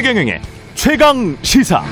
[0.00, 0.40] 최경영의
[0.74, 1.82] 최강 시사.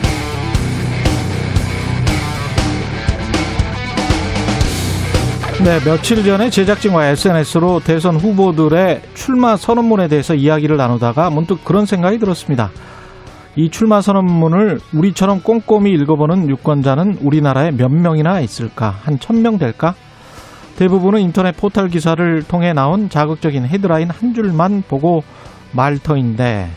[5.63, 12.19] 네, 며칠 전에 제작진과 SNS로 대선 후보들의 출마 선언문에 대해서 이야기를 나누다가 문득 그런 생각이
[12.19, 12.71] 들었습니다.
[13.57, 18.95] 이 출마 선언문을 우리처럼 꼼꼼히 읽어보는 유권자는 우리나라에 몇 명이나 있을까?
[19.03, 19.95] 한 천 명 될까?
[20.77, 25.25] 대부분은 인터넷 포털 기사를 통해 나온 자극적인 헤드라인 한 줄만 보고
[25.73, 26.71] 말 터인데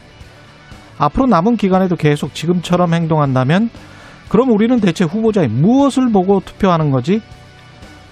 [1.02, 3.72] 앞으로 남은 기간에도 계속 지금처럼 행동한다면
[4.30, 7.22] 그럼 우리는 대체 후보자의 무엇을 보고 투표하는 거지?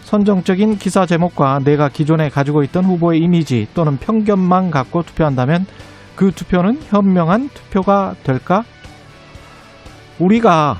[0.05, 5.67] 선정적인 기사 제목과 내가 기존에 가지고 있던 후보의 이미지 또는 편견만 갖고 투표한다면
[6.15, 8.63] 그 투표는 현명한 투표가 될까?
[10.17, 10.77] 우리가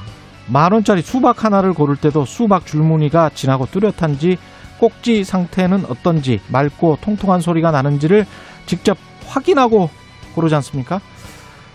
[0.47, 4.39] 만 원짜리 수박 하나를 고를 때도 수박 줄무늬가 진하고 뚜렷한지
[4.79, 8.25] 꼭지 상태는 어떤지 맑고 통통한 소리가 나는지를
[8.65, 9.91] 직접 확인하고
[10.33, 10.99] 고르지 않습니까?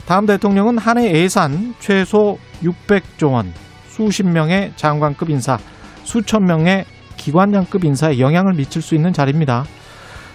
[0.07, 3.53] 다음 대통령은 한 해 예산 최소 600조 원,
[3.89, 5.59] 수십 명의 장관급 인사,
[6.03, 6.85] 수천 명의
[7.17, 9.65] 기관장급 인사에 영향을 미칠 수 있는 자리입니다.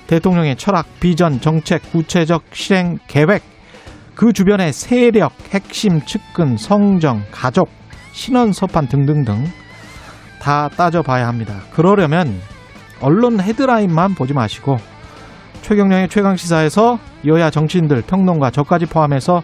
[0.07, 3.43] 대통령의 철학, 비전, 정책, 구체적 실행 계획,
[4.15, 7.69] 그 주변의 세력, 핵심, 측근, 성정, 가족,
[8.11, 9.45] 신원, 서판 등등등
[10.41, 11.61] 다 따져봐야 합니다.
[11.73, 12.41] 그러려면
[13.01, 14.77] 언론 헤드라인만 보지 마시고
[15.61, 19.41] 최경령의 최강 시사에서 여야 정치인들, 평론가, 저까지 포함해서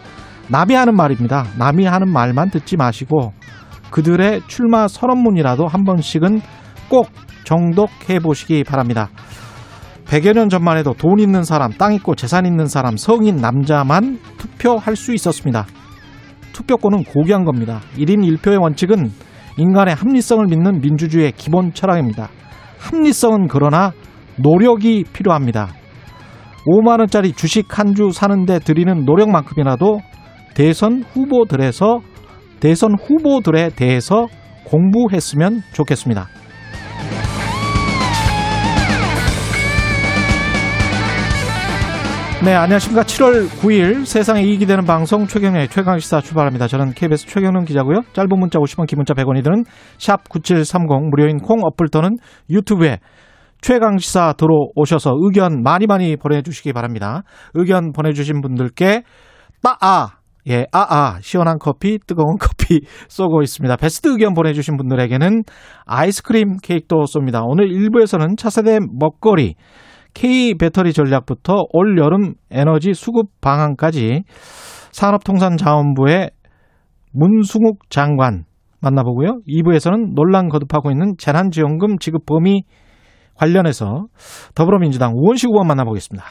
[0.48, 1.44] 남이 하는 말입니다.
[1.58, 3.32] 남이 하는 말만 듣지 마시고
[3.90, 6.40] 그들의 출마 선언문이라도 한 번씩은
[6.88, 7.08] 꼭
[7.44, 9.08] 정독해 보시기 바랍니다.
[10.06, 14.96] 100여 년 전만 해도 돈 있는 사람, 땅 있고 재산 있는 사람, 성인 남자만 투표할
[14.96, 15.66] 수 있었습니다.
[16.52, 17.80] 투표권은 고귀한 겁니다.
[17.96, 19.10] 1인 1표의 원칙은
[19.58, 22.28] 인간의 합리성을 믿는 민주주의의 기본 철학입니다.
[22.78, 23.92] 합리성은 그러나
[24.36, 25.70] 노력이 필요합니다.
[26.66, 30.00] 5만원짜리 주식 한 주 사는데 들이는 노력만큼이라도
[30.54, 32.00] 대선 후보들에서
[32.60, 34.26] 대선 후보들에 대해서
[34.64, 36.26] 공부했으면 좋겠습니다.
[42.44, 43.02] 네, 안녕하십니까.
[43.02, 46.68] 7월 9일 세상에 이익이 되는 방송 최경련의 최강시사 출발합니다.
[46.68, 48.02] 저는 KBS 최경련 기자고요.
[48.12, 49.64] 짧은 문자 50원, 긴 문자 100원이 드는
[49.98, 52.16] 샵 9730 무료인 콩 어플 또는
[52.50, 52.98] 유튜브에
[53.66, 57.24] 최강 시사 들어오셔서 의견 많이 많이 보내주시기 바랍니다.
[57.54, 59.02] 의견 보내주신 분들께
[59.60, 60.18] 따아
[60.48, 63.74] 예, 아아 시원한 커피, 뜨거운 커피 쏘고 있습니다.
[63.74, 65.42] 베스트 의견 보내주신 분들에게는
[65.84, 67.42] 아이스크림 케이크도 쏩니다.
[67.44, 69.56] 오늘 1부에서는 차세대 먹거리
[70.14, 74.22] K 배터리 전략부터 올 여름 에너지 수급 방안까지
[74.92, 76.30] 산업통상자원부의
[77.10, 78.44] 문승욱 장관
[78.80, 79.40] 만나보고요.
[79.48, 82.62] 2부에서는 논란 거듭하고 있는 재난지원금 지급 범위
[83.38, 84.06] 관련해서
[84.54, 86.24] 더불어민주당 우원식 의원 만나보겠습니다.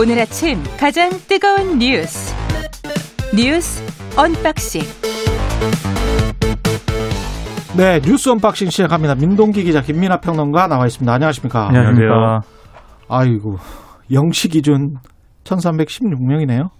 [0.00, 2.34] 오늘 아침 가장 뜨거운 뉴스
[3.34, 3.82] 뉴스
[4.16, 4.82] unboxing
[7.76, 9.14] 네, 뉴스 unboxing 시작합니다.
[9.14, 11.12] 민동기 기자, 김민아 평론가 나와 있습니다.
[11.12, 11.68] 안녕하십니까?
[11.68, 12.40] 안녕하세요.
[13.08, 13.56] 아이고,
[14.10, 14.96] 영시 기준
[15.44, 16.70] 1316명이네요.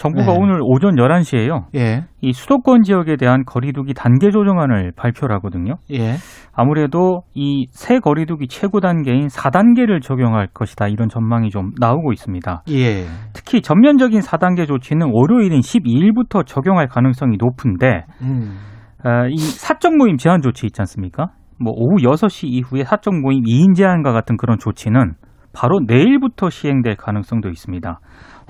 [0.00, 0.38] 정부가 네.
[0.38, 1.66] 오늘 오전 11시에요.
[1.74, 5.74] 예, 이 수도권 지역에 대한 거리두기 단계 조정안을 발표를 하거든요.
[5.92, 6.14] 예,
[6.52, 10.88] 아무래도 이 새 거리두기 최고 단계인 4단계를 적용할 것이다.
[10.88, 12.62] 이런 전망이 좀 나오고 있습니다.
[12.70, 13.04] 예.
[13.32, 18.58] 특히 전면적인 4단계 조치는 월요일인 12일부터 적용할 가능성이 높은데 음,
[19.02, 21.28] 아, 이 사적 모임 제한 조치 있지 않습니까?
[21.58, 25.14] 뭐 오후 6시 이후에 사적 모임 2인 제한과 같은 그런 조치는
[25.52, 27.98] 바로 내일부터 시행될 가능성도 있습니다.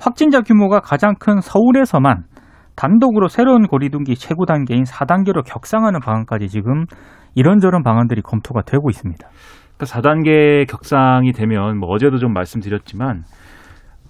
[0.01, 2.23] 확진자 규모가 가장 큰 서울에서만
[2.75, 6.85] 단독으로 새로운 거리두기 최고 단계인 4단계로 격상하는 방안까지 지금
[7.35, 9.27] 이런저런 방안들이 검토가 되고 있습니다.
[9.77, 13.23] 그러니까 4단계 격상이 되면 뭐 어제도 좀 말씀드렸지만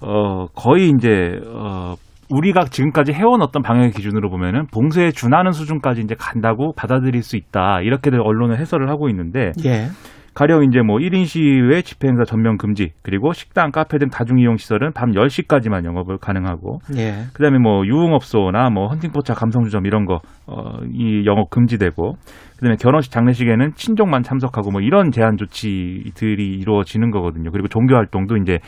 [0.01, 1.95] 어 거의 이제 어
[2.29, 7.81] 우리가 지금까지 해온 어떤 방역의 기준으로 보면은 봉쇄에 준하는 수준까지 이제 간다고 받아들일 수 있다.
[7.81, 9.87] 이렇게들 언론은 해설을 하고 있는데 예,
[10.33, 14.55] 가령 이제 뭐 1인 시위회 집회 행사 전면 금지 그리고 식당, 카페 등 다중 이용
[14.55, 21.49] 시설은 밤 10시까지만 영업을 가능하고 예, 그다음에 뭐 유흥업소나 뭐 헌팅포차, 감성주점 이런 거어이 영업
[21.49, 22.13] 금지되고
[22.57, 27.51] 그다음에 결혼식, 장례식에는 친족만 참석하고 뭐 이런 제한 조치들이 이루어지는 거거든요.
[27.51, 28.59] 그리고 종교 활동도 이제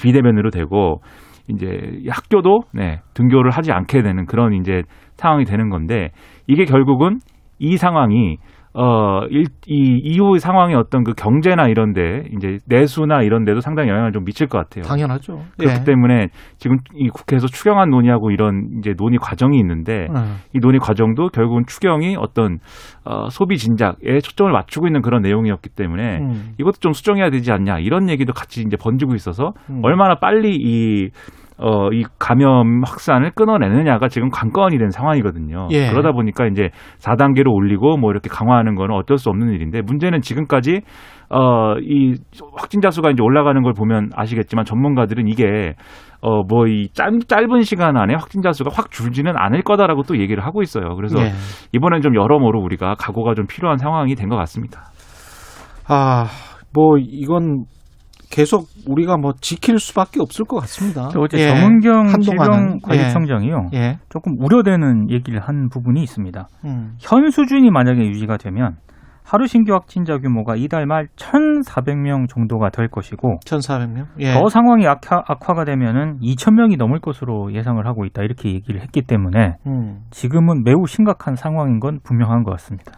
[0.00, 1.00] 비대면으로 되고
[1.48, 4.82] 이제 학교도 네, 등교를 하지 않게 되는 그런 이제
[5.16, 6.10] 상황이 되는 건데
[6.46, 7.18] 이게 결국은
[7.58, 8.38] 이 상황이
[8.76, 14.24] 어, 일, 이 이후 상황의 어떤 그 경제나 이런데 이제 내수나 이런데도 상당히 영향을 좀
[14.24, 14.82] 미칠 것 같아요.
[14.82, 15.42] 당연하죠.
[15.56, 15.84] 그렇기 예.
[15.84, 16.26] 때문에
[16.58, 20.38] 지금 이 국회에서 추경안 논의하고 이런 이제 논의 과정이 있는데 음.
[20.52, 22.58] 이 논의 과정도 결국은 추경이 어떤
[23.04, 26.52] 어, 소비 진작에 초점을 맞추고 있는 그런 내용이었기 때문에 음.
[26.58, 29.82] 이것도 좀 수정해야 되지 않냐 이런 얘기도 같이 이제 번지고 있어서 음.
[29.84, 31.10] 얼마나 빨리 이
[31.56, 35.68] 어, 이 감염 확산을 끊어내느냐가 지금 관건이 된 상황이거든요.
[35.70, 35.88] 예.
[35.90, 40.80] 그러다 보니까 이제 4단계로 올리고 뭐 이렇게 강화하는 거는 어쩔 수 없는 일인데 문제는 지금까지
[41.30, 42.14] 어, 이
[42.56, 45.74] 확진자 수가 이제 올라가는 걸 보면 아시겠지만 전문가들은 이게
[46.20, 50.62] 어, 뭐 이 짧은 시간 안에 확진자 수가 확 줄지는 않을 거다라고 또 얘기를 하고
[50.62, 50.96] 있어요.
[50.96, 51.30] 그래서 예.
[51.72, 54.84] 이번엔 좀 여러모로 우리가 각오가 좀 필요한 상황이 된 것 같습니다.
[55.86, 56.24] 아,
[56.72, 57.64] 뭐 이건
[58.34, 61.08] 계속 우리가 뭐 지킬 수밖에 없을 것 같습니다.
[61.16, 61.48] 어제 예.
[61.54, 62.20] 정은경.
[62.20, 63.68] 질병관리청장이요.
[63.74, 63.78] 예.
[63.78, 63.98] 예.
[64.08, 66.48] 조금 우려되는 얘기를 한 부분이 있습니다.
[66.64, 66.96] 음.
[66.98, 68.74] 현 수준이 만약에 유지가 되면
[69.22, 74.06] 하루 신규 확진자 규모가 이달 말 1,400명 정도가 될 것이고 1,400명.
[74.18, 74.34] 예.
[74.34, 79.58] 더 상황이 악화, 악화가 되면은 2,000명이 넘을 것으로 예상을 하고 있다 이렇게 얘기를 했기 때문에
[79.68, 80.00] 음.
[80.10, 82.90] 지금은 매우 심각한 상황인 건 분명한 것 같습니다.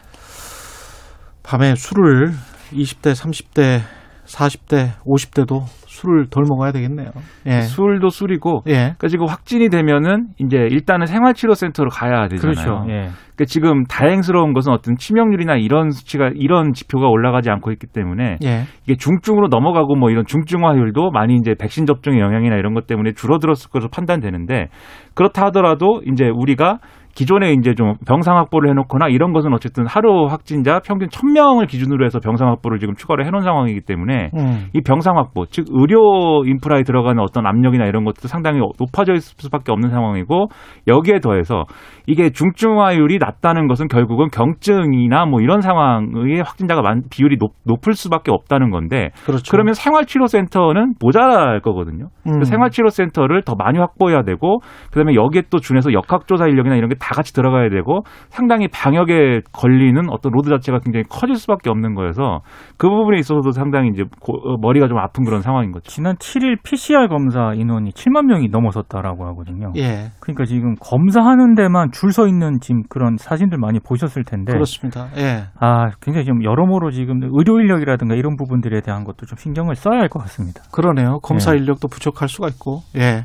[1.42, 2.30] 밤에 술을
[2.72, 3.80] 20대, 30대,
[4.26, 5.62] 40대, 50대도
[5.96, 7.08] 술을 덜 먹어야 되겠네요.
[7.46, 7.62] 예.
[7.62, 8.72] 술도 술이고 예.
[8.72, 12.54] 그러니까 지금 확진이 되면은 이제 일단은 생활치료센터로 가야 되잖아요.
[12.54, 12.84] 그렇죠.
[12.88, 13.08] 예.
[13.36, 18.64] 그러니까 지금 다행스러운 것은 어떤 치명률이나 이런 수치가 이런 지표가 올라가지 않고 있기 때문에 예.
[18.84, 23.70] 이게 중증으로 넘어가고 뭐 이런 중증화율도 많이 이제 백신 접종의 영향이나 이런 것 때문에 줄어들었을
[23.70, 24.68] 것으로 판단되는데
[25.14, 26.78] 그렇다 하더라도 이제 우리가
[27.16, 32.20] 기존에 이제 좀 병상 확보를 해놓거나 이런 것은 어쨌든 하루 확진자 평균 1000명을 기준으로 해서
[32.20, 34.66] 병상 확보를 지금 추가로 해놓은 상황이기 때문에 음.
[34.74, 39.72] 이 병상 확보, 즉 의료 인프라에 들어가는 어떤 압력이나 이런 것도 상당히 높아져 있을 수밖에
[39.72, 40.48] 없는 상황이고
[40.86, 41.64] 여기에 더해서
[42.06, 48.30] 이게 중증화율이 낮다는 것은 결국은 경증이나 뭐 이런 상황의 확진자가 많, 비율이 높, 높을 수밖에
[48.30, 49.44] 없다는 건데 그렇죠.
[49.50, 52.08] 그러면 생활치료센터는 모자랄 거거든요.
[52.26, 52.38] 음.
[52.38, 54.58] 그 생활치료센터를 더 많이 확보해야 되고
[54.92, 60.00] 그다음에 여기에 또 준해서 역학조사 인력이나 이런 게 다 같이 들어가야 되고 상당히 방역에 걸리는
[60.10, 62.40] 어떤 load 자체가 굉장히 커질 수밖에 없는 거여서
[62.78, 65.84] 그 부분에 있어서도 상당히 이제 고- 어, 머리가 좀 아픈 그런 상황인 거죠.
[65.90, 69.72] 지난 7일 PCR 검사 인원이 7만 명이 넘어섰다라고 하거든요.
[69.76, 70.10] 예.
[70.20, 75.08] 그러니까 지금 검사하는 데만 줄 서 있는 지금 그런 사진들 많이 보셨을 텐데 그렇습니다.
[75.16, 75.44] 예.
[75.58, 80.08] 아 굉장히 좀 여러모로 지금 의료 인력이라든가 이런 부분들에 대한 것도 좀 신경을 써야 할
[80.08, 80.62] 것 같습니다.
[80.72, 81.18] 그러네요.
[81.22, 81.56] 검사 예.
[81.58, 82.82] 인력도 부족할 수가 있고.
[82.96, 83.24] 예.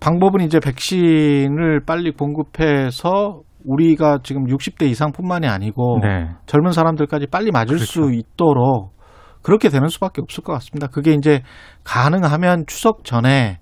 [0.00, 6.28] 방법은 이제 백신을 빨리 공급해서 우리가 지금 60대 이상뿐만이 아니고 네.
[6.46, 7.84] 젊은 사람들까지 빨리 맞을 그렇죠.
[7.84, 8.92] 수 있도록
[9.42, 10.86] 그렇게 되는 수밖에 없을 것 같습니다.
[10.86, 11.42] 그게 이제
[11.84, 13.58] 가능하면 추석 전에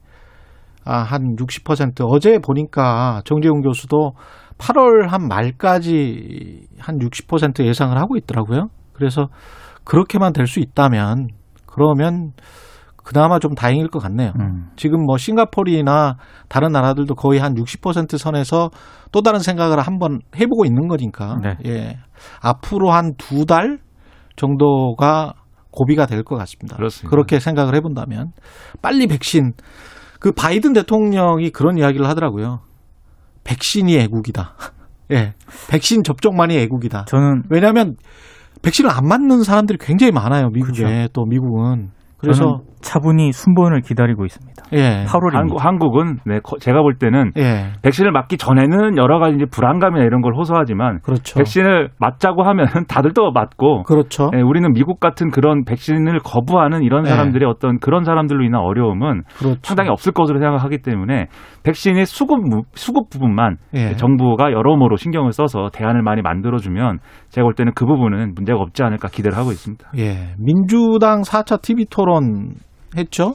[0.84, 4.12] 아, 한 60% 어제 보니까 정재훈 교수도
[4.58, 8.68] 8월 한 말까지 한 60% 예상을 하고 있더라고요.
[8.92, 9.28] 그래서
[9.84, 11.28] 그렇게만 될 수 있다면
[11.66, 12.32] 그러면
[13.04, 14.32] 그나마 좀 다행일 것 같네요.
[14.38, 14.68] 음.
[14.76, 16.16] 지금 뭐 싱가포르나
[16.48, 18.70] 다른 나라들도 거의 한 60% 선에서
[19.10, 21.36] 또 다른 생각을 한번 해보고 있는 거니까.
[21.42, 21.56] 네.
[21.66, 21.98] 예.
[22.40, 23.78] 앞으로 한 두 달
[24.36, 25.34] 정도가
[25.70, 26.76] 고비가 될 것 같습니다.
[26.76, 27.10] 그렇습니다.
[27.10, 28.32] 그렇게 생각을 해본다면
[28.82, 29.52] 빨리 백신
[30.22, 32.60] 그 바이든 대통령이 그런 이야기를 하더라고요.
[33.42, 34.54] 백신이 애국이다.
[35.10, 35.34] 예.
[35.68, 37.06] 백신 접종만이 애국이다.
[37.06, 37.96] 저는 왜냐하면
[38.62, 40.50] 백신을 안 맞는 사람들이 굉장히 많아요.
[40.50, 41.08] 미국에 그렇죠.
[41.12, 44.62] 또 미국은 그래서 차분히 순번을 기다리고 있습니다.
[44.74, 45.04] 예.
[45.06, 45.34] 8월입니다.
[45.34, 47.72] 한국, 한국은 네, 거- 제가 볼 때는 예.
[47.82, 51.38] 백신을 맞기 전에는 여러 가지 이제 불안감이나 이런 걸 호소하지만 그렇죠.
[51.38, 54.30] 백신을 맞자고 하면 다들 또 맞고 그렇죠.
[54.34, 57.10] 예, 우리는 미국 같은 그런 백신을 거부하는 이런 네.
[57.10, 59.58] 사람들의 어떤 그런 사람들로 인한 어려움은 그렇죠.
[59.62, 61.26] 상당히 없을 것으로 생각하기 때문에
[61.64, 63.94] 백신의 수급 무- 수급 부분만 예.
[63.94, 66.98] 정부가 여러모로 신경을 써서 대안을 많이 만들어 주면
[67.30, 69.90] 제가 볼 때는 그 부분은 문제가 없지 않을까 기대를 하고 있습니다.
[69.98, 70.34] 예.
[70.38, 72.54] 민주당 4차 TV 토론
[72.96, 73.34] 했죠?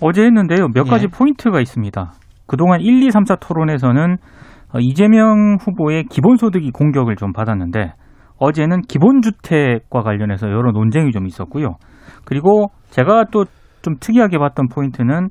[0.00, 0.68] 어제 했는데요.
[0.74, 1.08] 몇 가지 예.
[1.08, 2.12] 포인트가 있습니다.
[2.46, 4.16] 그동안 1, 2, 3차 토론에서는
[4.74, 7.92] 어, 이재명 후보의 기본소득이 공격을 좀 받았는데
[8.38, 11.76] 어제는 기본주택과 관련해서 여러 논쟁이 좀 있었고요.
[12.24, 13.44] 그리고 제가 또
[13.82, 15.28] 좀 특이하게 봤던 포인트는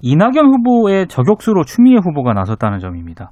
[0.00, 3.30] 이낙연 후보의 저격수로 추미애 후보가 나섰다는 점입니다.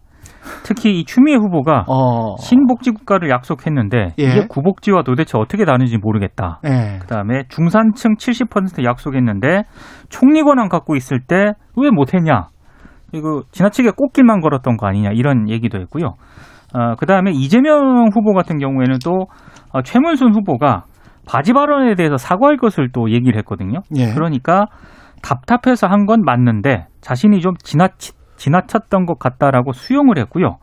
[0.64, 2.36] 특히 이 추미애 후보가 어.
[2.38, 4.22] 신복지국가를 약속했는데 예.
[4.22, 6.60] 이게 구복지와 도대체 어떻게 다른지 모르겠다.
[6.64, 6.98] 예.
[7.00, 9.62] 그다음에 중산층 70% 약속했는데
[10.08, 12.48] 총리 권한 갖고 있을 때 왜 못했냐?
[13.12, 16.14] 이거 지나치게 꽃길만 걸었던 거 아니냐 이런 얘기도 했고요.
[16.74, 19.26] 어, 그다음에 이재명 후보 같은 경우에는 또
[19.72, 20.84] 어, 최문순 후보가
[21.26, 23.80] 바지 발언에 대해서 사과할 것을 또 얘기를 했거든요.
[23.96, 24.12] 예.
[24.12, 24.66] 그러니까
[25.22, 28.12] 답답해서 한 건 맞는데 자신이 좀 지나치,
[28.42, 30.56] 지나쳤던 것 같다라고 수용을 했고요.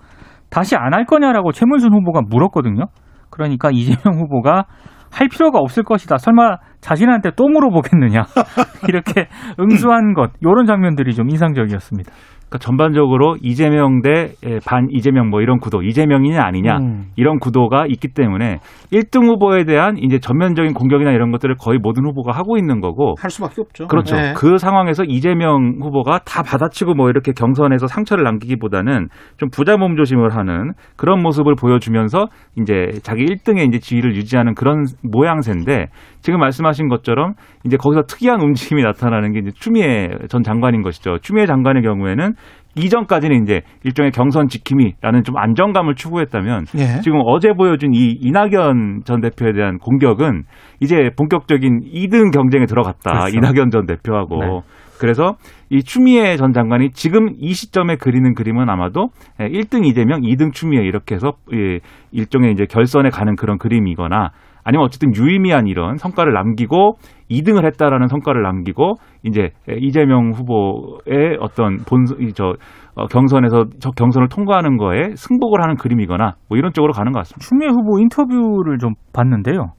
[0.49, 2.85] 다시 안 할 거냐라고 최문순 후보가 물었거든요.
[3.29, 4.65] 그러니까 이재명 후보가
[5.11, 6.17] 할 필요가 없을 것이다.
[6.17, 8.23] 설마 자신한테 또 물어보겠느냐.
[8.89, 9.27] 이렇게
[9.59, 10.31] 응수한 것.
[10.41, 12.11] 이런 장면들이 좀 인상적이었습니다.
[12.49, 14.33] 그러니까 전반적으로 이재명 대
[14.65, 17.05] 반 이재명 뭐 이런 구도, 이재명이냐 아니냐 음.
[17.15, 18.57] 이런 구도가 있기 때문에
[18.91, 23.29] 1등 후보에 대한 이제 전면적인 공격이나 이런 것들을 거의 모든 후보가 하고 있는 거고 할
[23.29, 23.87] 수밖에 없죠.
[23.87, 24.15] 그렇죠.
[24.15, 24.33] 네.
[24.35, 30.73] 그 상황에서 이재명 후보가 다 받아치고 뭐 이렇게 경선에서 상처를 남기기보다는 좀 부자 몸조심을 하는
[30.97, 32.27] 그런 모습을 보여주면서
[32.57, 35.87] 이제 자기 1등의 이제 지위를 유지하는 그런 모양새인데
[36.21, 37.33] 지금 말씀하신 것처럼
[37.65, 41.17] 이제 거기서 특이한 움직임이 나타나는 게 이제 추미애 전 장관인 것이죠.
[41.19, 42.33] 추미애 장관의 경우에는
[42.75, 47.01] 이전까지는 이제 일종의 경선 지킴이라는 좀 안정감을 추구했다면 예.
[47.01, 50.43] 지금 어제 보여준 이 이낙연 전 대표에 대한 공격은
[50.79, 53.11] 이제 본격적인 2등 경쟁에 들어갔다.
[53.11, 53.37] 그렇죠.
[53.37, 54.39] 이낙연 전 대표하고.
[54.39, 54.61] 네.
[54.99, 55.35] 그래서
[55.69, 59.07] 이 추미애 전 장관이 지금 이 시점에 그리는 그림은 아마도
[59.39, 61.79] 1등 이재명, 2등 추미애 이렇게 해서 예,
[62.11, 64.31] 일종의 이제 결선에 가는 그런 그림이거나
[64.69, 66.97] 아니면 어쨌든 유의미한 이런 성과를 남기고
[67.31, 72.53] 2등을 했다라는 성과를 남기고 이제 이재명 후보의 어떤 본저
[72.93, 77.43] 어, 경선에서 저 경선을 통과하는 거에 승복을 하는 그림이거나 뭐 이런 쪽으로 가는 것 같습니다.
[77.43, 79.73] 추미애 후보 인터뷰를 좀 봤는데요.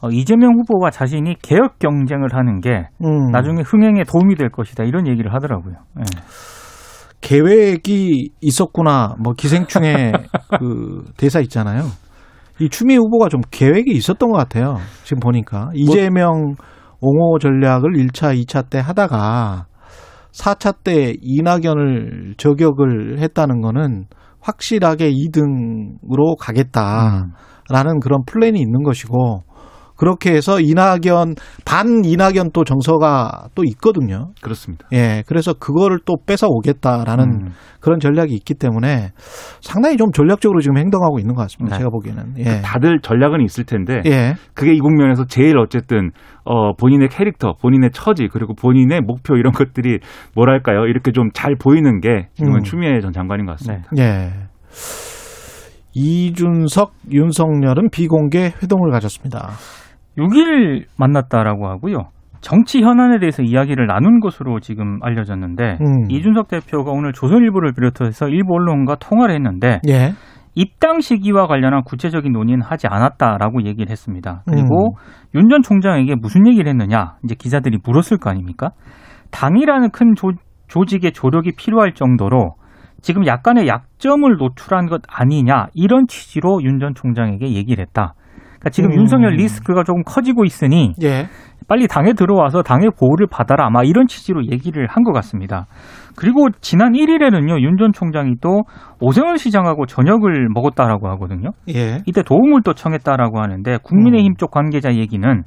[0.00, 3.32] 어, 이재명 후보와 자신이 개혁 경쟁을 하는 게 음.
[3.32, 5.74] 나중에 흥행에 도움이 될 것이다 이런 얘기를 하더라고요.
[5.98, 6.04] 예.
[7.20, 9.16] 계획이 있었구나.
[9.18, 10.12] 뭐 기생충의
[10.60, 11.82] 그 대사 있잖아요.
[12.58, 14.78] 이 추미애 후보가 좀 계획이 있었던 것 같아요.
[15.04, 16.54] 지금 보니까 이재명
[17.00, 19.66] 옹호 전략을 1차, 2차 때 하다가
[20.32, 24.06] 4차 때 이낙연을 저격을 했다는 거는
[24.40, 29.42] 확실하게 2등으로 가겠다라는 그런 플랜이 있는 것이고
[29.96, 31.34] 그렇게 해서 이낙연
[31.64, 34.30] 반 이낙연 또 정서가 또 있거든요.
[34.42, 34.86] 그렇습니다.
[34.92, 37.52] 예, 그래서 그거를 또 뺏어 오겠다라는 음.
[37.80, 39.12] 그런 전략이 있기 때문에
[39.60, 41.76] 상당히 좀 전략적으로 지금 행동하고 있는 것 같습니다.
[41.76, 41.80] 네.
[41.80, 42.34] 제가 보기에는.
[42.38, 42.60] 예.
[42.62, 44.34] 다들 전략은 있을 텐데 예.
[44.54, 46.10] 그게 이 국면에서 제일 어쨌든
[46.44, 49.98] 어 본인의 캐릭터, 본인의 처지 그리고 본인의 목표 이런 것들이
[50.34, 52.62] 뭐랄까요 이렇게 좀 잘 보이는 게 지금은 음.
[52.62, 53.90] 추미애 전 장관인 것 같습니다.
[53.92, 54.02] 네.
[54.02, 54.30] 예.
[55.94, 59.52] 이준석, 윤석열은 비공개 회동을 가졌습니다.
[60.18, 62.10] 6일 만났다라고 하고요.
[62.40, 66.10] 정치 현안에 대해서 이야기를 나눈 것으로 지금 알려졌는데 음.
[66.10, 70.12] 이준석 대표가 오늘 조선일보를 비롯해서 일부 언론과 통화를 했는데 예.
[70.54, 74.42] 입당 시기와 관련한 구체적인 논의는 하지 않았다라고 얘기를 했습니다.
[74.46, 75.38] 그리고 음.
[75.38, 78.70] 윤전 총장에게 무슨 얘기를 했느냐 이제 기자들이 물었을 거 아닙니까?
[79.32, 80.30] 당이라는 큰 조,
[80.68, 82.54] 조직의 조력이 필요할 정도로
[83.02, 88.14] 지금 약간의 약점을 노출한 것 아니냐 이런 취지로 윤 전 총장에게 얘기를 했다.
[88.58, 88.96] 그러니까 지금 음.
[88.96, 91.26] 윤석열 리스크가 조금 커지고 있으니 예.
[91.68, 93.66] 빨리 당에 들어와서 당의 보호를 받아라.
[93.66, 95.66] 아마 이런 취지로 얘기를 한 것 같습니다.
[96.16, 98.62] 그리고 지난 1일에는요, 윤 전 총장이 또
[99.00, 101.50] 오세훈 시장하고 저녁을 먹었다라고 하거든요.
[101.68, 101.98] 예.
[102.06, 105.42] 이때 도움을 또 청했다라고 하는데 국민의힘 쪽 관계자 얘기는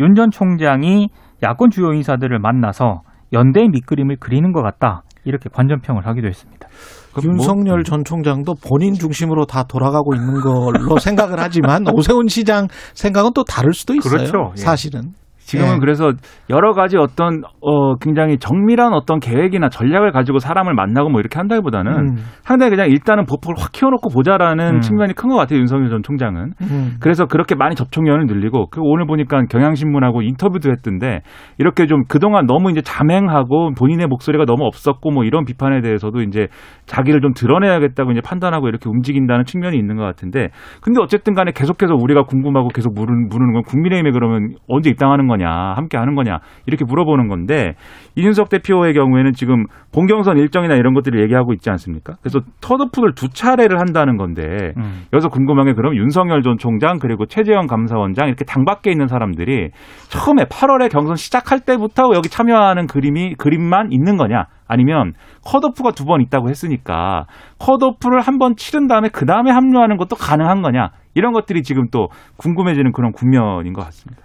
[0.00, 1.08] 윤 전 총장이
[1.42, 5.02] 야권 주요 인사들을 만나서 연대의 밑그림을 그리는 것 같다.
[5.24, 6.68] 이렇게 관전평을 하기도 했습니다.
[7.14, 12.68] 그럼 뭐- 윤석열 전 총장도 본인 중심으로 다 돌아가고 있는 걸로 생각을 하지만 오세훈 시장
[12.94, 14.10] 생각은 또 다를 수도 있어요.
[14.16, 14.52] 그렇죠.
[14.56, 14.60] 예.
[14.60, 15.12] 사실은.
[15.44, 15.78] 지금은 예.
[15.80, 16.12] 그래서
[16.50, 21.92] 여러 가지 어떤 어 굉장히 정밀한 어떤 계획이나 전략을 가지고 사람을 만나고 뭐 이렇게 한다기보다는
[21.92, 22.16] 음.
[22.42, 24.80] 상당히 그냥 일단은 보폭을 확 키워놓고 보자라는 음.
[24.80, 26.52] 측면이 큰 것 같아요 윤석열 전 총장은.
[26.60, 26.96] 음.
[27.00, 31.20] 그래서 그렇게 많이 접촉면을 늘리고 그 오늘 보니까 경향신문하고 인터뷰도 했던데
[31.58, 36.48] 이렇게 좀 그동안 너무 이제 자맹하고 본인의 목소리가 너무 없었고 뭐 이런 비판에 대해서도 이제
[36.86, 40.48] 자기를 좀 드러내야겠다고 이제 판단하고 이렇게 움직인다는 측면이 있는 것 같은데
[40.82, 45.48] 근데 어쨌든 간에 계속해서 우리가 궁금하고 계속 물은, 물는 건 국민의힘에 그러면 언제 입당하는 거냐
[45.76, 47.74] 함께 하는 거냐 이렇게 물어보는 건데
[48.16, 52.14] 이준석 대표의 경우에는 지금 본경선 일정이나 이런 것들을 얘기하고 있지 않습니까?
[52.22, 55.04] 그래서 컷오프를 두 차례를 한다는 건데 음.
[55.12, 59.70] 여기서 궁금한 게 그럼 윤석열 전 총장 그리고 최재형 감사원장 이렇게 당 밖에 있는 사람들이
[60.08, 64.46] 처음에 8월에 경선 시작할 때부터 여기 참여하는 그림이 그림만 있는 거냐?
[64.68, 65.12] 아니면
[65.44, 67.26] 컷오프가 두 번 있다고 했으니까
[67.58, 70.90] 컷오프를 한 번 치른 다음에 그 다음에 합류하는 것도 가능한 거냐?
[71.14, 72.08] 이런 것들이 지금 또
[72.38, 74.22] 궁금해지는 그런 국면인 것 같습니다.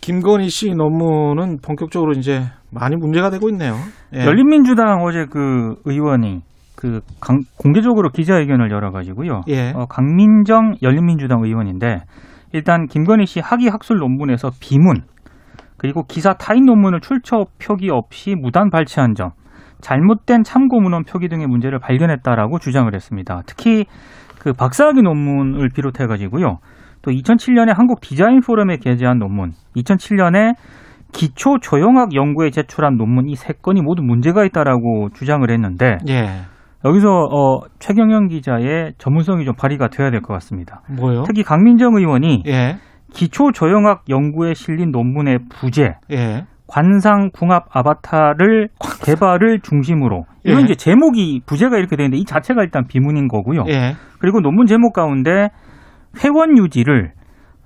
[0.00, 2.42] 김건희 씨 논문은 본격적으로 이제
[2.72, 3.74] 많이 문제가 되고 있네요.
[4.14, 4.24] 예.
[4.24, 6.40] 열린민주당 어제 그 의원이
[6.76, 9.42] 그 강- 공개적으로 기자회견을 열어가지고요.
[9.48, 9.72] 예.
[9.74, 12.02] 어, 강민정 열린민주당 의원인데
[12.52, 15.02] 일단 김건희 씨 학위 학술 논문에서 비문
[15.76, 19.30] 그리고 기사 타인 논문을 출처 표기 없이 무단 발췌한 점,
[19.80, 23.42] 잘못된 참고 문헌 표기 등의 문제를 발견했다라고 주장을 했습니다.
[23.46, 23.86] 특히
[24.38, 26.58] 그 박사학위 논문을 비롯해 가지고요.
[27.02, 30.54] 또 2007년에 한국 디자인 포럼에 게재한 논문, 2007년에
[31.12, 36.42] 기초 조형학 연구에 제출한 논문 이 세 건이 모두 문제가 있다라고 주장을 했는데 예.
[36.84, 40.82] 여기서 어, 최경영 기자의 전문성이 좀 발휘가 돼야 될 것 같습니다.
[40.98, 41.24] 뭐요?
[41.26, 42.76] 특히 강민정 의원이 예,
[43.12, 46.44] 기초 조형학 연구에 실린 논문의 부재, 예.
[46.68, 48.68] 관상 궁합 아바타를
[49.04, 50.64] 개발을 중심으로 이런 예.
[50.64, 53.64] 이제 제목이 부재가 이렇게 되는데 이 자체가 일단 비문인 거고요.
[53.68, 53.94] 예.
[54.20, 55.48] 그리고 논문 제목 가운데
[56.24, 57.12] 회원 유지를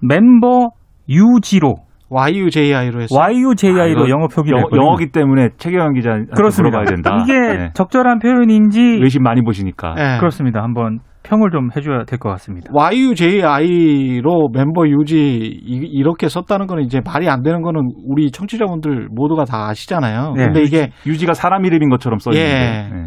[0.00, 0.70] 멤버
[1.08, 1.76] 유지로
[2.10, 3.18] YUJI로 했어요.
[3.18, 4.82] YUJI로 아, 영어 표기를 영어, 했거든요.
[4.86, 6.78] 영어기 때문에 최경환 기자한테 그렇습니다.
[6.78, 7.22] 물어봐야 된다.
[7.24, 7.70] 이게 네.
[7.74, 9.94] 적절한 표현인지 외신 많이 보시니까.
[9.98, 10.18] 예.
[10.18, 10.62] 그렇습니다.
[10.62, 12.68] 한번 평을 좀 해줘야 될 것 같습니다.
[12.74, 19.44] YUJI로 멤버 유지 이- 이렇게 썼다는 거는 이제 말이 안 되는 거는 우리 청취자분들 모두가
[19.44, 20.34] 다 아시잖아요.
[20.36, 20.44] 네.
[20.46, 22.90] 근데 이게 유지가 사람 이름인 것처럼 써 있는데.
[22.94, 23.06] 예.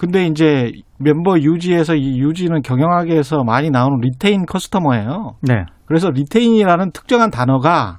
[0.00, 0.06] 네.
[0.06, 5.36] 근데 이제 멤버 유지에서 이 유지는 경영학에서 많이 나오는 retain customer예요.
[5.42, 5.64] 네.
[5.84, 7.98] 그래서 retain이라는 특정한 단어가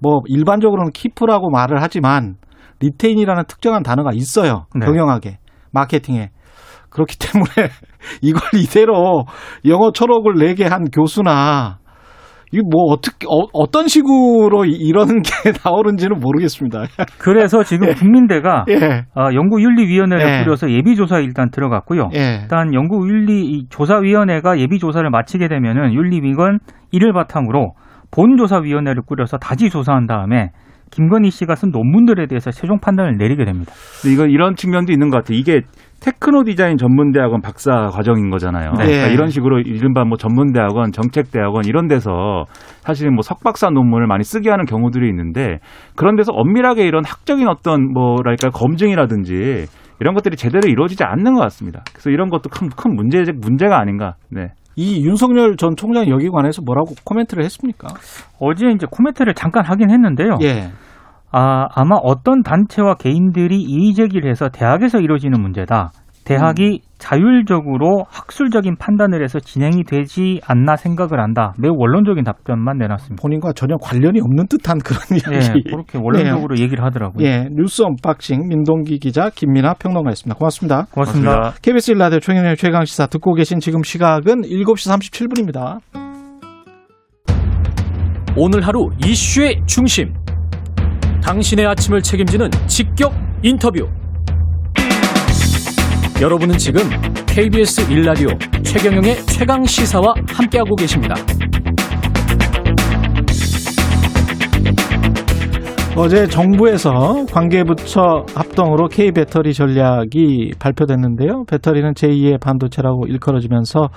[0.00, 2.36] 뭐 일반적으로는 keep이라고 말을 하지만
[2.80, 4.66] retain이라는 특정한 단어가 있어요.
[4.74, 4.86] 네.
[4.86, 5.38] 경영학에
[5.72, 6.30] 마케팅에
[6.90, 7.70] 그렇기 때문에
[8.20, 9.24] 이걸 이대로
[9.64, 11.78] 영어 초록을 내게 한 교수나
[12.52, 16.84] 이뭐 어떻게 어, 떤 식으로 이- 이런 게 나오는지는 모르겠습니다.
[17.18, 20.44] 그래서 지금 국민대가 예, 어, 연구윤리위원회를 네.
[20.44, 22.10] 꾸려서 예비조사에 일단 들어갔고요.
[22.14, 26.58] 예, 일단 연구윤리 이 조사위원회가 예비조사를 마치게 되면은 윤리위건
[26.90, 27.72] 이를 바탕으로
[28.10, 30.50] 본조사위원회를 꾸려서 다시 조사한 다음에
[30.90, 33.72] 김건희 씨가 쓴 논문들에 대해서 최종 판단을 내리게 됩니다.
[34.12, 35.38] 이거 이런 측면도 있는 것 같아요.
[35.38, 35.62] 이게
[36.02, 38.72] 테크노 디자인 전문대학원 박사 과정인 거잖아요.
[38.72, 38.84] 네.
[38.84, 42.44] 그러니까 이런 식으로 이른바 뭐 전문대학원, 정책대학원 이런 데서
[42.80, 45.58] 사실은 뭐 석박사 논문을 많이 쓰게 하는 경우들이 있는데
[45.96, 49.66] 그런 데서 엄밀하게 이런 학적인 어떤 뭐랄까 검증이라든지
[50.00, 51.84] 이런 것들이 제대로 이루어지지 않는 것 같습니다.
[51.92, 54.16] 그래서 이런 것도 큰, 큰 문제, 문제가 아닌가.
[54.28, 54.48] 네.
[54.74, 57.88] 이 윤석열 전 총장 여기 관해서 뭐라고 코멘트를 했습니까?
[58.40, 60.38] 어제 이제 코멘트를 잠깐 하긴 했는데요.
[60.42, 60.70] 예,
[61.32, 65.90] 아, 아마 어떤 단체와 개인들이 이의 제기를 해서 대학에서 이루어지는 문제다.
[66.24, 71.52] 대학이 자율적으로 학술적인 판단을 해서 진행이 되지 않나 생각을 한다.
[71.58, 73.20] 매우 원론적인 답변만 내놨습니다.
[73.20, 75.64] 본인과 전혀 관련이 없는 듯한 그런 예, 이야기.
[75.64, 77.26] 그렇게 원론적으로 얘기를 하더라고요.
[77.26, 80.38] 예, 뉴스 언박싱 민동기 기자 김민아 평론가였습니다.
[80.38, 80.86] 고맙습니다.
[80.92, 81.54] 고맙습니다.
[81.60, 85.80] KBS 1라디오 최경영 최강 시사 듣고 계신 지금 시각은 7시 37분입니다.
[88.36, 90.21] 오늘 하루 이슈의 중심.
[91.22, 93.88] 당신의 아침을 책임지는 직격 인터뷰.
[96.20, 96.82] 여러분은 지금
[97.26, 101.14] KBS 1라디오 최경영의 최강 시사와 함께하고 계십니다.
[105.96, 111.44] 어제 정부에서 관계부처 합동으로 K배터리 전략이 발표됐는데요.
[111.48, 113.88] 배터리는 제2의 반도체라고 일컬어지면서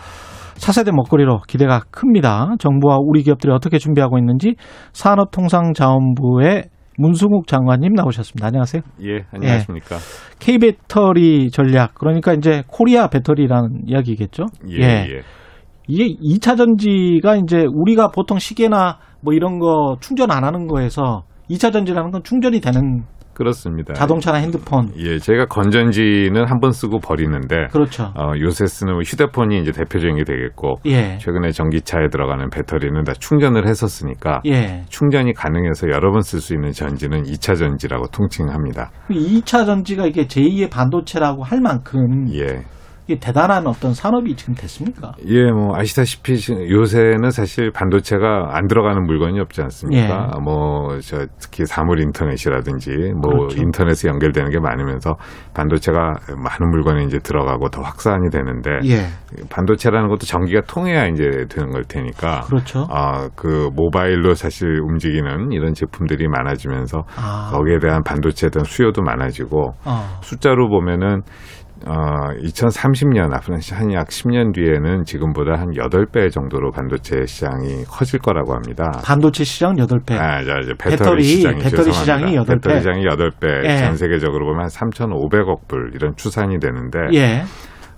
[0.55, 2.55] 차세대 먹거리로 기대가 큽니다.
[2.59, 4.55] 정부와 우리 기업들이 어떻게 준비하고 있는지
[4.93, 8.47] 산업통상자원부의 문승욱 장관님 나오셨습니다.
[8.47, 8.81] 안녕하세요.
[9.03, 9.97] 예, 안녕하십니까.
[10.39, 14.45] K배터리 전략 그러니까 이제 코리아 배터리라는 이야기겠죠.
[14.69, 15.21] 예, 예.
[15.87, 21.71] 이게 2차 전지가 이제 우리가 보통 시계나 뭐 이런 거 충전 안 하는 거에서 2차
[21.71, 23.03] 전지라는 건 충전이 되는
[23.35, 23.93] 그렇습니다.
[23.93, 24.91] 자동차나 핸드폰.
[24.97, 28.11] 예, 제가 건전지는 한 번 쓰고 버리는데 그렇죠.
[28.15, 31.17] 어, 요새 쓰는 휴대폰이 이제 대표적인 게 되겠고 예.
[31.19, 34.83] 최근에 전기차에 들어가는 배터리는 다 충전을 했었으니까 예.
[34.89, 38.89] 충전이 가능해서 여러 번 쓸 수 있는 전지는 2차 전지라고 통칭합니다.
[39.11, 42.63] 2차 전지가 이게 제2의 반도체라고 할 만큼 예.
[43.07, 45.11] 이게 대단한 어떤 산업이 지금 됐습니까?
[45.27, 50.31] 예, 뭐 아시다시피 지- 요새는 사실 반도체가 안 들어가는 물건이 없지 않습니까?
[50.43, 52.89] 뭐저 특히 사물 인터넷이라든지
[53.21, 53.37] 뭐 예.
[53.37, 53.61] 그렇죠.
[53.61, 55.15] 인터넷에 연결되는 게 많으면서
[55.53, 59.05] 반도체가 많은 물건이 이제 들어가고 더 확산이 되는데 예.
[59.49, 62.87] 반도체라는 것도 전기가 통해야 이제 되는 걸 테니까 그렇죠.
[62.89, 67.51] 아, 그 모바일로 사실 움직이는 이런 제품들이 많아지면서 아.
[67.53, 70.19] 거기에 대한 반도체에 대한 수요도 많아지고 어.
[70.21, 71.21] 숫자로 보면은
[71.85, 79.01] 어, 2030년 앞으로 한약 10년 뒤에는 지금보다 한 8배 정도로 반도체 시장이 커질 거라고 합니다.
[79.03, 80.13] 반도체 시장 8배.
[80.13, 81.91] 아, 자, 이제 배터리, 배터리, 시장이 배터리.
[81.91, 82.47] 시장이 8배.
[82.47, 83.65] 배터리 시장이 8배.
[83.65, 83.77] 예.
[83.77, 87.43] 전 세계적으로 보면 한 3,500억 불 이런 추산이 되는데 예.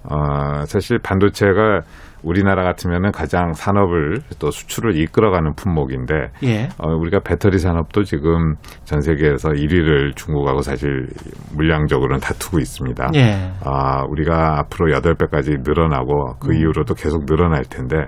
[0.03, 1.81] 어, 사실 반도체가
[2.23, 6.69] 우리나라 같으면은 가장 산업을 또 수출을 이끌어가는 품목인데 예.
[6.77, 11.07] 어, 우리가 배터리 산업도 지금 전 세계에서 1위를 중국하고 사실
[11.55, 13.11] 물량적으로는 다투고 있습니다.
[13.15, 13.51] 예.
[13.63, 16.57] 아, 우리가 앞으로 8배까지 늘어나고 그 음.
[16.57, 18.07] 이후로도 계속 늘어날 텐데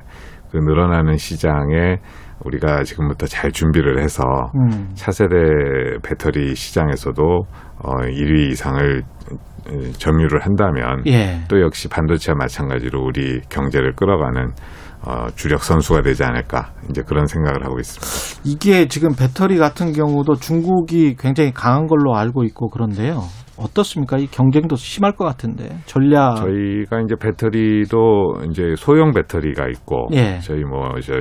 [0.51, 1.97] 그 늘어나는 시장에
[2.43, 4.23] 우리가 지금부터 잘 준비를 해서
[4.55, 4.89] 음.
[4.95, 5.35] 차세대
[6.03, 7.21] 배터리 시장에서도
[7.83, 9.48] 어, 1위 이상을 어,
[9.97, 11.41] 점유를 한다면 예.
[11.47, 14.53] 또 역시 반도체와 마찬가지로 우리 경제를 끌어가는
[15.01, 18.41] 어, 주력 선수가 되지 않을까 이제 그런 생각을 하고 있습니다.
[18.43, 23.23] 이게 지금 배터리 같은 경우도 중국이 굉장히 강한 걸로 알고 있고 그런데요.
[23.59, 24.17] 어떻습니까?
[24.17, 30.39] 이 경쟁도 심할 것 같은데 전략 저희가 이제 배터리도 이제 소형 배터리가 있고 예.
[30.39, 31.13] 저희 뭐 이제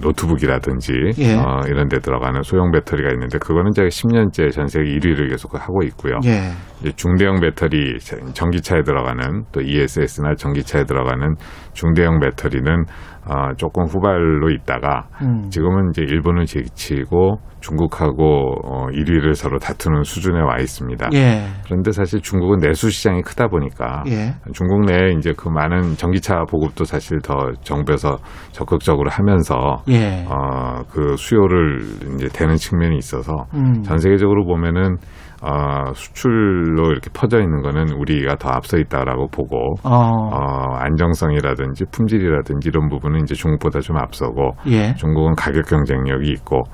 [0.00, 1.34] 노트북이라든지 예.
[1.34, 5.82] 어, 이런 데 들어가는 소형 배터리가 있는데 그거는 제가 10년째 전 세계 1위를 계속 하고
[5.84, 6.18] 있고요.
[6.24, 6.52] 예.
[6.80, 11.34] 이제 중대형 배터리 전기차에 들어가는 또 ESS나 전기차에 들어가는
[11.72, 12.84] 중대형 배터리는
[13.28, 15.50] 어, 조금 후발로 있다가 음.
[15.50, 21.08] 지금은 이제 일본을 제치고 중국하고 어, 1위를 서로 다투는 수준에 와 있습니다.
[21.14, 21.46] 예.
[21.64, 24.34] 그런데 사실 중국은 내수 시장이 크다 보니까 예.
[24.52, 28.18] 중국 내에 이제 그 많은 전기차 보급도 사실 더 정부에서
[28.52, 30.24] 적극적으로 하면서 예.
[30.28, 31.80] 어, 그 수요를
[32.14, 33.82] 이제 되는 측면이 있어서 음.
[33.82, 34.96] 전 세계적으로 보면은
[35.42, 39.90] 어, 수출로 이렇게 퍼져 있는 거는 우리가 더 앞서 있다라고 보고 어.
[39.90, 44.94] 어, 안정성이라든지 품질이라든지 이런 부분은 이제 중국보다 좀 앞서고 예.
[44.94, 46.64] 중국은 가격 경쟁력이 있고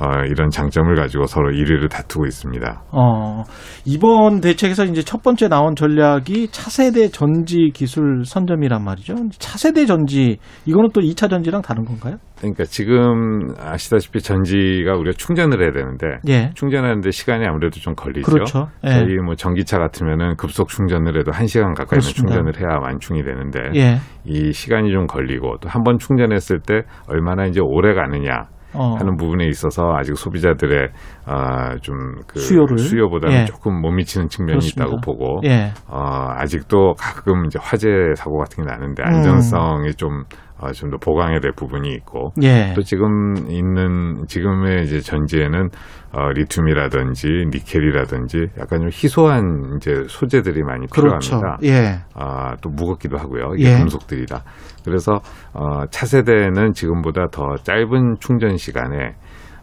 [0.00, 2.82] 어, 이런 장점을 가지고 서로 1위를 다투고 있습니다.
[2.92, 3.42] 어,
[3.84, 9.14] 이번 대책에서 이제 첫 번째 나온 전략이 차세대 전지 기술 선점이란 말이죠.
[9.38, 12.16] 차세대 전지, 이거는 또 2차 전지랑 다른 건가요?
[12.38, 16.50] 그러니까 지금 아시다시피 전지가 우리가 충전을 해야 되는데 예.
[16.54, 18.30] 충전하는데 시간이 아무래도 좀 걸리죠.
[18.32, 18.68] 그렇죠.
[18.86, 18.90] 예.
[18.92, 22.14] 저희 뭐 전기차 같으면은 급속 충전을 해도 1시간 가까이는 그렇습니다.
[22.36, 23.96] 충전을 해야 완충이 되는데 예.
[24.24, 28.94] 이 시간이 좀 걸리고 또 한 번 충전했을 때 얼마나 이제 오래 가느냐 어.
[28.98, 30.88] 하는 부분에 있어서 아직 소비자들의
[31.26, 32.78] 아, 좀그 수요를?
[32.78, 33.44] 수요보다는 예.
[33.44, 34.84] 조금 못 미치는 측면이 그렇습니다.
[34.84, 35.72] 있다고 보고 예.
[35.88, 39.08] 어, 아직도 가끔 이제 화재 사고 같은 게 나는데 음.
[39.08, 40.24] 안전성이 좀
[40.60, 42.72] 어, 좀 더 보강해야 될 부분이 있고 예.
[42.74, 45.68] 또 지금 있는 지금의 이제 전지에는
[46.12, 51.36] 어, 리튬이라든지 니켈이라든지 약간 좀 희소한 이제 소재들이 많이 그렇죠.
[51.36, 51.58] 필요합니다.
[51.64, 52.00] 예.
[52.14, 53.54] 아, 또 무겁기도 하고요.
[53.56, 53.78] 이게 예.
[53.78, 54.42] 금속들이라.
[54.84, 55.20] 그래서
[55.54, 59.14] 어, 차세대는 지금보다 더 짧은 충전 시간에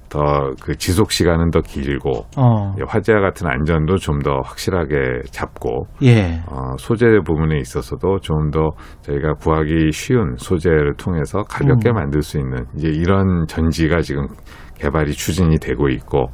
[0.09, 2.75] 더 그 지속 시간은 더 길고 어.
[2.79, 6.41] 예, 화재와 같은 안전도 좀 더 확실하게 잡고 예.
[6.47, 11.95] 어, 소재 부분에 있어서도 좀 더 저희가 구하기 쉬운 소재를 통해서 가볍게 음.
[11.95, 14.27] 만들 수 있는 이제 이런 전지가 지금
[14.75, 16.27] 개발이 추진이 되고 있고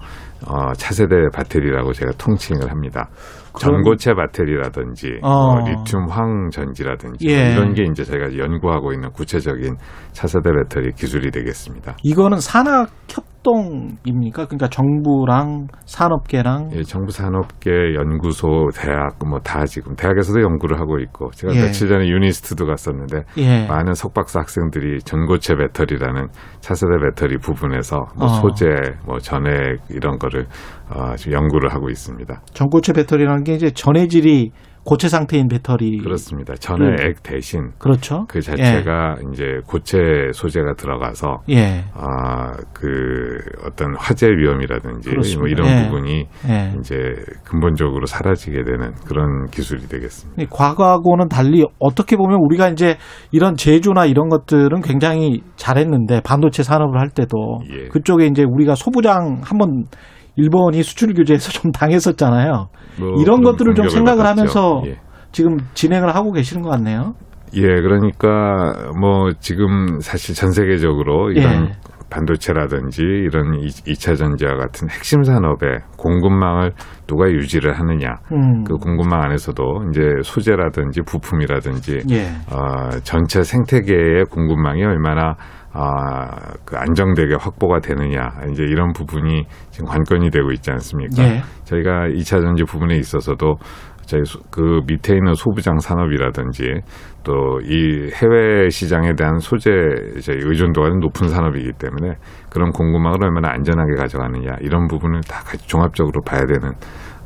[0.47, 3.09] 어, 차세대 배터리라고 제가 통칭을 합니다.
[3.59, 5.55] 전고체 배터리라든지 어.
[5.55, 7.53] 뭐 리튬 황 전지라든지 뭐 예.
[7.53, 9.75] 이런 게 이제 저희가 연구하고 있는 구체적인
[10.11, 11.95] 차세대 배터리 기술이 되겠습니다.
[12.03, 14.45] 이거는 산학 협 동입니까?
[14.45, 21.29] 그러니까 정부랑 산업계랑 예, 정부 산업계 연구소 대학 뭐 다 지금 대학에서도 연구를 하고 있고
[21.31, 21.61] 제가 예.
[21.61, 23.67] 며칠 전에 유니스트도 갔었는데 예.
[23.67, 26.27] 많은 석박사 학생들이 전고체 배터리라는
[26.61, 28.29] 차세대 배터리 부분에서 뭐 어.
[28.29, 28.65] 소재,
[29.05, 30.47] 뭐 전액 이런 거를
[30.89, 32.41] 어, 지금 연구를 하고 있습니다.
[32.53, 34.51] 전고체 배터리라는 게 이제 전해질이
[34.83, 35.97] 고체 상태인 배터리.
[35.97, 36.55] 그렇습니다.
[36.55, 38.25] 전액 대신 그렇죠.
[38.27, 39.97] 그 자체가 이제 고체
[40.33, 41.85] 소재가 들어가서 예.
[41.93, 45.39] 아, 그 어떤 화재 위험이라든지 그렇습니다.
[45.39, 45.85] 뭐 이런 예.
[45.85, 46.73] 부분이 예.
[46.79, 46.95] 이제
[47.45, 50.41] 근본적으로 사라지게 되는 그런 기술이 되겠습니다.
[50.41, 52.97] 이 과거하고는 달리 어떻게 보면 우리가 이제
[53.31, 57.87] 이런 제조나 이런 것들은 굉장히 잘했는데 반도체 산업을 할 때도 예.
[57.87, 59.85] 그쪽에 이제 우리가 소부장 한번
[60.35, 62.67] 일본이 수출 규제에서 좀 당했었잖아요.
[62.99, 64.39] 뭐 이런 것들을 좀 생각을 받았죠.
[64.59, 64.99] 하면서 예.
[65.31, 67.13] 지금 진행을 하고 계시는 것 같네요.
[67.55, 71.71] 예, 그러니까 뭐 지금 사실 전 세계적으로 이런 예.
[72.09, 76.71] 반도체라든지 이런 이- 2차 전지와 같은 핵심 산업의 공급망을
[77.07, 78.15] 누가 유지를 하느냐.
[78.31, 78.63] 음.
[78.63, 82.25] 그 공급망 안에서도 이제 소재라든지 부품이라든지 예.
[82.51, 85.35] 어, 전체 생태계의 공급망이 얼마나
[85.73, 86.27] 아,
[86.65, 91.23] 그 안정되게 확보가 되느냐 이제 이런 부분이 지금 관건이 되고 있지 않습니까?
[91.23, 91.41] 예.
[91.63, 93.55] 저희가 2차 전지 부분에 있어서도
[94.05, 96.81] 저희 소- 그 밑에 있는 소부장 산업이라든지
[97.23, 99.71] 또 이 해외 시장에 대한 소재
[100.21, 102.15] 저희 의존도가 높은 산업이기 때문에
[102.51, 106.73] 그런 공급망을 얼마나 안전하게 가져가느냐 이런 부분을 다 같이 종합적으로 봐야 되는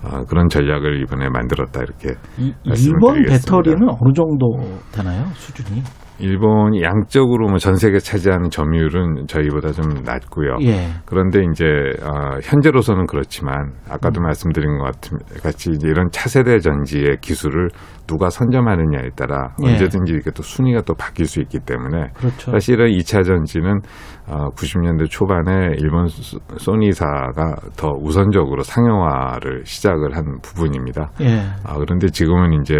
[0.03, 3.57] 어, 그런 전략을 이번에 만들었다 이렇게 이- 말씀을 일본 드리겠습니다.
[3.57, 5.25] 배터리는 어느 정도 되나요?
[5.33, 5.81] 수준이?
[6.19, 10.57] 일본이 양적으로 뭐 전 세계 차지하는 점유율은 저희보다 좀 낮고요.
[10.61, 10.87] 예.
[11.05, 11.65] 그런데 이제
[12.03, 14.23] 어, 현재로서는 그렇지만 아까도 음.
[14.23, 17.69] 말씀드린 것 같은 같이 이제 이런 차세대 전지의 기술을
[18.07, 19.71] 누가 선점하느냐에 따라 예.
[19.71, 22.51] 언제든지 이렇게 또 순위가 또 바뀔 수 있기 때문에 그렇죠.
[22.51, 23.79] 사실은 2차 전지는
[24.27, 31.11] 어, 90년대 초반에 일본 소- 소니사가 더 우선적으로 상용화를 시작을 한 부분입니다.
[31.21, 31.41] 예.
[31.63, 32.75] 아, 그런데 지금은 이제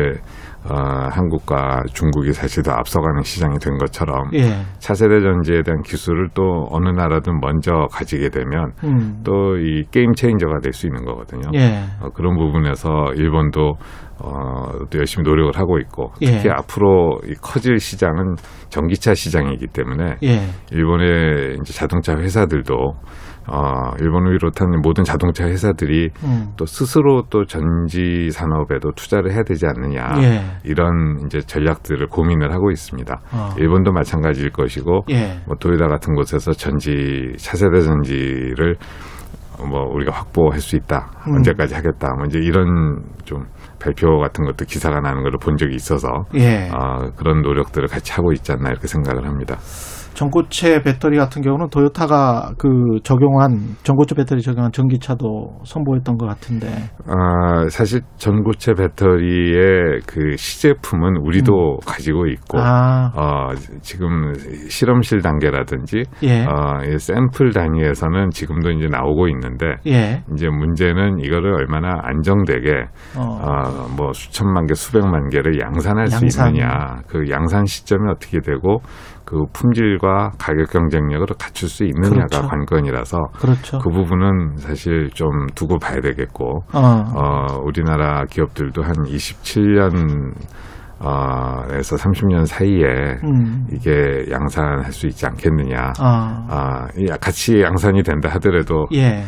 [0.70, 4.62] 어, 한국과 중국이 사실 더 앞서가는 시장이 된 것처럼 예.
[4.80, 9.22] 차세대 전지에 대한 기술을 또 어느 나라든 먼저 가지게 되면 음.
[9.24, 11.50] 또이 게임 체인저가 될 수 있는 거거든요.
[11.56, 11.84] 예.
[12.00, 13.74] 어, 그런 부분에서 일본도
[14.20, 16.28] 어, 또 열심히 노력을 하고 있고 예.
[16.28, 18.36] 특히 앞으로 이 커질 시장은
[18.70, 20.42] 전기차 시장이기 때문에 예.
[20.72, 22.76] 일본의 이제 자동차 회사들도
[23.48, 26.52] 어, 일본을 비롯한 모든 자동차 회사들이 음.
[26.58, 30.42] 또 스스로 또 전지 산업에도 투자를 해야 되지 않느냐 예.
[30.64, 33.20] 이런 이제 전략들을 고민을 하고 있습니다.
[33.32, 33.50] 어.
[33.58, 35.40] 일본도 마찬가지일 것이고 예.
[35.46, 38.76] 뭐 도요타 같은 곳에서 전지 차세대 전지를
[39.60, 41.38] 뭐 우리가 확보할 수 있다 음.
[41.38, 43.44] 언제까지 하겠다 뭐 이제 이런 좀
[43.80, 46.70] 발표 같은 것도 기사가 나는 걸 본 적이 있어서 예.
[46.72, 49.58] 아, 그런 노력들을 같이 하고 있지 않나 이렇게 생각을 합니다.
[50.18, 52.68] 전고체 배터리 같은 경우는 도요타가 그
[53.04, 56.68] 적용한 전고체 배터리 적용한 전기차도 선보였던 것 같은데.
[57.06, 62.64] 아, 사실 전고체 배터리의 그 시제품은 우리도 가지고 있고 음.
[62.66, 64.34] 아, 어, 지금
[64.68, 66.46] 실험실 단계라든지 예.
[66.46, 70.24] 어, 이 샘플 단위에서는 지금도 이제 나오고 있는데 예.
[70.34, 73.22] 이제 문제는 이거를 얼마나 안정되게 어.
[73.22, 76.56] 어, 뭐 수천만 개, 수백만 개를 양산할 수 양산.
[76.56, 78.80] 있느냐, 그 양산 시점이 어떻게 되고
[79.28, 82.48] 그 품질과 가격 경쟁력을 갖출 수 있느냐가 그렇죠.
[82.48, 83.80] 관건이라서 그렇죠.
[83.80, 86.80] 그 부분은 사실 좀 두고 봐야 되겠고, 어.
[86.80, 90.34] 어, 우리나라 기업들도 한 27년
[91.00, 93.68] 어, 에서 30년 사이에 음.
[93.72, 95.92] 이게 양산할 수 있지 않겠느냐.
[96.00, 96.48] 아.
[96.50, 99.24] 아, 이 같이 양산이 된다 하더라도 예.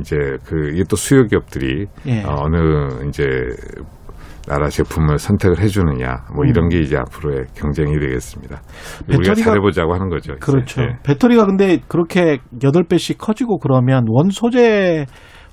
[0.00, 2.24] 이제 그 이게 또 수요 기업들이 예.
[2.24, 3.24] 어, 어느 이제
[4.48, 6.48] 나라 제품을 선택을 해주느냐 뭐 음.
[6.48, 8.60] 이런 게 이제 앞으로의 경쟁이 되겠습니다.
[9.08, 10.32] 우리가 배터리가- 잘해보자고 하는 거죠.
[10.32, 10.40] 이제.
[10.40, 10.82] 그렇죠.
[10.82, 10.96] 예.
[11.04, 15.04] 배터리가 근데 그렇게 8배씩 커지고 그러면 원 소재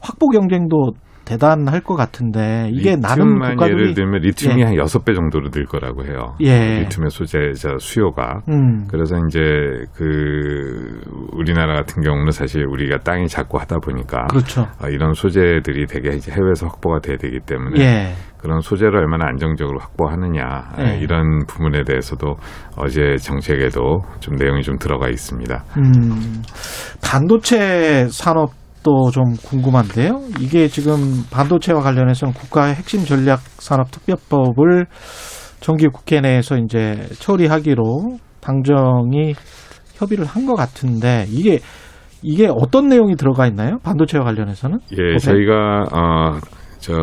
[0.01, 0.93] 확보 경쟁도
[1.25, 4.65] 대단할 것 같은데 이게 나는 리튬만 예를 국가들이 들면 리튬이 예.
[4.65, 6.35] 한 여섯 배 정도로 늘 거라고 해요.
[6.41, 6.79] 예.
[6.81, 8.41] 리튬의 소재자 수요가.
[8.49, 8.87] 음.
[8.89, 9.39] 그래서 이제
[9.95, 11.01] 그
[11.33, 14.67] 우리나라 같은 경우는 사실 우리가 땅이 작고 하다 보니까 그렇죠.
[14.81, 18.13] 어, 이런 소재들이 되게 이제 해외에서 확보가 돼야 되기 때문에 예.
[18.37, 20.99] 그런 소재를 얼마나 안정적으로 확보하느냐 네.
[21.01, 22.35] 이런 부분에 대해서도
[22.77, 25.63] 어제 정책에도 좀 내용이 좀 들어가 있습니다.
[25.77, 26.43] 음.
[27.03, 28.51] 반도체 산업
[28.85, 30.21] 도 좀 궁금한데요.
[30.39, 34.85] 이게 지금 반도체와 관련해서는 국가의 핵심 전략 산업 특별법을
[35.59, 39.33] 정기 국회 내에서 이제 처리하기로 당정이
[39.95, 41.59] 협의를 한 것 같은데 이게
[42.21, 43.79] 이게 어떤 내용이 들어가 있나요?
[43.83, 44.77] 반도체와 관련해서는?
[44.91, 45.17] 예, 법에?
[45.17, 46.37] 저희가 어,
[46.85, 46.93] 저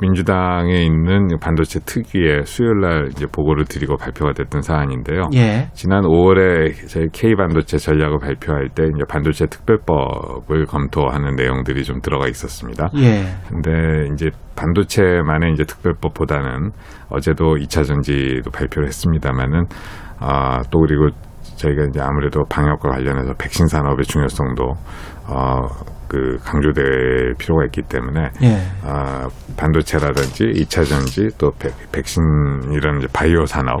[0.00, 5.30] 민주당에 있는 반도체 특위에 수요일 날 이제 보고를 드리고 발표가 됐던 사안인데요.
[5.34, 5.68] 예.
[5.74, 12.00] 지난 지난 5월에 저희 K 반도체 전략을 발표할 때 이제 반도체 특별법을 검토하는 내용들이 좀
[12.00, 12.88] 들어가 있었습니다.
[12.96, 13.24] 예.
[13.48, 16.70] 근데 이제 반도체만의 이제 특별법보다는
[17.10, 19.64] 어제도 2차 전지도 발표를 했습니다만은
[20.18, 21.08] 아, 또 그리고
[21.56, 24.64] 저희가 이제 아무래도 방역과 관련해서 백신 산업의 중요성도
[25.28, 25.68] 어,
[26.12, 28.58] 그 강조될 필요가 있기 때문에 예.
[28.84, 32.22] 아, 반도체라든지 2차 전지 또 백, 백신
[32.72, 33.80] 이런 이제 바이오 산업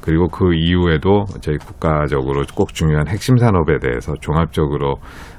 [0.00, 4.96] 그리고 그 이후에도 저희 국가적으로 꼭 중요한 핵심 산업에 대해서 종합적으로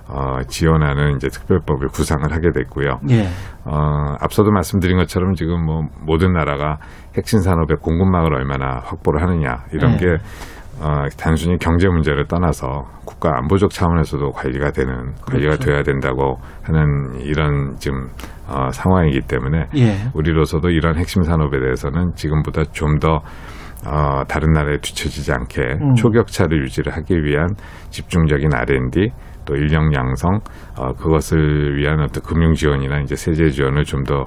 [0.10, 3.00] 어, 지원하는 이제 특별법을 구상을 하게 됐고요.
[3.12, 3.28] 예.
[3.64, 6.78] 어, 앞서도 말씀드린 것처럼 지금 뭐 모든 나라가
[7.16, 9.98] 핵심 산업의 공급망을 얼마나 확보를 하느냐 이런 네.
[9.98, 10.18] 게
[10.80, 15.66] 어, 단순히 경제 문제를 떠나서 국가 안보적 차원에서도 관리가 되는 관리가 그렇죠.
[15.66, 18.10] 돼야 된다고 하는 이런 지금
[18.48, 19.96] 어, 상황이기 때문에 예.
[20.14, 23.22] 우리로서도 이런 핵심 산업에 대해서는 지금보다 좀더
[23.86, 25.94] 어, 다른 나라에 뒤처지지 않게 음.
[25.96, 27.48] 초격차를 유지를 하기 위한
[27.90, 29.10] 집중적인 R&D
[29.46, 30.40] 또 인력 양성
[30.78, 34.26] 어, 그것을 위한 어떤 금융 지원이나 이제 세제 지원을 좀더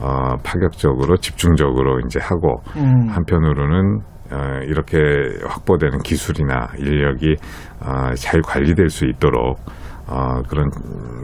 [0.00, 3.08] 어, 파격적으로 집중적으로 이제 하고 음.
[3.08, 4.98] 한편으로는 어, 이렇게
[5.46, 7.36] 확보되는 기술이나 인력이
[7.80, 9.58] 어, 잘 관리될 수 있도록
[10.06, 10.70] 어, 그런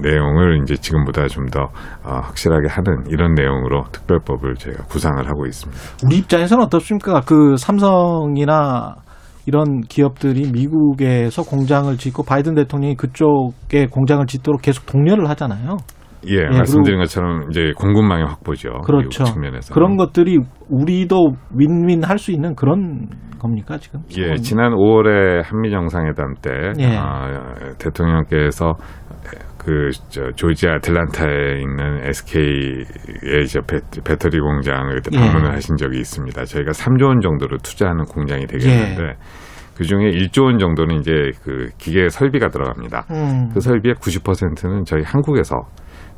[0.02, 1.62] 내용을 이제 지금보다 좀더
[2.04, 5.80] 어, 확실하게 하는 이런 내용으로 특별법을 저희가 구상을 하고 있습니다.
[6.04, 7.22] 우리 입장에서는 어떻습니까?
[7.22, 8.96] 그 삼성이나
[9.46, 15.76] 이런 기업들이 미국에서 공장을 짓고 바이든 대통령이 그쪽에 공장을 짓도록 계속 독려를 하잖아요.
[16.26, 18.70] 예, 말씀드린 것처럼 이제 공급망의 확보죠.
[18.84, 19.24] 그렇죠.
[19.24, 19.74] 측면에서.
[19.74, 23.08] 그런 것들이 우리도 윈윈 할 수 있는 그런
[23.38, 24.00] 겁니까 지금?
[24.16, 26.96] 예, 지난 5월에 한미 정상회담 때 예.
[26.96, 28.72] 어, 대통령께서
[29.58, 35.18] 그 저, 조지아 아틀란타에 있는 SK의 이제 배, 배터리 공장을 예.
[35.18, 36.44] 방문을 하신 적이 있습니다.
[36.44, 39.16] 저희가 3조 원 정도를 투자하는 공장이 되겠는데 예.
[39.76, 43.06] 그 중에 1조 원 정도는 이제 그 기계 설비가 들어갑니다.
[43.10, 43.48] 음.
[43.52, 45.56] 그 설비의 90%는 저희 한국에서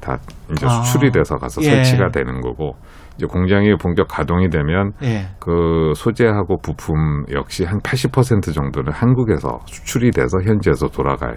[0.00, 0.18] 다
[0.50, 0.82] 이제 아.
[0.82, 1.70] 수출이 돼서 가서 예.
[1.70, 2.74] 설치가 되는 거고
[3.16, 5.28] 이제 공장이 본격 가동이 되면 예.
[5.40, 11.36] 그 소재하고 부품 역시 한 80% 정도는 한국에서 수출이 돼서 현지에서 돌아가는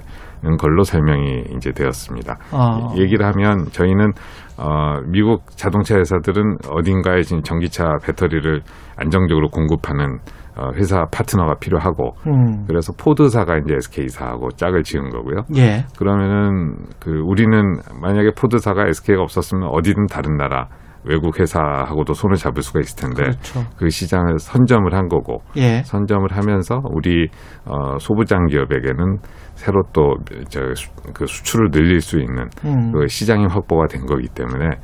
[0.60, 2.38] 걸로 설명이 이제 되었습니다.
[2.52, 2.94] 아.
[2.98, 4.12] 얘기를 하면 저희는
[4.58, 8.62] 어, 미국 자동차 회사들은 어딘가에 지금 전기차 배터리를
[8.98, 12.66] 안정적으로 공급하는 어, 회사 파트너가 필요하고 음.
[12.68, 15.44] 그래서 포드사가 이제 SK사하고 짝을 지은 거고요.
[15.58, 15.86] 예.
[15.98, 20.68] 그러면은 그 우리는 만약에 포드사가 SK가 없었으면 어디든 다른 나라
[21.06, 23.66] 외국 회사하고도 손을 잡을 수가 있을 텐데 그렇죠.
[23.78, 25.82] 그 시장을 선점을 한 거고 예.
[25.84, 27.30] 선점을 하면서 우리
[27.66, 29.18] 어, 소부장 기업에게는
[29.56, 32.92] 새로 또저그 수출을 늘릴 수 있는 음.
[32.92, 34.78] 그 시장이 확보가 된 거기 때문에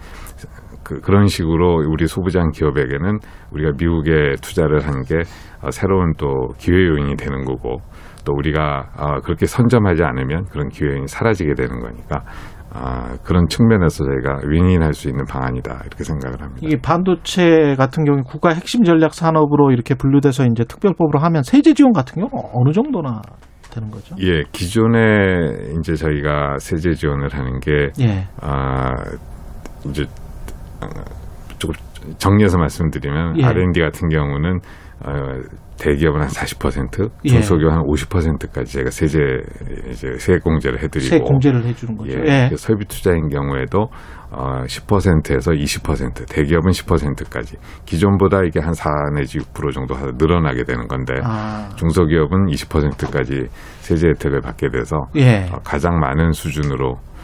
[0.85, 3.17] 그, 그런 식으로 우리 소부장 기업에게는
[3.51, 5.17] 우리가 미국에 투자를 한게
[5.61, 7.79] 어, 새로운 또 기회 요인이 되는 거고
[8.23, 12.23] 또 우리가 어, 그렇게 선점하지 않으면 그런 기회 요인이 사라지게 되는 거니까
[12.77, 16.59] 아, 그런 측면에서 저희가 윈윈할 수 있는 방안이다 이렇게 생각을 합니다.
[16.61, 21.93] 이게 반도체 같은 경우 국가 핵심 전략 산업으로 이렇게 분류돼서 이제 특별법으로 하면 세제 지원
[21.93, 23.21] 같은 경우는 어느 정도나
[23.71, 24.15] 되는 거죠?
[24.19, 25.37] 예, 기존에
[25.79, 28.27] 이제 저희가 세제 지원을 하는 게 예.
[28.41, 28.91] 아,
[29.85, 30.24] 이제 어,
[31.57, 31.75] 조금
[32.17, 33.45] 정리해서 말씀드리면 예.
[33.45, 34.59] R&D 같은 경우는
[35.05, 35.11] 어,
[35.77, 37.29] 대기업은 한 40%, 예.
[37.29, 39.19] 중소기업 한 50%까지 저희가 세제
[39.91, 42.11] 이제 세액 공제를 해드리고 세 공제를 해주는 거죠.
[42.11, 42.47] 예, 예.
[42.49, 43.89] 그 설비 투자인 경우에도
[44.31, 51.13] 어, 10%에서 20%, 대기업은 10%까지 기존보다 이게 한 4 내지 6% 정도 늘어나게 되는 건데
[51.23, 53.47] 아, 중소기업은 20%까지
[53.79, 55.47] 세제 혜택을 받게 돼서 예.
[55.51, 57.14] 어, 가장 많은 수준으로 어,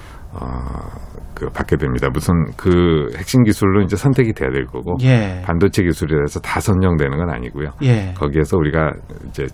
[1.33, 2.09] 그 받게 됩니다.
[2.11, 5.41] 무슨 그 핵심 기술로 이제 선택이 돼야 될 거고 예.
[5.43, 7.71] 반도체 기술이라서 다 선정되는 건 아니고요.
[7.81, 8.13] 예.
[8.15, 8.91] 거기에서 우리가
[9.27, 9.47] 이제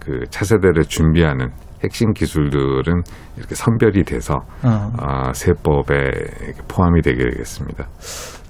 [0.00, 1.50] 그 차세대를 준비하는
[1.84, 3.02] 핵심 기술들은
[3.36, 4.90] 이렇게 선별이 돼서 어.
[5.00, 5.94] 어, 세법에
[6.66, 7.86] 포함이 되게 되겠습니다.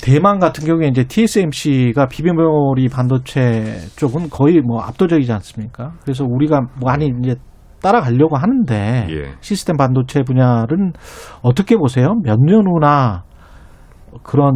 [0.00, 5.92] 대만 같은 경우에 이제 TSMC가 비메모리 반도체 쪽은 거의 뭐 압도적이지 않습니까?
[6.02, 7.34] 그래서 우리가 많이 이제
[7.82, 9.34] 따라가려고 하는데 예.
[9.40, 10.92] 시스템 반도체 분야는
[11.42, 12.14] 어떻게 보세요?
[12.24, 13.24] 몇 년 후나
[14.22, 14.52] 그런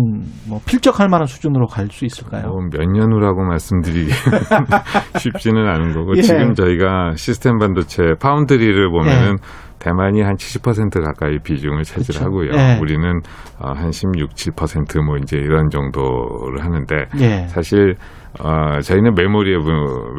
[0.49, 2.47] 뭐 필적할 만한 수준으로 갈 수 있을까요?
[2.49, 4.11] 뭐 몇년 후라고 말씀드리기
[5.19, 6.23] 쉽지는 않은 거고 예.
[6.23, 9.73] 지금 저희가 시스템 반도체 파운드리를 보면은 예.
[9.79, 12.51] 대만이 한 70% 가까이 비중을 차지하고요.
[12.55, 12.79] 예.
[12.81, 13.21] 우리는
[13.59, 17.47] 어, 한 16, 7%뭐 이제 이런 정도를 하는데 예.
[17.49, 17.97] 사실
[18.41, 19.57] 어, 저희는 메모리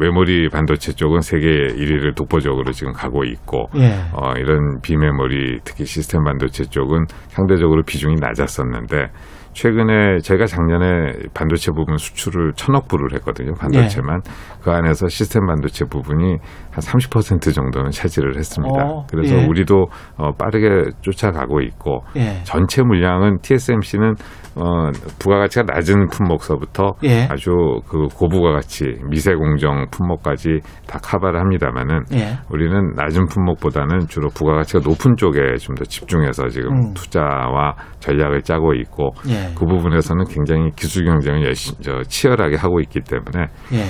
[0.00, 3.94] 메모리 반도체 쪽은 세계 1위를 독보적으로 지금 가고 있고 예.
[4.12, 9.08] 어, 이런 비메모리 특히 시스템 반도체 쪽은 상대적으로 비중이 낮았었는데
[9.54, 13.54] 최근에 제가 작년에 반도체 부분 수출을 천억 불을 했거든요.
[13.54, 14.20] 반도체만
[14.62, 16.38] 그 안에서 시스템 반도체 부분이
[16.74, 18.84] 한 30% 정도는 차지를 했습니다.
[18.84, 19.44] 어, 그래서 예.
[19.46, 22.42] 우리도 어, 빠르게 쫓아가고 있고 예.
[22.44, 24.14] 전체 물량은 TSMC는
[24.56, 27.26] 어, 부가가치가 낮은 품목서부터 예.
[27.30, 27.50] 아주
[27.88, 32.38] 그 고부가가치 미세 공정 품목까지 다 커버를 합니다만은 예.
[32.50, 36.94] 우리는 낮은 품목보다는 주로 부가가치가 높은 쪽에 좀 더 집중해서 지금 음.
[36.94, 39.52] 투자와 전략을 짜고 있고 예.
[39.54, 43.84] 그 부분에서는 굉장히 기술 경쟁을 열심, 저, 치열하게 하고 있기 때문에 예.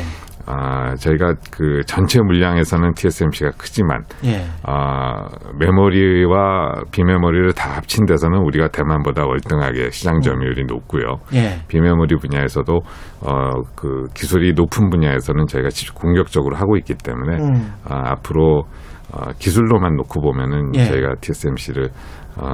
[0.46, 4.44] 아, 저희가 그 전체 물량에서는 TSMC가 크지만 예.
[4.62, 5.26] 아,
[5.58, 11.16] 메모리와 비메모리를 다 합친 데서는 우리가 대만보다 월등하게 시장 점유율이 높고요.
[11.34, 11.60] 예.
[11.68, 12.72] 비메모리 분야에서도
[13.22, 17.72] 어, 그 기술이 높은 분야에서는 저희가 집- 공격적으로 하고 있기 때문에 음.
[17.88, 18.64] 아, 앞으로
[19.12, 20.84] 어, 기술로만 놓고 보면은 예.
[20.86, 21.88] 저희가 TSMC를
[22.36, 22.46] 어,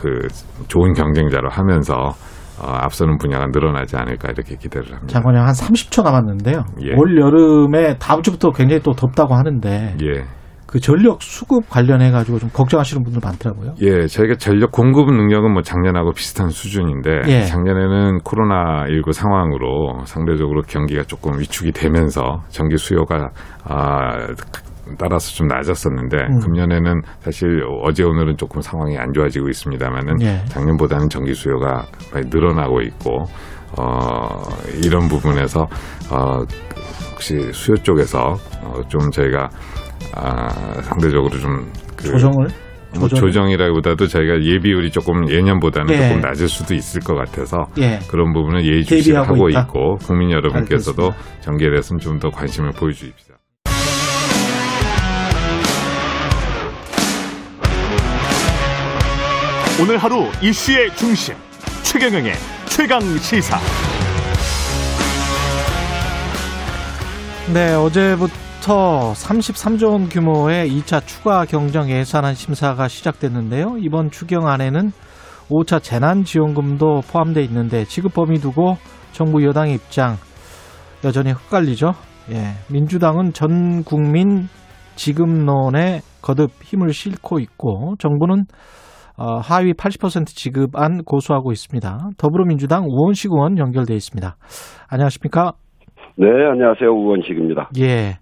[0.00, 0.26] 그
[0.68, 2.12] 좋은 경쟁자로 하면서
[2.60, 5.06] 어, 앞서는 분야가 늘어나지 않을까 이렇게 기대를 합니다.
[5.06, 6.64] 장관님 한 30초 남았는데요.
[6.82, 6.94] 예.
[6.96, 10.24] 올 여름에 다음 주부터 굉장히 또 덥다고 하는데 예.
[10.68, 13.74] 그 전력 수급 관련해 가지고 좀 걱정하시는 분들 많더라고요.
[13.80, 17.44] 예, 저희가 전력 공급 능력은 뭐 작년하고 비슷한 수준인데 예.
[17.44, 23.30] 작년에는 코로나 19 상황으로 상대적으로 경기가 조금 위축이 되면서 전기 수요가
[23.64, 24.26] 아
[24.98, 26.38] 따라서 좀 낮았었는데 음.
[26.40, 30.44] 금년에는 사실 어제 오늘은 조금 상황이 안 좋아지고 있습니다만은 예.
[30.46, 33.24] 작년보다는 전기 수요가 많이 늘어나고 있고
[33.78, 34.28] 어
[34.82, 35.66] 이런 부분에서
[36.10, 36.38] 어
[37.12, 39.48] 혹시 수요 쪽에서 어, 좀 저희가
[40.14, 40.48] 아
[40.82, 42.46] 상대적으로 좀그 조정을
[42.98, 46.08] 뭐 조정- 조정이라기보다도 저희가 예비율이 조금 예년보다는 예.
[46.08, 47.98] 조금 낮을 수도 있을 것 같아서 예.
[48.08, 49.60] 그런 부분은 예의주시를 대비하고 하고 있다?
[49.62, 53.34] 있고 국민 여러분께서도 전기에 대해서는 좀 더 관심을 보여주십시오.
[59.80, 61.36] 오늘 하루 이슈의 중심
[61.84, 62.32] 최경영의
[62.66, 63.58] 최강 시사.
[67.54, 73.76] 네, 어제부터 33조 원 규모의 2차 추가 경정 예산안 심사가 시작됐는데요.
[73.78, 74.90] 이번 추경안에는
[75.48, 78.78] 5차 재난지원금도 포함되어 있는데 지급 범위 두고
[79.12, 80.16] 정부 여당의 입장
[81.04, 81.92] 여전히 헷갈리죠.
[82.32, 82.54] 예.
[82.68, 84.48] 민주당은 전 국민
[84.96, 88.46] 지급론에 거듭 힘을 싣고 있고 정부는
[89.18, 92.10] 어, 하위 80% 지급안 고수하고 있습니다.
[92.18, 94.36] 더불어민주당 우원식 의원 연결돼 있습니다.
[94.88, 95.54] 안녕하십니까?
[96.16, 96.88] 네, 안녕하세요.
[96.88, 97.70] 우원식입니다.
[97.80, 98.18] 예.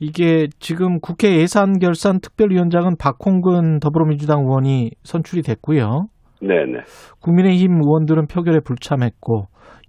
[0.00, 6.06] 이게 지금 국회 예산결산 특별위원장은 박홍근 더불어민주당 의원이 선출이 됐고요.
[6.40, 6.80] 네네.
[7.20, 9.44] 국민의힘 의원들은 표결에 불참했고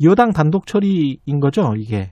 [0.06, 2.12] 여당 단독 처리인 거죠, 이게?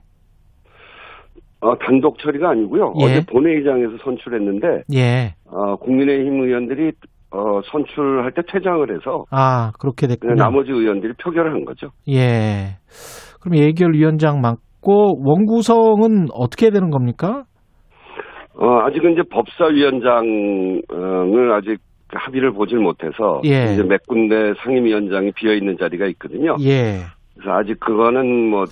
[1.60, 2.94] 어, 단독 처리가 아니고요.
[3.00, 3.04] 예.
[3.04, 5.34] 어제 본회의장에서 선출했는데 예.
[5.46, 6.92] 어, 국민의힘 의원들이
[7.32, 10.34] 어, 선출할 때 퇴장을 해서 아, 그렇게 됐군요.
[10.34, 11.88] 나머지 의원들이 표결을 한 거죠.
[12.08, 12.76] 예.
[13.40, 17.44] 그럼 예결위원장 맡고 원구성은 어떻게 되는 겁니까?
[18.54, 20.82] 어, 아직은 이제 법사위원장을
[21.52, 21.78] 아직
[22.14, 23.72] 합의를 보질 못해서 예.
[23.72, 26.56] 이제 몇 군데 상임위원장이 비어 있는 자리가 있거든요.
[26.60, 27.00] 예.
[27.34, 28.64] 그래서 아직 그거는 뭐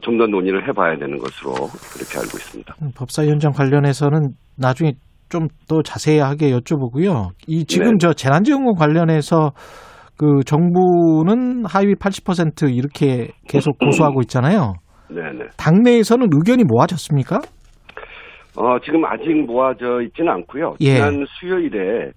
[0.00, 2.74] 좀더 논의를 해봐야 되는 것으로 그렇게 알고 있습니다.
[2.82, 4.92] 음, 법사위원장 관련해서는 나중에
[5.34, 7.30] 좀 더 자세하게 여쭤보고요.
[7.48, 7.98] 이 지금 네.
[7.98, 9.52] 저 재난지원금 관련해서
[10.16, 14.74] 그 정부는 하위 80% 이렇게 계속 고수하고 있잖아요.
[15.08, 15.46] 네네.
[15.56, 17.40] 당내에서는 의견이 모아졌습니까?
[18.56, 20.74] 어, 지금 아직 모아져 있지는 않고요.
[20.80, 20.94] 예.
[20.94, 22.12] 지난 수요일에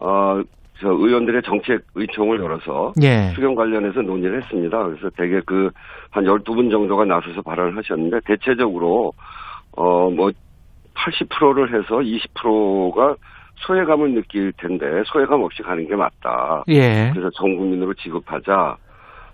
[0.00, 0.40] 어,
[0.80, 3.30] 저 의원들의 정책 의총을 열어서 예.
[3.34, 4.84] 수경 관련해서 논의를 했습니다.
[4.84, 9.12] 그래서 대개 그한 12분 정도가 나서서 발언을 하셨는데 대체적으로
[9.76, 10.30] 어, 뭐
[10.96, 13.16] 80%를 해서 20%가
[13.66, 16.64] 소외감을 느낄 텐데 소외감 없이 가는 게 맞다.
[16.68, 17.10] 예.
[17.12, 18.76] 그래서 전 국민으로 지급하자.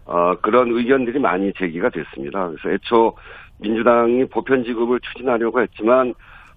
[0.05, 2.49] 어, 그런 의견들이 많이 제기가 됐습니다.
[2.49, 3.17] 그래서 애초
[3.59, 6.15] 민주당이 보편 지급을 추진하려고 했지만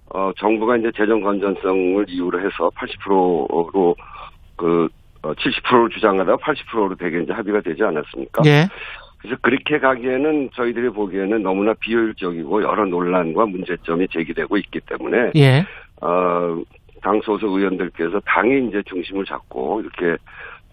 [0.10, 3.96] 어, 정부가 이제 재정 건전성을 이유로 해서 80%로
[4.56, 4.88] 그
[5.22, 8.44] 어, 70%를 주장하다가 80%로 되게 이제 합의가 되지 않았습니까?
[8.46, 8.68] 예.
[9.26, 15.66] 그래서 그렇게 가기에는 저희들이 보기에는 너무나 비효율적이고 여러 논란과 문제점이 제기되고 있기 때문에 예.
[16.02, 16.62] 어,
[17.02, 20.22] 당 소속 의원들께서 당이 이제 중심을 잡고 이렇게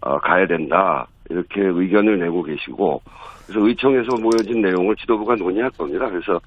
[0.03, 3.01] 어, 가야 된다 이렇게 의견을 내고 계시고
[3.47, 6.07] 그래서 의총에서 모여진 내용을 지도부가 논의할 겁니다.
[6.11, 6.39] 그래서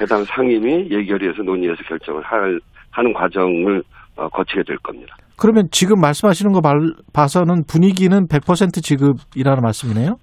[0.00, 2.60] 해당 상임위 예결위에서 논의해서 결정을 할
[2.90, 3.82] 하는 과정을
[4.16, 5.16] 어, 거치게 될 겁니다.
[5.36, 10.16] 그러면 지금 말씀하시는 거 발- 봐서는 분위기는 100% 지급이라는 말씀이네요.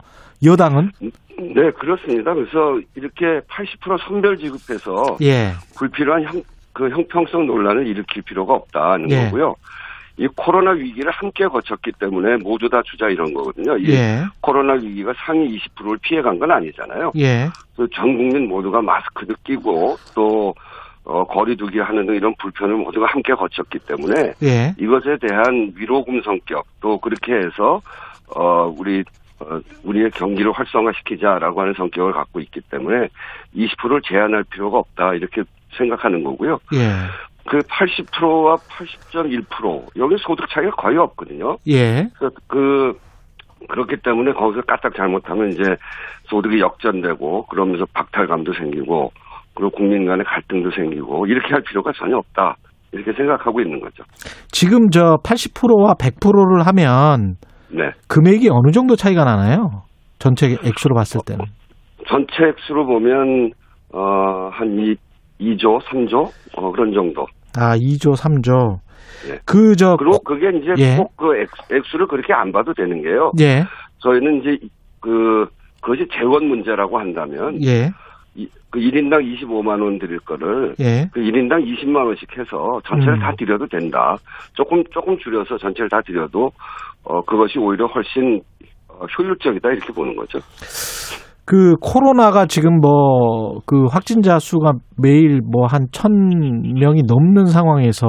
[0.43, 0.91] 여당은
[1.41, 2.33] 네 그렇습니다.
[2.33, 5.51] 그래서 이렇게 80% 선별 지급해서 예.
[5.75, 9.25] 불필요한 형, 그 형평성 논란을 일으킬 필요가 없다는 예.
[9.25, 9.55] 거고요.
[10.17, 13.77] 이 코로나 위기를 함께 거쳤기 때문에 모두 다 주자 이런 거거든요.
[13.77, 14.23] 이 예.
[14.41, 17.13] 코로나 위기가 상위 20%를 피해간 건 아니잖아요.
[17.17, 17.49] 예.
[17.75, 20.53] 그전 국민 모두가 마스크도 끼고 또
[21.03, 24.75] 어, 거리두기 하는 등 이런 불편을 모두가 함께 거쳤기 때문에 예.
[24.77, 27.81] 이것에 대한 위로금 성격 또 그렇게 해서
[28.35, 29.03] 어, 우리 어,
[29.83, 33.07] 우리의 경기를 활성화시키자라고 하는 성격을 갖고 있기 때문에
[33.55, 35.43] 20%를 제한할 필요가 없다 이렇게
[35.77, 36.59] 생각하는 거고요.
[36.73, 36.91] 예.
[37.47, 41.57] 그 80%와 80.1% 여기 소득 차이가 거의 없거든요.
[41.67, 42.07] 예.
[42.19, 42.93] 그, 그
[43.69, 45.63] 그렇기 때문에 거기서 까딱 잘못하면 이제
[46.25, 49.11] 소득이 역전되고 그러면서 박탈감도 생기고
[49.53, 52.55] 그리고 국민 간의 갈등도 생기고 이렇게 할 필요가 전혀 없다
[52.91, 54.03] 이렇게 생각하고 있는 거죠.
[54.51, 57.35] 지금 저 80%와 100%를 하면
[57.73, 57.91] 네.
[58.07, 59.83] 금액이 어느 정도 차이가 나나요?
[60.19, 61.45] 전체 액수로 봤을 때는.
[62.07, 63.51] 전체 액수로 보면
[63.93, 64.95] 어 한 2,
[65.39, 67.25] 2조, 3조 어 그런 정도.
[67.57, 68.79] 아, 2조, 3조.
[69.29, 69.39] 예.
[69.45, 70.97] 그, 저, 그리고 그게 이제 예.
[70.97, 71.45] 꼭그
[71.75, 73.31] 액수를 그렇게 안 봐도 되는 게요.
[73.39, 73.63] 예,
[73.99, 74.57] 저희는 이제
[74.99, 75.47] 그
[75.81, 77.89] 그것이 재원 문제라고 한다면 예,
[78.35, 81.07] 이, 그 1인당 25만 원 드릴 거를 예.
[81.11, 83.19] 그 1인당 20만 원씩 해서 전체를 음.
[83.19, 84.15] 다 드려도 된다.
[84.53, 86.51] 조금 조금 줄여서 전체를 다 드려도
[87.03, 88.41] 어 그것이 오히려 훨씬
[88.89, 90.39] 어, 효율적이다 이렇게 보는 거죠.
[91.45, 96.11] 그 코로나가 지금 뭐 그 확진자 수가 매일 뭐 한 천
[96.79, 98.07] 명이 넘는 상황에서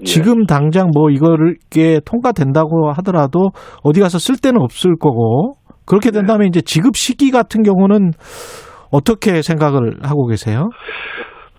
[0.00, 0.04] 예.
[0.04, 3.50] 지금 당장 뭐 이거를 게 통과된다고 하더라도
[3.82, 5.54] 어디 가서 쓸 데는 없을 거고
[5.86, 6.18] 그렇게 네.
[6.20, 8.10] 된다면 이제 지급 시기 같은 경우는
[8.90, 10.68] 어떻게 생각을 하고 계세요?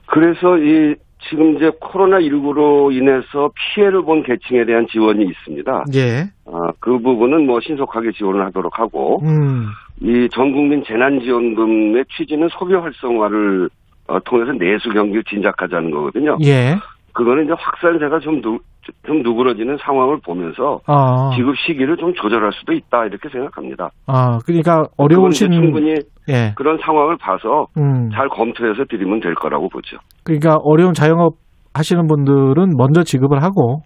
[0.07, 0.95] 그래서 이
[1.29, 5.85] 지금 이제 코로나 19로 인해서 피해를 본 계층에 대한 지원이 있습니다.
[5.95, 6.23] 예.
[6.45, 9.67] 아, 그 부분은 뭐 신속하게 지원을 하도록 하고 음.
[10.01, 13.69] 이 전국민 재난지원금의 취지는 소비 활성화를
[14.07, 16.37] 어, 통해서 내수 경기를 진작하자는 거거든요.
[16.43, 16.75] 예.
[17.13, 18.59] 그거는 이제 확산세가 좀, 누,
[19.07, 21.31] 좀 누그러지는 상황을 보면서 아.
[21.35, 23.89] 지급 시기를 좀 조절할 수도 있다 이렇게 생각합니다.
[24.05, 25.95] 아, 그러니까 어려우신 충분히
[26.29, 26.53] 예.
[26.55, 28.09] 그런 상황을 봐서 음.
[28.11, 29.97] 잘 검토해서 드리면 될 거라고 보죠.
[30.23, 31.35] 그러니까 어려운 자영업
[31.73, 33.81] 하시는 분들은 먼저 지급을 하고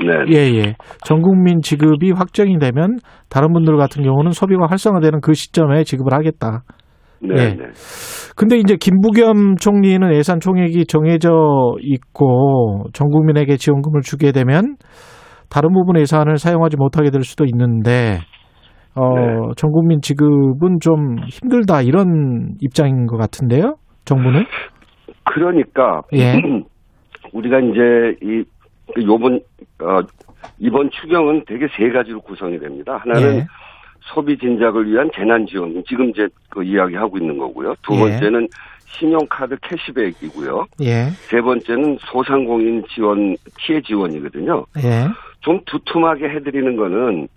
[0.00, 0.36] 네.
[0.36, 0.74] 예, 예.
[1.04, 6.62] 전 국민 지급이 확정이 되면 다른 분들 같은 경우는 소비가 활성화되는 그 시점에 지급을 하겠다.
[7.20, 7.48] 네, 예.
[7.54, 7.64] 네.
[8.36, 11.30] 근데 이제 김부겸 총리는 예산 총액이 정해져
[11.80, 14.76] 있고 전 국민에게 지원금을 주게 되면
[15.48, 18.18] 다른 부분 예산을 사용하지 못하게 될 수도 있는데
[18.96, 19.52] 어, 네.
[19.56, 23.76] 전 국민 지급은 좀 힘들다 이런 입장인 것 같은데요.
[24.04, 24.44] 정부는?
[25.24, 26.34] 그러니까 예.
[27.32, 28.44] 우리가 이제 이
[29.04, 29.40] 요번
[29.80, 30.00] 어
[30.58, 32.98] 이번 추경은 되게 세 가지로 구성이 됩니다.
[32.98, 33.46] 하나는 예.
[34.12, 37.74] 소비 진작을 위한 재난 지원 지금 이제 그 이야기하고 있는 거고요.
[37.82, 38.00] 두 예.
[38.00, 38.46] 번째는
[38.86, 40.66] 신용카드 캐시백이고요.
[40.82, 41.06] 예.
[41.28, 44.64] 세 번째는 소상공인 지원 피해 지원이거든요.
[44.84, 45.08] 예.
[45.40, 47.28] 좀 두툼하게 해드리는 거는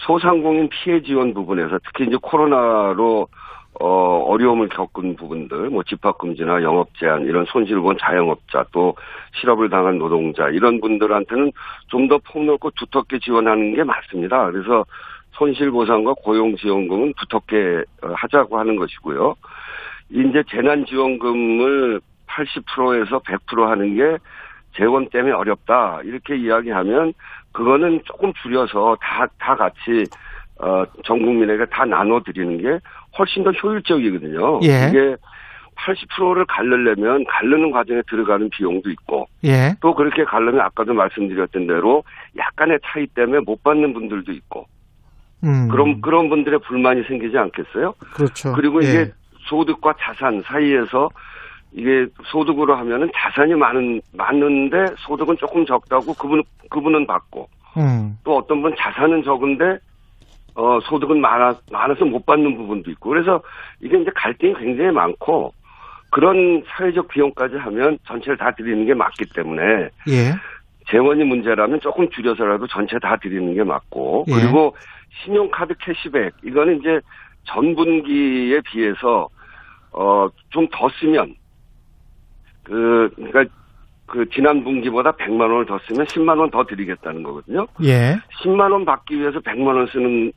[0.00, 3.28] 소상공인 피해 지원 부분에서 특히 이제 코로나로
[3.80, 3.86] 어,
[4.28, 8.94] 어려움을 겪은 부분들, 뭐 집합금지나 영업 제한, 이런 손실을 본 자영업자, 또
[9.40, 11.50] 실업을 당한 노동자, 이런 분들한테는
[11.88, 14.50] 좀 더 폭넓고 두텁게 지원하는 게 맞습니다.
[14.50, 14.84] 그래서
[15.32, 19.34] 손실보상과 고용지원금은 두텁게 어, 하자고 하는 것이고요.
[20.10, 24.18] 이제 재난지원금을 80%에서 100% 하는 게
[24.76, 26.00] 재원 때문에 어렵다.
[26.04, 27.14] 이렇게 이야기하면
[27.54, 30.04] 그거는 조금 줄여서 다, 다 같이,
[30.58, 32.78] 어, 전 국민에게 다 나눠드리는 게
[33.16, 34.60] 훨씬 더 효율적이거든요.
[34.64, 34.88] 예.
[34.90, 35.16] 이게
[35.76, 39.74] 80%를 갈르려면 갈르는 과정에 들어가는 비용도 있고 예.
[39.80, 42.04] 또 그렇게 갈르면 아까도 말씀드렸던 대로
[42.36, 44.66] 약간의 차이 때문에 못 받는 분들도 있고
[45.42, 45.68] 음.
[45.68, 47.94] 그런 그런 분들의 불만이 생기지 않겠어요?
[48.14, 48.52] 그렇죠.
[48.52, 48.88] 그리고 예.
[48.88, 49.12] 이게
[49.48, 51.10] 소득과 자산 사이에서
[51.74, 58.16] 이게 소득으로 하면은 자산이 많은 많은데 소득은 조금 적다고 그분 그분은 받고 음.
[58.24, 59.78] 또 어떤 분 자산은 적은데
[60.54, 63.42] 어 소득은 많아 많아서 못 받는 부분도 있고 그래서
[63.80, 65.52] 이게 이제 갈등이 굉장히 많고
[66.10, 69.62] 그런 사회적 비용까지 하면 전체를 다 드리는 게 맞기 때문에
[70.08, 70.32] 예.
[70.88, 74.32] 재원이 문제라면 조금 줄여서라도 전체 다 드리는 게 맞고 예.
[74.32, 74.76] 그리고
[75.24, 77.00] 신용카드 캐시백 이거는 이제
[77.44, 79.28] 전 분기에 비해서
[79.90, 81.34] 어 좀 더 쓰면
[82.64, 83.44] 그 그러니까
[84.06, 87.66] 그 지난 분기보다 100만 원을 더 쓰면 10만 원 더 드리겠다는 거거든요.
[87.84, 88.16] 예.
[88.42, 90.30] 10만 원 받기 위해서 100만 원 쓰는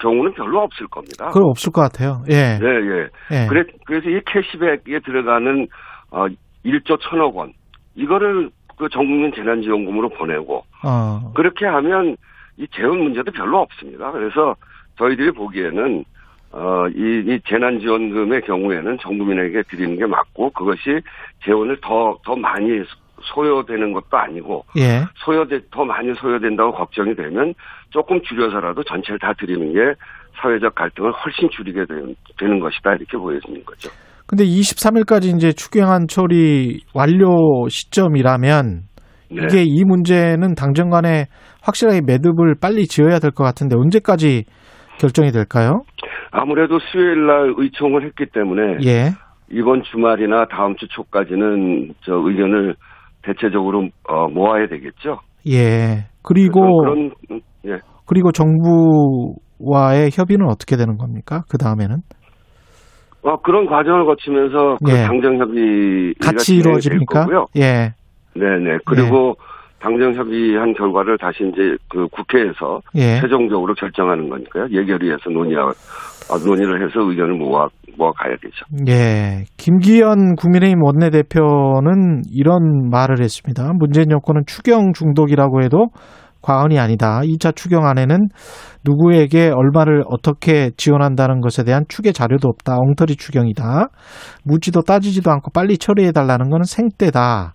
[0.00, 1.30] 경우는 별로 없을 겁니다.
[1.30, 2.22] 그럼 없을 것 같아요.
[2.28, 2.58] 예.
[2.58, 3.08] 네, 예.
[3.30, 3.46] 예.
[3.48, 5.68] 그래, 그래서 이 캐시백에 들어가는
[6.10, 6.26] 어
[6.64, 7.52] 1조 1천억 원
[7.94, 11.32] 이거를 그 전국민 재난지원금으로 보내고 어.
[11.34, 12.16] 그렇게 하면
[12.56, 14.10] 이 재원 문제도 별로 없습니다.
[14.10, 14.56] 그래서
[14.98, 16.04] 저희들이 보기에는
[16.56, 21.00] 어, 이, 이 재난지원금의 경우에는 전 국민에게 드리는 게 맞고 그것이
[21.44, 22.80] 재원을 더, 더 많이
[23.34, 25.02] 소요되는 것도 아니고 예.
[25.24, 27.54] 소요돼, 더 많이 소요된다고 걱정이 되면
[27.90, 29.80] 조금 줄여서라도 전체를 다 드리는 게
[30.40, 33.90] 사회적 갈등을 훨씬 줄이게 되는, 되는 것이다 이렇게 보여지는 거죠.
[34.26, 38.82] 근데 23일까지 이제 추경안 처리 완료 시점이라면
[39.30, 39.42] 네.
[39.44, 41.26] 이게 이 문제는 당정 간에
[41.62, 44.44] 확실하게 매듭을 빨리 지어야 될 것 같은데 언제까지
[44.98, 45.82] 결정이 될까요?
[46.30, 49.10] 아무래도 수요일 날 의총을 했기 때문에 예.
[49.50, 52.74] 이번 주말이나 다음 주 초까지는 저 의견을
[53.22, 55.20] 대체적으로 어, 모아야 되겠죠.
[55.48, 56.06] 예.
[56.22, 57.78] 그리고 그런 음, 예.
[58.06, 61.42] 그리고 정부와의 협의는 어떻게 되는 겁니까?
[61.48, 61.98] 그 다음에는
[63.22, 65.06] 어, 그런 과정을 거치면서 그 예.
[65.06, 67.20] 당정 협의가 같이 이루어집니까?
[67.26, 67.46] 거고요.
[67.56, 67.94] 예.
[68.36, 68.78] 네 네.
[68.84, 69.36] 그리고
[69.84, 73.20] 당정 협의한 결과를 다시 이제 그 국회에서 예.
[73.20, 74.64] 최종적으로 결정하는 거니까요.
[74.70, 77.68] 예결위에서 논의하 어, 논의를 해서 의견을 모아
[77.98, 78.64] 모아 가야 되죠.
[78.88, 79.44] 예.
[79.58, 83.72] 김기현 국민의힘 원내대표는 이런 말을 했습니다.
[83.74, 85.88] 문재인 정권은 추경 중독이라고 해도
[86.40, 87.20] 과언이 아니다.
[87.20, 88.28] 2차 추경 안에는
[88.86, 92.76] 누구에게 얼마를 어떻게 지원한다는 것에 대한 추계 자료도 없다.
[92.78, 93.88] 엉터리 추경이다.
[94.44, 97.54] 묻지도 따지지도 않고 빨리 처리해달라는 것은 생떼다.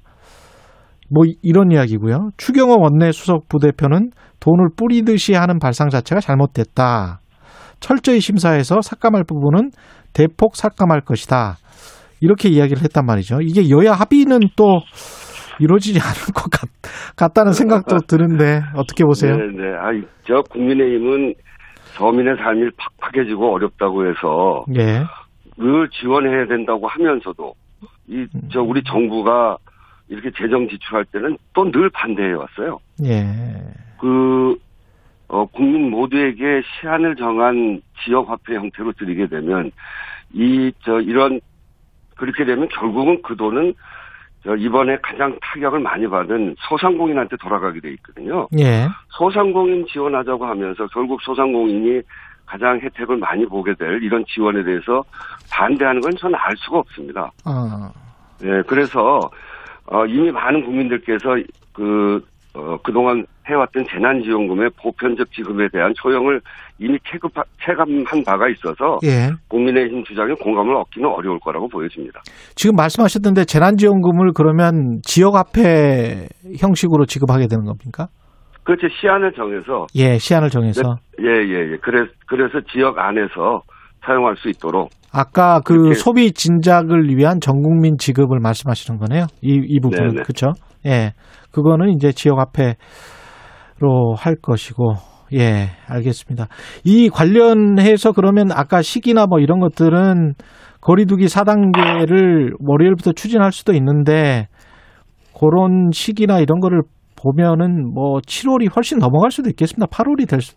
[1.11, 2.29] 뭐 이런 이야기고요.
[2.37, 7.19] 추경호 원내 수석 부대표는 돈을 뿌리듯이 하는 발상 자체가 잘못됐다.
[7.79, 9.71] 철저히 심사해서 삭감할 부분은
[10.13, 11.55] 대폭 삭감할 것이다.
[12.21, 13.39] 이렇게 이야기를 했단 말이죠.
[13.41, 14.81] 이게 여야 합의는 또
[15.59, 16.69] 이루어지지 않을 것 같,
[17.15, 19.35] 같다는 생각도 드는데 어떻게 보세요?
[19.35, 19.69] 네 네.
[19.77, 19.91] 아,
[20.25, 21.33] 저 국민의힘은
[21.97, 22.69] 서민의 삶이
[23.01, 25.03] 팍팍해지고 어렵다고 해서 예.
[25.57, 27.53] 늘 지원해야 된다고 하면서도
[28.09, 29.57] 이 저 우리 정부가
[30.09, 32.79] 이렇게 재정 지출할 때는 또 늘 반대해 왔어요.
[33.05, 33.25] 예.
[33.99, 34.57] 그
[35.27, 39.71] 어, 국민 모두에게 시한을 정한 지역 화폐 형태로 드리게 되면
[40.33, 41.39] 이 저 이런
[42.15, 43.73] 그렇게 되면 결국은 그 돈은
[44.43, 48.47] 저 이번에 가장 타격을 많이 받은 소상공인한테 돌아가게 돼 있거든요.
[48.57, 48.87] 예.
[49.09, 52.01] 소상공인 지원하자고 하면서 결국 소상공인이
[52.45, 55.03] 가장 혜택을 많이 보게 될 이런 지원에 대해서
[55.51, 57.31] 반대하는 건 저는 알 수가 없습니다.
[57.45, 57.91] 아,
[58.43, 59.19] 예, 그래서
[59.91, 61.35] 어, 이미 많은 국민들께서
[61.73, 62.21] 그
[62.53, 66.41] 어, 그동안 해왔던 재난지원금의 보편적 지급에 대한 소용을
[66.79, 67.31] 이미 체급,
[67.63, 69.29] 체감한 바가 있어서 예.
[69.47, 72.21] 국민의힘 주장에 공감을 얻기는 어려울 거라고 보여집니다.
[72.55, 76.27] 지금 말씀하셨던데 재난지원금을 그러면 지역화폐
[76.59, 78.07] 형식으로 지급하게 되는 겁니까?
[78.63, 78.87] 그렇죠.
[79.01, 80.97] 시안을 정해서 예, 시한을 정해서.
[81.21, 81.77] 예, 예, 예.
[81.81, 83.63] 그래, 그래서 지역 안에서
[84.05, 89.25] 사용할 수 있도록 아까 그 소비 진작을 위한 전 국민 지급을 말씀하시는 거네요.
[89.41, 90.23] 이, 이 부분은.
[90.23, 90.53] 그렇죠.
[90.85, 91.13] 예,
[91.51, 92.77] 그거는 이제 지역 화폐로
[94.15, 94.93] 할 것이고,
[95.33, 96.47] 예, 알겠습니다.
[96.83, 100.33] 이 관련해서 그러면 아까 시기나 뭐 이런 것들은
[100.81, 104.47] 거리두기 4단계를 월요일부터 추진할 수도 있는데
[105.37, 106.81] 그런 시기나 이런 거를
[107.15, 109.87] 보면은 뭐 7월이 훨씬 넘어갈 수도 있겠습니다.
[109.87, 110.55] 8월이 될 수.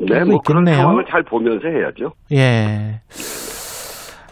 [0.00, 0.76] 네, 뭐 그런 있겠네요.
[0.76, 2.12] 상황을 잘 보면서 해야죠.
[2.32, 3.00] 예.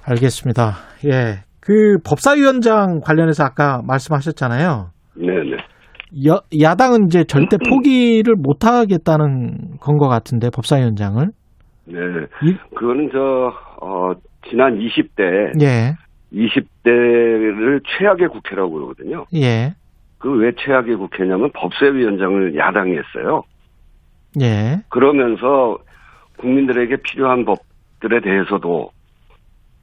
[0.07, 0.73] 알겠습니다.
[1.07, 1.41] 예.
[1.61, 4.91] 그 법사위원장 관련해서 아까 말씀하셨잖아요.
[5.17, 5.57] 네, 네.
[6.27, 11.27] 여, 야당은 이제 절대 포기를 못 하겠다는 건 것 같은데 법사위원장을.
[11.87, 11.99] 네.
[12.43, 13.53] 이- 그거는 저,
[13.83, 14.13] 어,
[14.49, 15.95] 지난 20대, 예.
[16.33, 19.25] 20대를 최악의 국회라고 그러거든요.
[19.35, 19.73] 예.
[20.19, 23.43] 그 왜 최악의 국회냐면 법사위원장을 야당이 했어요.
[24.41, 24.81] 예.
[24.89, 25.79] 그러면서
[26.39, 28.91] 국민들에게 필요한 법들에 대해서도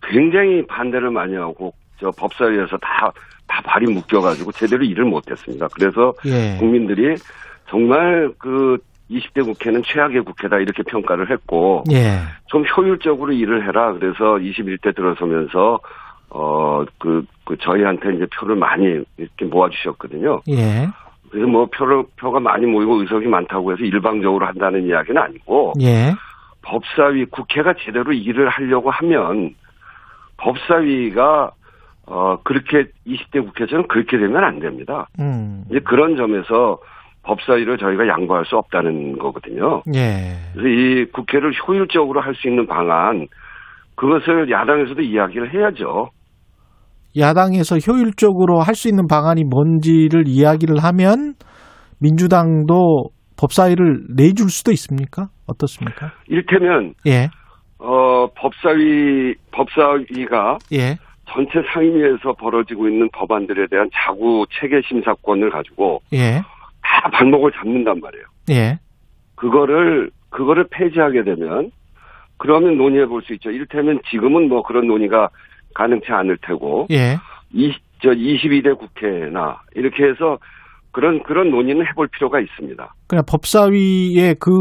[0.01, 3.11] 굉장히 반대를 많이 하고 저 법사위에서 다,
[3.47, 5.67] 다 발이 묶여가지고 제대로 일을 못했습니다.
[5.73, 6.57] 그래서 예.
[6.57, 7.15] 국민들이
[7.69, 8.77] 정말 그
[9.09, 12.19] 20대 국회는 최악의 국회다 이렇게 평가를 했고 예.
[12.47, 13.93] 좀 효율적으로 일을 해라.
[13.93, 15.79] 그래서 21대 들어서면서
[16.29, 20.41] 어그 그 저희한테 이제 표를 많이 이렇게 모아주셨거든요.
[20.49, 20.87] 예.
[21.35, 26.13] 그래서 뭐 표를 표가 많이 모이고 의석이 많다고 해서 일방적으로 한다는 이야기는 아니고 예.
[26.61, 29.53] 법사위 국회가 제대로 일을 하려고 하면
[30.37, 31.51] 법사위가
[32.05, 35.09] 어 그렇게 20대 국회처럼 그렇게 되면 안 됩니다.
[35.19, 35.65] 음.
[35.69, 36.79] 이제 그런 점에서
[37.23, 39.83] 법사위를 저희가 양보할 수 없다는 거거든요.
[39.93, 40.37] 예.
[40.53, 43.27] 그래서 이 국회를 효율적으로 할 수 있는 방안
[43.95, 46.11] 그것을 야당에서도 이야기를 해야죠.
[47.17, 51.33] 야당에서 효율적으로 할 수 있는 방안이 뭔지를 이야기를 하면
[52.01, 55.27] 민주당도 법사위를 내줄 수도 있습니까?
[55.47, 56.11] 어떻습니까?
[56.27, 57.27] 일테면 예.
[57.79, 60.97] 어 법사위 법사위가 예.
[61.27, 66.41] 전체 상임위에서 벌어지고 있는 법안들에 대한 자구 체계 심사권을 가지고 예.
[66.81, 68.25] 다 발목을 잡는단 말이에요.
[68.51, 68.77] 예.
[69.35, 71.71] 그거를 그거를 폐지하게 되면
[72.37, 73.49] 그러면 논의해 볼 수 있죠.
[73.51, 75.29] 이를테면 지금은 뭐 그런 논의가
[75.75, 77.17] 가능치 않을 테고 예.
[77.53, 77.71] 이,
[78.01, 80.37] 저 22대 국회나 이렇게 해서
[80.91, 82.93] 그런 그런 논의는 해볼 필요가 있습니다.
[83.07, 84.51] 그냥 법사위의 그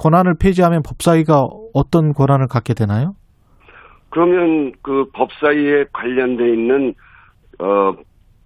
[0.00, 1.42] 권한을 폐지하면 법사위가
[1.74, 3.12] 어떤 권한을 갖게 되나요?
[4.10, 6.94] 그러면 그 법사위에 관련돼 있는
[7.58, 7.90] 어,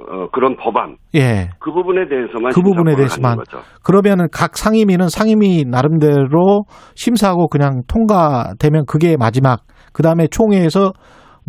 [0.00, 1.50] 어 그런 법안 예.
[1.58, 3.38] 그 부분에 대해서만 그 부분에 대해서만.
[3.84, 6.64] 그러면은 각 상임위는 상임위 나름대로
[6.94, 9.60] 심사하고 그냥 통과되면 그게 마지막.
[9.92, 10.92] 그 다음에 총회에서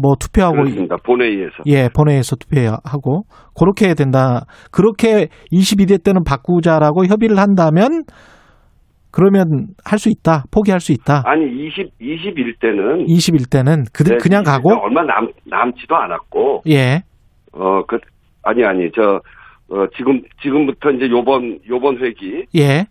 [0.01, 0.95] 뭐 투표하고 그렇습니다.
[1.03, 1.55] 본회의에서.
[1.67, 3.23] 예, 본회의에서 투표하고
[3.57, 4.45] 그렇게 된다.
[4.71, 8.03] 그렇게 22대 때는 바꾸자라고 협의를 한다면
[9.11, 10.43] 그러면 할 수 있다.
[10.51, 11.23] 포기할 수 있다.
[11.25, 17.01] 아니 20 21대는 21대는 그, 그냥 가고 얼마 남 남지도 않았고 예.
[17.51, 17.97] 어그
[18.43, 19.19] 아니 아니 저
[19.71, 22.85] 어, 지금 지금부터 이제 요번 요번 회기 예.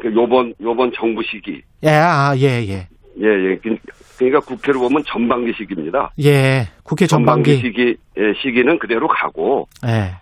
[0.00, 2.88] 그 요번 요번 정부 시기 예, 아, 예, 예.
[3.20, 3.56] 예, 예.
[3.62, 3.76] 그-
[4.18, 6.10] 그러니까 국회로 보면 전반기 시기입니다.
[6.22, 6.68] 예.
[6.82, 7.56] 국회 전반기.
[7.56, 10.14] 시기 예, 시기는 그대로 가고 예.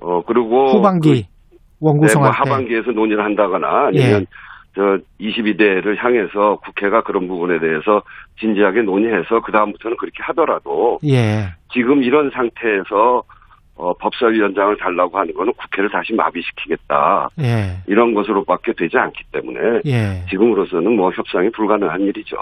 [0.00, 2.36] 어 그리고 후반기 그, 네, 뭐 원구성할 때.
[2.38, 4.26] 하반기에서 논의를 한다거나 아니면 예.
[4.74, 8.02] 저 22대를 향해서 국회가 그런 부분에 대해서
[8.40, 11.46] 진지하게 논의해서 그 다음부터는 그렇게 하더라도 예.
[11.72, 13.22] 지금 이런 상태에서
[13.76, 17.82] 어, 법사위원장을 달라고 하는 거는 국회를 다시 마비시키겠다 예.
[17.88, 20.24] 이런 것으로밖에 되지 않기 때문에 예.
[20.30, 22.36] 지금으로서는 뭐 협상이 불가능한 일이죠.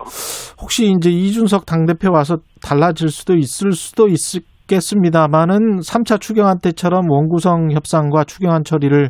[0.60, 8.24] 혹시 이제 이준석 당대표 와서 달라질 수도 있을 수도 있겠습니다만은 3차 추경안 때처럼 원구성 협상과
[8.24, 9.08] 추경안 처리를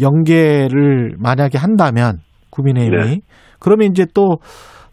[0.00, 2.18] 연계를 만약에 한다면
[2.50, 3.20] 국민의힘이 네.
[3.58, 4.38] 그러면 이제 또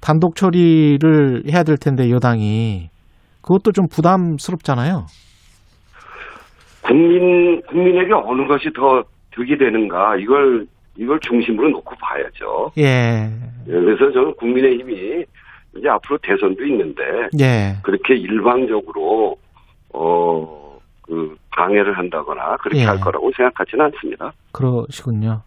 [0.01, 2.89] 단독 처리를 해야 될 텐데 여당이
[3.41, 5.05] 그것도 좀 부담스럽잖아요.
[6.83, 10.65] 국민 국민에게 어느 것이 더 득이 되는가 이걸
[10.97, 12.71] 이걸 중심으로 놓고 봐야죠.
[12.77, 13.29] 예.
[13.67, 15.25] 예, 그래서 저는 국민의힘이
[15.75, 17.01] 이제 앞으로 대선도 있는데
[17.39, 17.75] 예.
[17.83, 19.35] 그렇게 일방적으로
[19.93, 20.63] 어
[21.03, 22.85] 그 방해를 한다거나 그렇게 예.
[22.85, 24.31] 할 거라고 생각하지는 않습니다.
[24.51, 25.41] 그러시군요.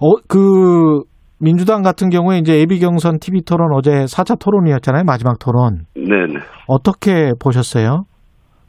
[0.00, 1.02] 어, 그,
[1.38, 5.04] 민주당 같은 경우에 이제 예비 경선 TV 토론 어제 4차 토론이었잖아요.
[5.04, 5.86] 마지막 토론.
[5.94, 6.38] 네네.
[6.66, 8.04] 어떻게 보셨어요?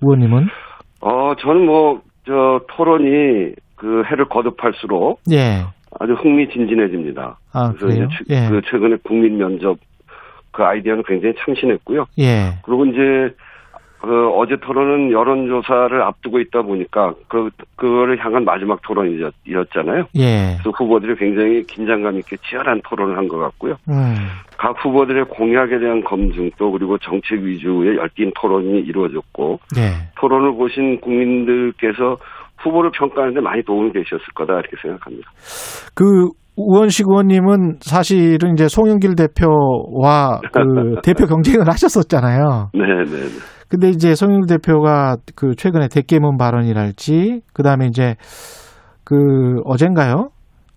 [0.02, 0.48] 의원님은?
[1.02, 5.64] 어 저는 뭐 저 토론이 그 해를 거듭할수록 예.
[6.00, 7.38] 아주 흥미진진해집니다.
[7.52, 8.04] 아, 그래서?
[8.04, 8.50] 이제 최, 예.
[8.50, 9.78] 그 최근에 국민 면접
[10.52, 12.06] 그 아이디어는 굉장히 참신했고요.
[12.20, 12.60] 예.
[12.64, 13.34] 그리고 이제
[14.02, 20.06] 그 어제 토론은 여론조사를 앞두고 있다 보니까 그 그거를 향한 마지막 토론이었잖아요.
[20.18, 20.58] 예.
[20.60, 23.76] 그래서 후보들이 굉장히 긴장감 있게 치열한 토론을 한 것 같고요.
[23.90, 24.16] 음.
[24.58, 30.10] 각 후보들의 공약에 대한 검증도 그리고 정책 위주의 열띤 토론이 이루어졌고 예.
[30.20, 32.18] 토론을 보신 국민들께서
[32.58, 35.30] 후보를 평가하는데 많이 도움이 되셨을 거다 이렇게 생각합니다.
[35.96, 36.04] 그
[36.58, 42.70] 우원식 의원님은 사실은 이제 송영길 대표와 그 대표 경쟁을 하셨었잖아요.
[42.74, 43.61] 네, 네, 네.
[43.72, 48.16] 근데 이제 송영길 대표가 그 최근에 대깨문 발언이랄지 그다음에 이제
[49.06, 50.28] 그 어젠가요?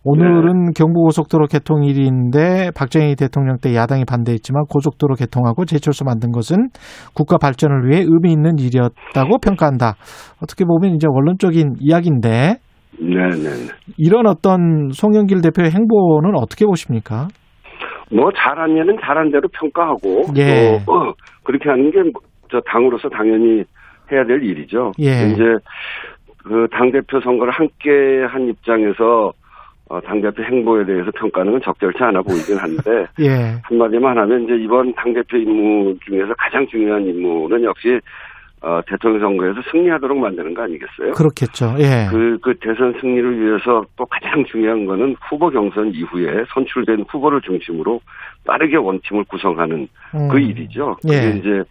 [0.05, 6.69] 오늘은 경부고속도로 개통일인데 박정희 대통령 때 야당이 반대했지만 고속도로 개통하고 제철소 만든 것은
[7.15, 9.95] 국가 발전을 위해 의미 있는 일이었다고 평가한다.
[10.41, 12.59] 어떻게 보면 이제 원론적인 이야기인데
[13.01, 13.73] 네, 네, 네.
[13.99, 17.27] 이런 어떤 송영길 대표의 행보는 어떻게 보십니까?
[18.13, 20.79] 뭐 예는 잘한 대로 평가하고 예.
[20.87, 21.99] 또 어, 그렇게 하는 게
[22.55, 23.65] 저 당으로서 당연히
[24.13, 24.93] 해야 될 일이죠.
[25.01, 25.33] 예.
[25.33, 25.43] 이제
[26.45, 29.33] 그 당 대표 선거를 함께 한 입장에서
[29.89, 33.57] 어, 당 대표 행보에 대해서 평가하는 건 적절치 않아 보이긴 한데 예.
[33.63, 38.01] 한마디만 하면 이제 이번 당 대표 임무 중에서 가장 중요한 임무는 역시
[38.63, 41.13] 어, 대통령 선거에서 승리하도록 만드는 거 아니겠어요?
[41.13, 41.75] 그렇겠죠.
[41.81, 42.09] 예.
[42.11, 48.01] 그, 그 대선 승리를 위해서 또 가장 중요한 거는 후보 경선 이후에 선출된 후보를 중심으로
[48.47, 50.29] 빠르게 원팀을 구성하는 음.
[50.29, 50.97] 그 일이죠.
[51.03, 51.31] 그게 예.
[51.39, 51.63] 이제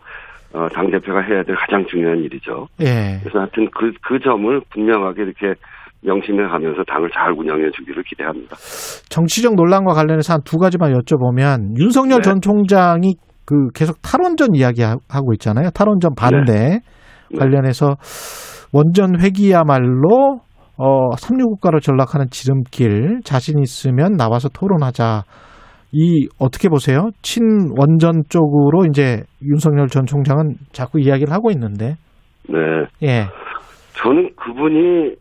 [0.53, 2.67] 어, 당 대표가 해야 될 가장 중요한 일이죠.
[2.81, 3.19] 예.
[3.21, 5.55] 그래서 하여튼 그, 그 점을 분명하게 이렇게
[6.01, 8.55] 명심해 가면서 당을 잘 운영해 주기를 기대합니다.
[9.09, 12.21] 정치적 논란과 관련해서 한 두 가지만 여쭤보면 윤석열 네.
[12.21, 15.69] 전 총장이 그 계속 탈원전 이야기하고 있잖아요.
[15.71, 16.79] 탈원전 반대 네.
[17.37, 17.95] 관련해서
[18.73, 20.39] 원전 회기야말로
[20.77, 25.23] 어, 삼류국가로 전락하는 지름길 자신 있으면 나와서 토론하자.
[25.93, 27.11] 이 어떻게 보세요?
[27.21, 31.95] 친원전 쪽으로 이제 윤석열 전 총장은 자꾸 이야기를 하고 있는데.
[32.49, 32.57] 네.
[33.03, 33.27] 예.
[33.97, 35.15] 저는 그분이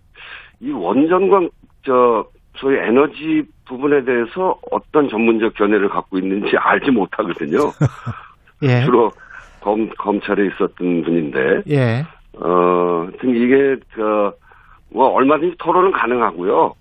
[0.60, 1.40] 이 원전과
[1.84, 2.24] 저
[2.56, 7.58] 소위 에너지 부분에 대해서 어떤 전문적 견해를 갖고 있는지 알지 못하거든요.
[8.64, 8.84] 예.
[8.84, 9.10] 주로
[9.60, 12.02] 검, 검찰에 있었던 분인데, 예.
[12.40, 14.30] 어, 하여튼 이게, 그,
[14.92, 16.72] 뭐, 얼마든지 토론은 가능하고요.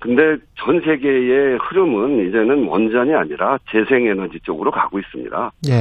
[0.00, 5.52] 근데 전 세계의 흐름은 이제는 원전이 아니라 재생에너지 쪽으로 가고 있습니다.
[5.68, 5.72] 예.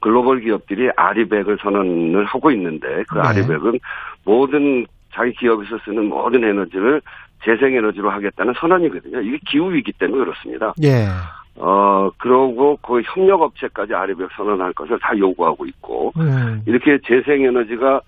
[0.00, 3.20] 글로벌 기업들이 아리백을 선언을 하고 있는데 그 네.
[3.20, 3.78] 아리백은
[4.24, 7.00] 모든 자기 기업에서 쓰는 모든 에너지를
[7.44, 9.20] 재생에너지로 하겠다는 선언이거든요.
[9.20, 10.74] 이게 기후위기 때문에 그렇습니다.
[10.82, 11.06] 예.
[11.56, 16.62] 어, 그러고 그 협력업체까지 아리백 선언할 것을 다 요구하고 있고 음.
[16.66, 18.00] 이렇게 재생에너지가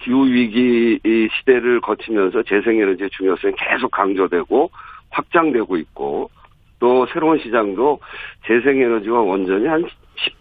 [0.00, 4.70] 기후위기 이 시대를 거치면서 재생에너지의 중요성이 계속 강조되고
[5.10, 6.30] 확장되고 있고
[6.78, 8.00] 또 새로운 시장도
[8.46, 9.84] 재생에너지와 원전이 한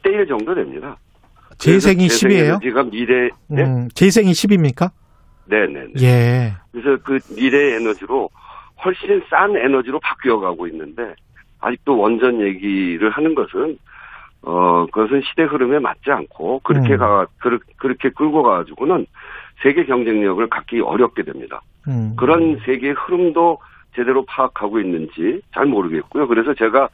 [0.04, 0.98] 10대 1 정도 됩니다.
[1.58, 2.62] 재생이 그래서 10이에요?
[2.62, 3.64] 재생에너지가 미래, 네?
[3.64, 4.92] 음, 재생이 10입니까?
[5.46, 5.86] 네 네.
[6.02, 6.54] 예.
[6.72, 8.30] 그래서 그 미래 에너지로
[8.86, 11.14] 훨씬 싼 에너지로 바뀌어 가고 있는데
[11.60, 13.78] 아직도 원전 얘기를 하는 것은
[14.42, 16.98] 어 그것은 시대 흐름에 맞지 않고 그렇게 음.
[16.98, 19.06] 가 그르, 그렇게 끌고 가가지고는
[19.62, 21.62] 세계 경쟁력을 갖기 어렵게 됩니다.
[21.88, 22.14] 음.
[22.16, 23.58] 그런 세계의 흐름도
[23.96, 26.28] 제대로 파악하고 있는지 잘 모르겠고요.
[26.28, 26.90] 그래서 제가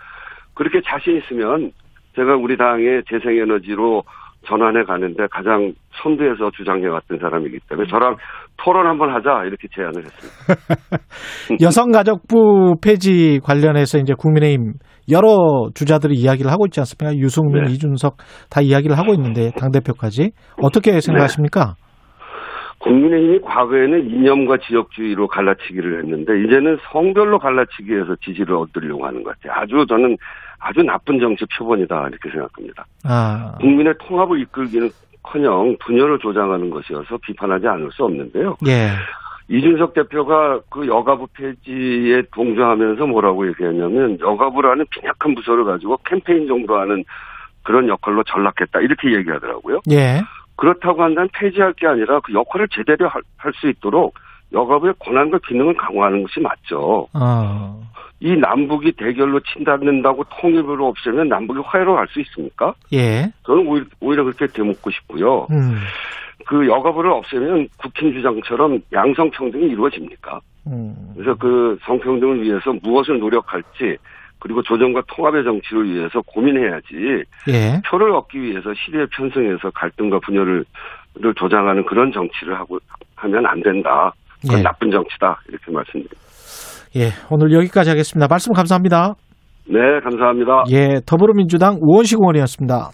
[0.53, 1.71] 그렇게 자신 있으면
[2.15, 4.03] 제가 우리 당의 재생에너지로
[4.47, 5.73] 전환해 가는데 가장
[6.03, 8.15] 선두에서 주장해 왔던 사람이기 때문에 저랑
[8.57, 11.03] 토론 한번 하자 이렇게 제안을 했습니다.
[11.61, 14.73] 여성가족부 폐지 관련해서 이제 국민의힘
[15.11, 17.15] 여러 주자들이 이야기를 하고 있지 않습니까?
[17.17, 17.73] 유승민, 네.
[17.73, 18.17] 이준석
[18.49, 20.31] 다 이야기를 하고 있는데 당 대표까지
[20.61, 21.75] 어떻게 생각하십니까?
[22.85, 29.59] 국민의힘이 과거에는 이념과 지역주의로 갈라치기를 했는데 이제는 성별로 갈라치기해서 지지를 얻으려고 하는 것 같아요.
[29.59, 30.15] 아주 저는
[30.59, 32.85] 아주 나쁜 정치 표본이다 이렇게 생각합니다.
[33.03, 38.57] 아, 국민의 통합을 이끌기는커녕 분열을 조장하는 것이어서 비판하지 않을 수 없는데요.
[38.67, 38.91] 예,
[39.47, 47.03] 이준석 대표가 그 여가부 폐지에 동조하면서 뭐라고 얘기했냐면 여가부라는 빈약한 부서를 가지고 캠페인 정도 하는
[47.63, 49.81] 그런 역할로 전락했다 이렇게 얘기하더라고요.
[49.89, 50.21] 예,
[50.55, 54.15] 그렇다고 한다면 폐지할 게 아니라 그 역할을 제대로 할 수 있도록
[54.53, 57.07] 여가부의 권한과 기능을 강화하는 것이 맞죠.
[57.13, 57.81] 어,
[58.19, 62.73] 이 남북이 대결로 친다는다고 통일부를 없애면 남북이 화해로 갈 수 있습니까?
[62.93, 65.47] 예, 저는 오히려, 오히려 그렇게 되묻고 싶고요.
[65.51, 65.77] 음,
[66.47, 70.39] 그 여가부를 없애면 국힘 주장처럼 양성평등이 이루어집니까?
[70.67, 73.97] 음, 그래서 그 성평등을 위해서 무엇을 노력할지
[74.45, 80.63] 그리고 조정과 통합의 정치를 위해서 고민해야지 예, 표를 얻기 위해서 시대에 편승해서 갈등과 분열을
[81.15, 82.77] 를 조장하는 그런 정치를 하고
[83.15, 84.11] 하면 안 된다.
[84.43, 84.61] 그건 예.
[84.61, 86.15] 나쁜 정치다 이렇게 말씀드립니다.
[86.95, 88.27] 예, 오늘 여기까지 하겠습니다.
[88.29, 89.15] 말씀 감사합니다.
[89.67, 90.65] 네, 감사합니다.
[90.69, 92.91] 예, 더불어민주당 우원식 의원이었습니다.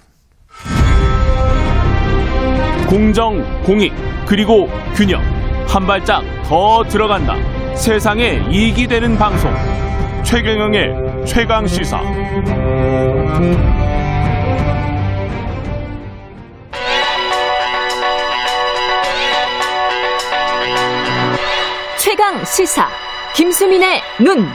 [2.89, 3.91] 공정, 공익,
[4.26, 5.20] 그리고 균형.
[5.68, 7.36] 한 발짝 더 들어간다.
[7.76, 9.52] 세상에 이익이 되는 방송.
[10.24, 12.01] 최경영의 최강 시사.
[21.97, 22.88] 최강 시사
[23.36, 24.45] 김수민의 눈.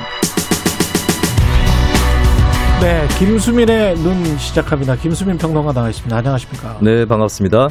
[2.80, 4.96] 네, 김수민의 눈 시작합니다.
[4.96, 6.16] 김수민 평론가 나와 있습니다.
[6.16, 6.78] 안녕하십니까?
[6.80, 7.68] 네, 반갑습니다.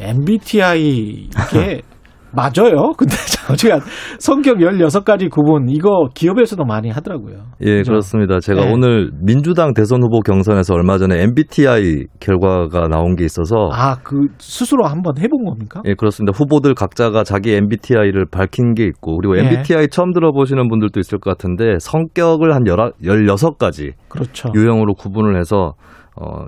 [0.00, 1.82] MBTI 이게
[2.34, 2.92] 맞아요.
[2.98, 3.14] 근데
[3.56, 3.80] 제가
[4.18, 7.36] 성격 16가지 구분 이거 기업에서도 많이 하더라고요.
[7.60, 7.92] 예, 그죠?
[7.92, 8.40] 그렇습니다.
[8.40, 8.72] 제가 네.
[8.72, 14.86] 오늘 민주당 대선 후보 경선에서 얼마 전에 MBTI 결과가 나온 게 있어서 아, 그 스스로
[14.86, 15.82] 한번 해본 겁니까?
[15.86, 16.36] 예, 그렇습니다.
[16.36, 19.42] 후보들 각자가 자기 MBTI를 밝힌 게 있고 그리고 예.
[19.42, 24.50] MBTI 처음 들어보시는 분들도 있을 것 같은데 성격을 한 16가지 그렇죠.
[24.54, 25.74] 유형으로 구분을 해서
[26.16, 26.46] 어,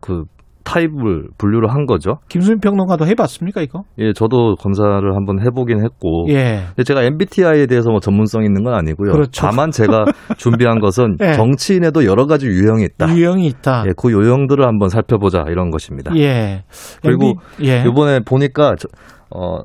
[0.00, 0.24] 그
[0.66, 2.18] 타입을 분류를 한 거죠.
[2.28, 3.84] 김수민 평론가도 해봤습니까 이거?
[3.98, 6.26] 예, 저도 검사를 한번 해보긴 했고.
[6.28, 6.64] 예.
[6.70, 9.12] 근데 제가 MBTI에 대해서 뭐 전문성 있는 건 아니고요.
[9.12, 9.30] 그렇죠.
[9.46, 10.04] 다만 제가
[10.36, 11.32] 준비한 것은 예.
[11.34, 13.14] 정치인에도 여러 가지 유형이 있다.
[13.14, 13.84] 유형이 있다.
[13.86, 16.14] 예, 그 유형들을 한번 살펴보자 이런 것입니다.
[16.16, 16.64] 예.
[17.02, 17.84] 그리고 MB, 예.
[17.88, 18.88] 이번에 보니까 저-
[19.30, 19.60] 어,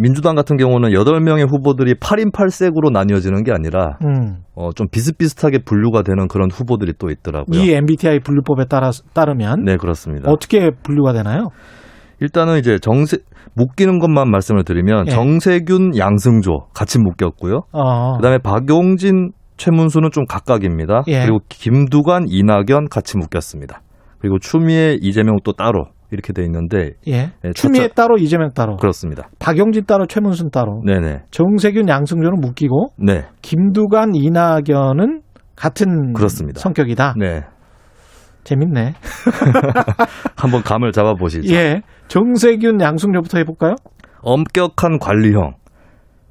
[0.00, 4.38] 민주당 같은 경우는 8명의 후보들이 8인 8색으로 나뉘어지는 게 아니라 음.
[4.54, 7.60] 어, 좀 비슷비슷하게 분류가 되는 그런 후보들이 또 있더라고요.
[7.60, 10.30] 이 MBTI 분류법에 따라 따르면 네, 그렇습니다.
[10.30, 11.48] 어떻게 분류가 되나요?
[12.20, 13.18] 일단은 이제 정세
[13.54, 15.10] 묶이는 것만 말씀을 드리면 예.
[15.10, 17.62] 정세균, 양승조 같이 묶였고요.
[17.72, 18.16] 어.
[18.16, 21.02] 그다음에 박용진, 최문수는 좀 각각입니다.
[21.08, 21.22] 예.
[21.22, 23.82] 그리고 김두관, 이낙연 같이 묶였습니다.
[24.18, 27.32] 그리고 추미애, 이재명 또 따로 이렇게 돼 있는데 예.
[27.44, 28.76] 예, 추미애 따로 이재명 따로.
[28.76, 29.28] 그렇습니다.
[29.38, 30.82] 박용진 따로 최문순 따로.
[30.84, 31.22] 네네.
[31.30, 33.24] 정세균 양승조는 묶이고 네.
[33.42, 35.22] 김두관 이낙연은
[35.56, 36.60] 같은 그렇습니다.
[36.60, 37.14] 성격이다.
[37.18, 37.42] 네.
[38.44, 38.94] 재밌네.
[40.36, 41.54] 한번 감을 잡아 보시죠.
[41.54, 41.82] 예.
[42.08, 43.74] 정세균 양승조부터 해 볼까요?
[44.22, 45.54] 엄격한 관리형.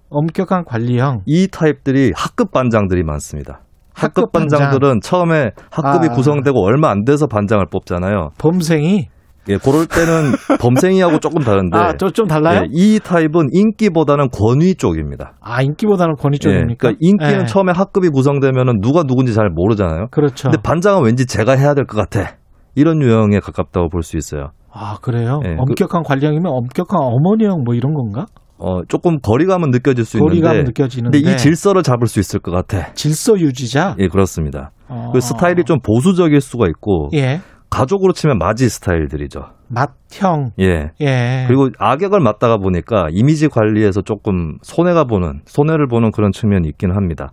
[0.09, 1.21] 엄격한 관리형.
[1.25, 3.61] 이 타입들이 학급 반장들이 많습니다.
[3.93, 4.59] 학급, 학급 반장.
[4.59, 6.13] 반장들은 처음에 학급이 아.
[6.13, 8.29] 구성되고 얼마 안 돼서 반장을 뽑잖아요.
[8.37, 9.07] 범생이.
[9.47, 11.77] 예, 그럴 때는 범생이하고 조금 다른데.
[11.77, 12.61] 아, 저 좀 달라요?
[12.63, 15.33] 예, 이 타입은 인기보다는 권위 쪽입니다.
[15.41, 16.75] 아, 인기보다는 권위 예, 쪽입니까?
[16.79, 17.45] 그러니까 인기는 예.
[17.45, 20.07] 처음에 학급이 구성되면은 누가 누군지 잘 모르잖아요.
[20.11, 20.49] 그렇죠.
[20.49, 22.35] 근데 반장은 왠지 제가 해야 될 것 같아.
[22.75, 24.49] 이런 유형에 가깝다고 볼 수 있어요.
[24.71, 25.39] 아, 그래요?
[25.45, 28.25] 예, 그- 엄격한 관리형이면 엄격한 어머니형 뭐 이런 건가?
[28.61, 30.69] 어, 조금 거리감은 느껴질 수 거리감 있는데.
[30.69, 31.17] 느껴지는데.
[31.21, 32.91] 근데 이 질서를 잡을 수 있을 것 같아.
[32.93, 33.95] 질서 유지자?
[33.99, 34.71] 예, 그렇습니다.
[34.89, 35.11] 어.
[35.13, 37.39] 그 스타일이 좀 보수적일 수가 있고 예.
[37.69, 39.41] 가족으로 치면 맞이 스타일들이죠.
[39.67, 40.51] 맏형.
[40.59, 40.91] 예.
[40.99, 41.45] 예.
[41.47, 47.29] 그리고 악역을 맡다가 보니까 이미지 관리에서 조금 손해가 보는 손해를 보는 그런 측면이 있기는 합니다.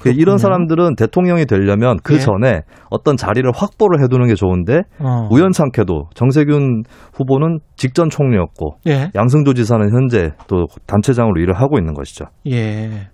[0.00, 2.18] 그 이런 사람들은 대통령이 되려면 그 예.
[2.18, 2.60] 전에
[2.90, 5.28] 어떤 자리를 확보를 해두는 게 좋은데 어.
[5.30, 6.82] 우연찮게도 정세균
[7.14, 9.10] 후보는 직전 총리였고 예.
[9.14, 12.26] 양승조 지사는 현재 또 단체장으로 일을 하고 있는 것이죠.
[12.46, 13.08] 예.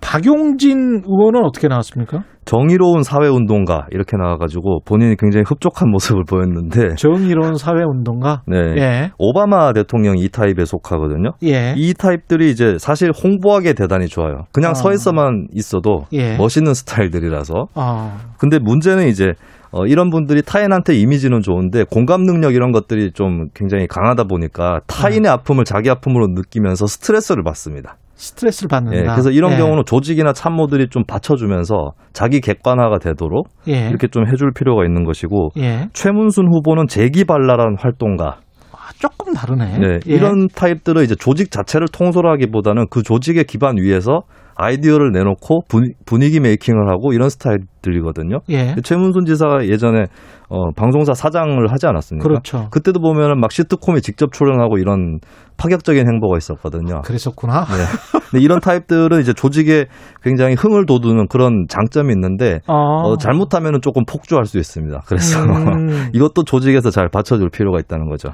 [0.00, 2.24] 박용진 의원은 어떻게 나왔습니까?
[2.44, 8.42] 정의로운 사회운동가 이렇게 나와가지고 본인이 굉장히 흡족한 모습을 보였는데 정의로운 사회운동가?
[8.48, 8.56] 네.
[8.76, 9.10] 예.
[9.18, 11.32] 오바마 대통령이 이 타입에 속하거든요.
[11.44, 11.74] 예.
[11.76, 14.46] 이 타입들이 이제 사실 홍보하기 대단히 좋아요.
[14.52, 14.74] 그냥 어.
[14.74, 16.36] 서 있어만 있어도 예.
[16.36, 17.68] 멋있는 스타일들이라서.
[17.74, 19.34] 아, 근데 문제는 이제
[19.72, 25.20] 어, 이런 분들이 타인한테 이미지는 좋은데 공감 능력 이런 것들이 좀 굉장히 강하다 보니까 타인의
[25.20, 25.28] 네.
[25.28, 27.96] 아픔을 자기 아픔으로 느끼면서 스트레스를 받습니다.
[28.20, 28.98] 스트레스를 받는다.
[28.98, 29.56] 예, 그래서 이런 예.
[29.56, 33.88] 경우는 조직이나 참모들이 좀 받쳐주면서 자기 객관화가 되도록 예.
[33.88, 35.88] 이렇게 좀 해줄 필요가 있는 것이고 예.
[35.94, 38.36] 최문순 후보는 재기발랄한 활동가
[38.72, 39.78] 아, 조금 다르네.
[39.78, 40.14] 네, 예.
[40.14, 44.20] 이런 타입들은 이제 조직 자체를 통솔하기보다는 그 조직의 기반 위에서
[44.56, 48.40] 아이디어를 내놓고 분- 분위기 메이킹을 하고 이런 스타일들이거든요.
[48.50, 48.74] 예.
[48.82, 50.04] 최문순 지사가 예전에
[50.50, 52.28] 어, 방송사 사장을 하지 않았습니까?
[52.28, 52.66] 그렇죠.
[52.70, 55.20] 그때도 보면은 막 시트콤에 직접 출연하고 이런
[55.56, 57.02] 파격적인 행보가 있었거든요.
[57.02, 57.64] 그랬었구나.
[57.66, 58.20] 네.
[58.30, 59.86] 근데 이런 타입들은 이제 조직에
[60.22, 62.74] 굉장히 흥을 돋우는 그런 장점이 있는데 어.
[62.74, 65.02] 어, 잘못하면은 조금 폭주할 수 있습니다.
[65.06, 66.08] 그래서 음.
[66.14, 68.30] 이것도 조직에서 잘 받쳐줄 필요가 있다는 거죠.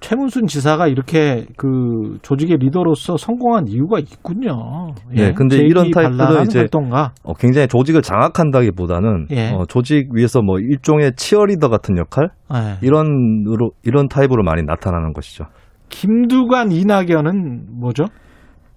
[0.00, 4.94] 최문순 지사가 이렇게 그 조직의 리더로서 성공한 이유가 있군요.
[5.16, 5.26] 예.
[5.26, 7.12] 네, 근데 이런 타입들은 이제 활동가.
[7.22, 9.50] 어, 굉장히 조직을 장악한다기보다는 예.
[9.50, 12.78] 어, 조직 위에서 뭐 일종의 치어리 더 같은 역할 예.
[12.82, 15.44] 이런으로 이런 타입으로 많이 나타나는 것이죠.
[15.90, 18.06] 김두관 이낙연은 뭐죠?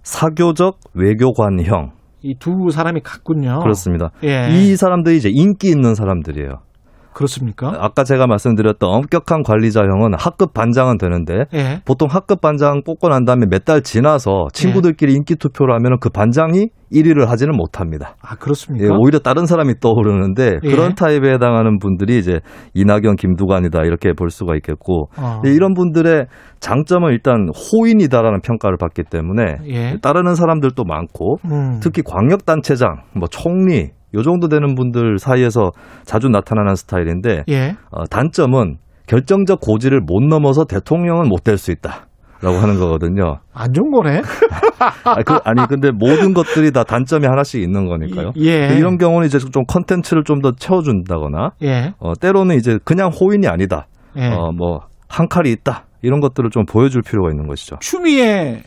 [0.02, 3.58] 사교적 외교관형 이 두 사람이 같군요.
[3.60, 4.10] 그렇습니다.
[4.22, 4.48] 예.
[4.50, 6.60] 이 사람들이 이제 인기 있는 사람들이에요.
[7.14, 7.72] 그렇습니까?
[7.78, 11.80] 아까 제가 말씀드렸던 엄격한 관리자형은 학급 반장은 되는데 예.
[11.84, 16.68] 보통 학급 반장 뽑고 난 다음에 몇 달 지나서 친구들끼리 인기 투표를 하면 그 반장이
[16.92, 18.14] 1위를 하지는 못합니다.
[18.20, 18.84] 아, 그렇습니까?
[18.86, 20.68] 예, 오히려 다른 사람이 떠오르는데 예.
[20.68, 22.40] 그런 타입에 해당하는 분들이 이제
[22.74, 25.40] 이낙연, 김두관이다 이렇게 볼 수가 있겠고 어.
[25.42, 26.26] 근데 이런 분들의
[26.60, 29.96] 장점은 일단 호인이다라는 평가를 받기 때문에 예.
[30.02, 31.80] 따르는 사람들도 많고 음.
[31.82, 35.70] 특히 광역단체장, 뭐 총리 요 정도 되는 분들 사이에서
[36.04, 37.76] 자주 나타나는 스타일인데 예.
[37.90, 42.06] 어, 단점은 결정적 고지를 못 넘어서 대통령은 못 될 수 있다.
[42.42, 43.38] 라고 하는 거거든요.
[43.54, 44.20] 안 좋은 거네.
[45.04, 48.32] 아, 그, 아니, 근데 모든 것들이 다 단점이 하나씩 있는 거니까요.
[48.38, 48.76] 예.
[48.76, 51.94] 이런 경우는 이제 좀 컨텐츠를 좀 더 채워준다거나, 예.
[51.98, 53.86] 어, 때로는 이제 그냥 호인이 아니다.
[54.18, 54.26] 예.
[54.28, 55.84] 어, 뭐, 한 칼이 있다.
[56.02, 57.76] 이런 것들을 좀 보여줄 필요가 있는 것이죠.
[57.80, 58.60] 추미애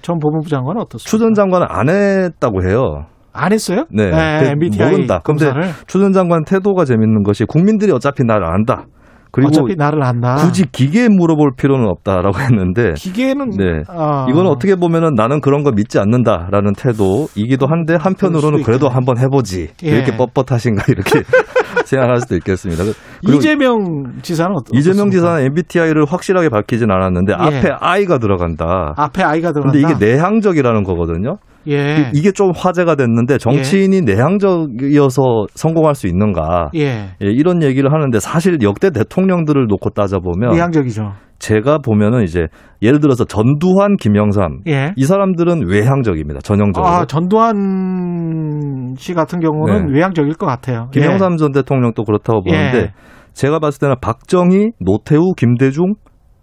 [0.00, 1.10] 전 법무부 장관은 어떻습니까?
[1.10, 3.04] 추 전 장관은 안 했다고 해요.
[3.38, 3.84] 안 했어요?
[3.90, 4.10] 네.
[4.10, 5.20] 네, 그 MBTI 모른다.
[5.24, 8.84] 근데 검사를 추전 장관 태도가 재밌는 것이 국민들이 어차피 나를 안다.
[9.30, 10.36] 그리고 어차피 나를 안다.
[10.36, 13.82] 굳이 기계에 물어볼 필요는 없다라고 했는데 기계는 네.
[13.88, 18.88] 아, 이거는 어떻게 보면은 나는 그런 거 믿지 않는다라는 태도이기도 한데 한편으로는 그래도.
[18.88, 19.88] 한번 해보지 예.
[19.88, 21.22] 이렇게 뻣뻣하신가 이렇게
[21.84, 22.84] 생각할 수도 있겠습니다.
[23.24, 23.78] 그리고 이재명
[24.22, 25.10] 지사는 어떻 이재명?
[25.10, 27.36] 지사는 MBTI를 확실하게 밝히진 않았는데 예.
[27.58, 28.94] 앞에 I가 들어간다.
[28.96, 29.78] 앞에 아이가 들어간다.
[29.78, 31.36] 근데 이게 내향적이라는 거거든요.
[31.66, 32.10] 예.
[32.14, 36.70] 이게 좀 화제가 됐는데 정치인이 내향적이어서 성공할 수 있는가?
[36.74, 37.10] 예.
[37.22, 41.12] 예, 이런 얘기를 하는데 사실 역대 대통령들을 놓고 따져보면 내향적이죠.
[41.38, 42.46] 제가 보면은 이제
[42.82, 44.92] 예를 들어서 전두환, 김영삼 예.
[44.96, 46.40] 이 사람들은 외향적입니다.
[46.40, 46.92] 전형적으로.
[46.92, 49.92] 아, 전두환 씨 같은 경우는 네.
[49.94, 50.88] 외향적일 것 같아요.
[50.92, 52.92] 김영삼 전 대통령도 그렇다고 보는데 예.
[53.34, 55.94] 제가 봤을 때는 박정희, 노태우, 김대중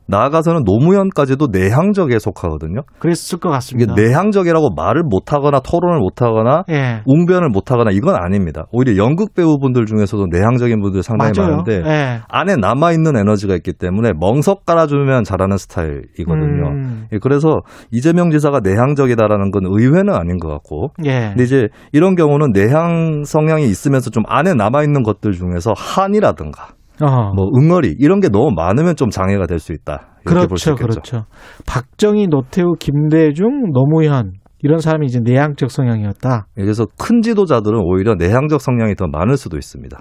[0.08, 2.80] 나아가서는 노무현까지도 내향적에 속하거든요.
[2.80, 3.00] 예.
[3.00, 3.94] 그랬을 것 이게 같습니다.
[3.96, 7.02] 내향적이라고 말을 못하거나 토론을 못하거나 예.
[7.06, 8.66] 웅변을 못하거나 이건 아닙니다.
[8.72, 11.52] 오히려 연극 배우분들 중에서도 내향적인 분들 상당히 맞아요.
[11.52, 12.20] 많은데 예.
[12.28, 16.70] 안에 남아 있는 에너지가 있기 때문에 멍석 깔아주면 잘하는 스타일이거든요.
[16.70, 17.08] 음.
[17.12, 20.90] 예, 그래서 이재명 지사가 내향적이다라는 건 의외는 아닌 것 같고.
[21.06, 21.30] 예.
[21.30, 26.70] 근데 이제 이런 경우는 내향 성향이 있으면서 좀 안에 남아 있는 것들 중에서 한이라든가
[27.02, 27.32] 어.
[27.36, 30.18] 뭐 응어리 이런 게 너무 많으면 좀 장애가 될 수 있다.
[30.26, 31.02] 이렇게 볼수 그렇죠.
[31.02, 31.26] 그렇죠.
[31.68, 34.34] 박정희, 노태우, 김대중, 노무현
[34.64, 36.48] 이런 사람이 이제 내향적 성향이었다.
[36.56, 40.00] 그래서 큰 지도자들은 오히려 내향적 성향이 더 많을 수도 있습니다.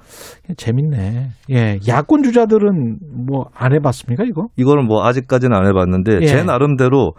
[0.56, 1.28] 재밌네.
[1.50, 4.46] 예, 야권 주자들은 뭐 안 해봤습니까 이거?
[4.56, 6.26] 이거는 뭐 아직까지는 안 해봤는데 예.
[6.26, 7.12] 제 나름대로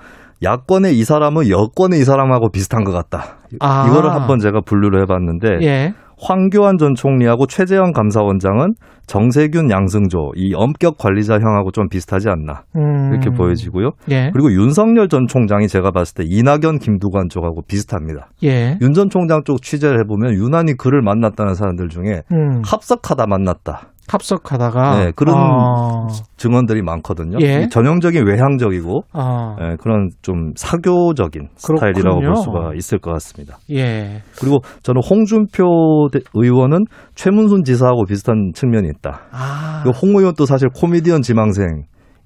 [0.43, 3.37] 야권의 이 사람은 여권의 이 사람하고 비슷한 것 같다.
[3.59, 3.87] 아.
[3.87, 8.73] 이거를 한번 제가 분류를 해봤는데 예, 황교안 전 총리하고 최재형 감사원장은
[9.07, 13.11] 정세균, 양승조 이 엄격 관리자 형하고 좀 비슷하지 않나 음.
[13.11, 13.91] 이렇게 보여지고요.
[14.09, 18.29] 예, 그리고 윤석열 전 총장이 제가 봤을 때 이낙연, 김두관 쪽하고 비슷합니다.
[18.43, 22.61] 예, 윤 전 총장 쪽 취재를 해보면 유난히 그를 만났다는 사람들 중에 음.
[22.65, 27.37] 합석하다 만났다 합석하다가 네, 그런 어, 증언들이 많거든요.
[27.41, 27.63] 예.
[27.63, 32.27] 이 전형적인 외향적이고 어, 예, 그런 좀 사교적인 스타일이라고 그렇군요.
[32.27, 33.57] 볼 수가 있을 것 같습니다.
[33.71, 36.85] 예, 그리고 저는 홍준표 대- 의원은
[37.15, 39.21] 최문순 지사하고 비슷한 측면이 있다.
[39.31, 41.65] 아, 그홍 의원도 사실 코미디언 지망생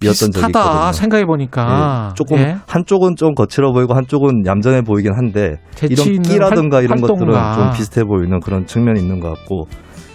[0.01, 0.91] 이었던 적이 비슷하다 있거든요.
[0.93, 2.55] 생각해 보니까 예, 조금 예.
[2.67, 5.57] 한쪽은 좀 거칠어 보이고 한쪽은 얌전해 보이긴 한데
[5.89, 7.53] 이런 끼라든가 활- 이런 것들은 활동가.
[7.55, 9.65] 좀 비슷해 보이는 그런 측면이 있는 것 같고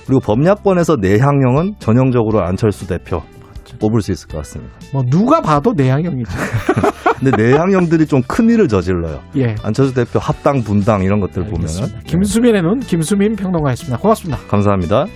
[0.06, 3.22] 그리고 법야권에서 내향형은 전형적으로 안철수 대표
[3.80, 4.72] 꼽을 수 있을 것 같습니다.
[4.92, 6.30] 뭐 누가 봐도 내향형이죠.
[7.18, 9.20] 근데 내향형들이 좀 큰 일을 저질러요.
[9.36, 9.54] 예.
[9.62, 12.00] 안철수 대표 합당 분당 이런 것들 보면은.
[12.06, 13.98] 김수민의 눈 김수민 평론가였습니다.
[13.98, 14.38] 고맙습니다.
[14.40, 15.06] 네, 감사합니다.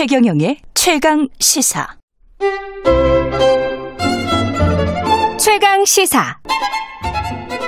[0.00, 1.86] 최경영의 최강 시사.
[5.38, 6.38] 최강 시사.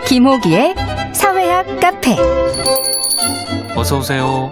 [0.07, 0.74] 김호기의
[1.12, 2.16] 사회학 카페.
[3.76, 4.51] 어서 오세요.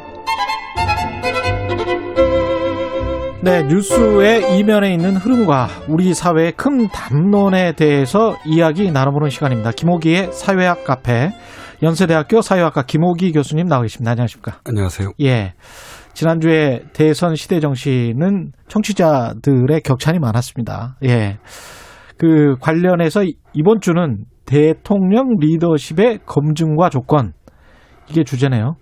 [3.42, 9.72] 네, 뉴스의 이면에 있는 흐름과 우리 사회의 큰 담론에 대해서 이야기 나눠보는 시간입니다.
[9.72, 11.30] 김호기의 사회학 카페.
[11.82, 14.10] 연세대학교 사회학과 김호기 교수님 나와 계십니다.
[14.10, 14.60] 안녕하십니까?
[14.66, 15.12] 안녕하세요.
[15.22, 15.54] 예.
[16.14, 20.96] 지난주에 대선 시대 정신은 청취자들의 격찬이 많았습니다.
[21.04, 21.38] 예.
[22.18, 23.22] 그 관련해서
[23.54, 27.32] 이번 주는 대통령 리더십의 검증과 조건
[28.08, 28.76] 이게 주제네요.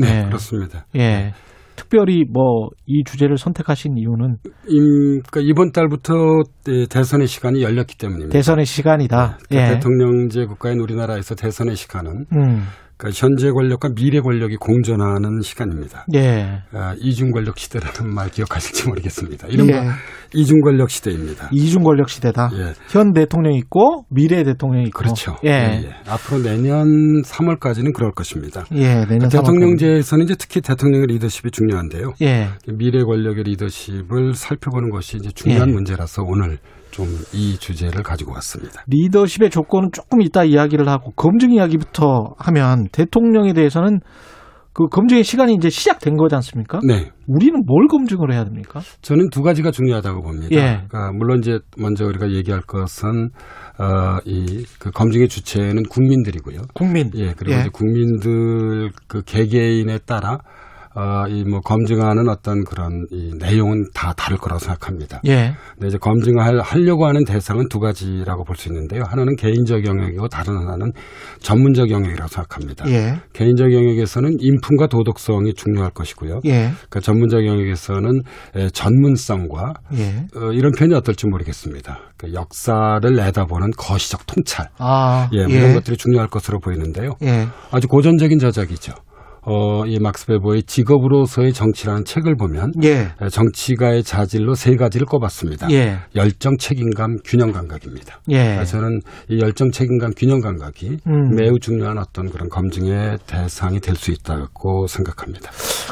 [0.00, 0.26] 네, 네.
[0.26, 0.86] 그렇습니다.
[0.96, 1.32] 예.
[1.76, 6.14] 특별히 뭐 이 주제를 선택하신 이유는 임, 그러니까 이번 달부터
[6.64, 8.32] 네, 대선의 시간이 열렸기 때문입니다.
[8.32, 9.38] 대선의 시간이다.
[9.48, 9.74] 그 예.
[9.74, 12.62] 대통령제 국가인 우리나라에서 대선의 시간은 음.
[12.98, 16.04] 그러니까 현재 권력과 미래 권력이 공존하는 시간입니다.
[16.14, 16.62] 예.
[16.72, 19.46] 아, 이중 권력 시대라는 말 기억하실지 모르겠습니다.
[19.48, 19.90] 이른바 예.
[20.34, 21.48] 이중 권력 시대입니다.
[21.52, 22.50] 이중 권력 시대다.
[22.54, 22.74] 예.
[22.88, 24.98] 현 대통령이 있고 미래 대통령이 있고.
[24.98, 25.36] 그렇죠.
[25.44, 25.48] 예.
[25.48, 25.94] 예, 예.
[26.08, 26.86] 앞으로 내년
[27.24, 28.64] 3월까지는 그럴 것입니다.
[28.74, 32.14] 예, 내년 대통령제에서는 이제 특히 대통령의 리더십이 중요한데요.
[32.22, 32.48] 예.
[32.66, 35.72] 미래 권력의 리더십을 살펴보는 것이 이제 중요한 예.
[35.72, 36.58] 문제라서 오늘
[36.90, 38.84] 좀 이 주제를 가지고 왔습니다.
[38.86, 44.00] 리더십의 조건은 조금 이따 이야기를 하고 검증 이야기부터 하면 대통령에 대해서는
[44.72, 46.78] 그 검증의 시간이 이제 시작된 거지 않습니까?
[46.86, 47.10] 네.
[47.26, 48.80] 우리는 뭘 검증을 해야 됩니까?
[49.02, 50.48] 저는 두 가지가 중요하다고 봅니다.
[50.52, 50.84] 예.
[50.88, 53.30] 그러니까 물론 이제 먼저 우리가 얘기할 것은
[53.78, 56.60] 어 이그 검증의 주체는 국민들이고요.
[56.74, 57.10] 국민.
[57.16, 57.34] 예.
[57.36, 57.60] 그리고 예.
[57.62, 60.38] 이제 국민들 그 개개인에 따라
[60.98, 65.20] 어이 뭐 검증하는 어떤 그런 이 내용은 다 다를 거라고 생각합니다.
[65.26, 65.54] 예.
[65.74, 69.04] 근데 이제 검증을 하려고 하는 대상은 두 가지라고 볼 수 있는데요.
[69.06, 70.90] 하나는 개인적 영역이고 다른 하나는
[71.40, 72.90] 전문적 영역이라고 생각합니다.
[72.90, 73.20] 예.
[73.32, 76.40] 개인적 영역에서는 인품과 도덕성이 중요할 것이고요.
[76.46, 76.72] 예.
[76.90, 78.10] 그 전문적 영역에서는
[78.56, 80.26] 에, 전문성과 예.
[80.34, 82.00] 어, 이런 표현이 어떨지 모르겠습니다.
[82.16, 85.28] 그 역사를 내다보는 거시적 통찰, 아.
[85.32, 87.12] 예, 뭐 이런 것들이 중요할 것으로 보이는데요.
[87.22, 87.46] 예.
[87.70, 88.94] 아주 고전적인 저작이죠.
[89.42, 93.12] 어, 이 막스 베버의 직업으로서의 정치라는 책을 보면 예.
[93.20, 95.70] 에, 정치가의 자질로 세 가지를 꼽았습니다.
[95.70, 95.98] 예.
[96.16, 98.20] 열정, 책임감, 균형 감각입니다.
[98.30, 98.54] 예.
[98.54, 101.34] 그래서 저는 이 열정, 책임감, 균형 감각이 음.
[101.36, 105.50] 매우 중요한 어떤 그런 검증의 대상이 될 수 있다고 생각합니다.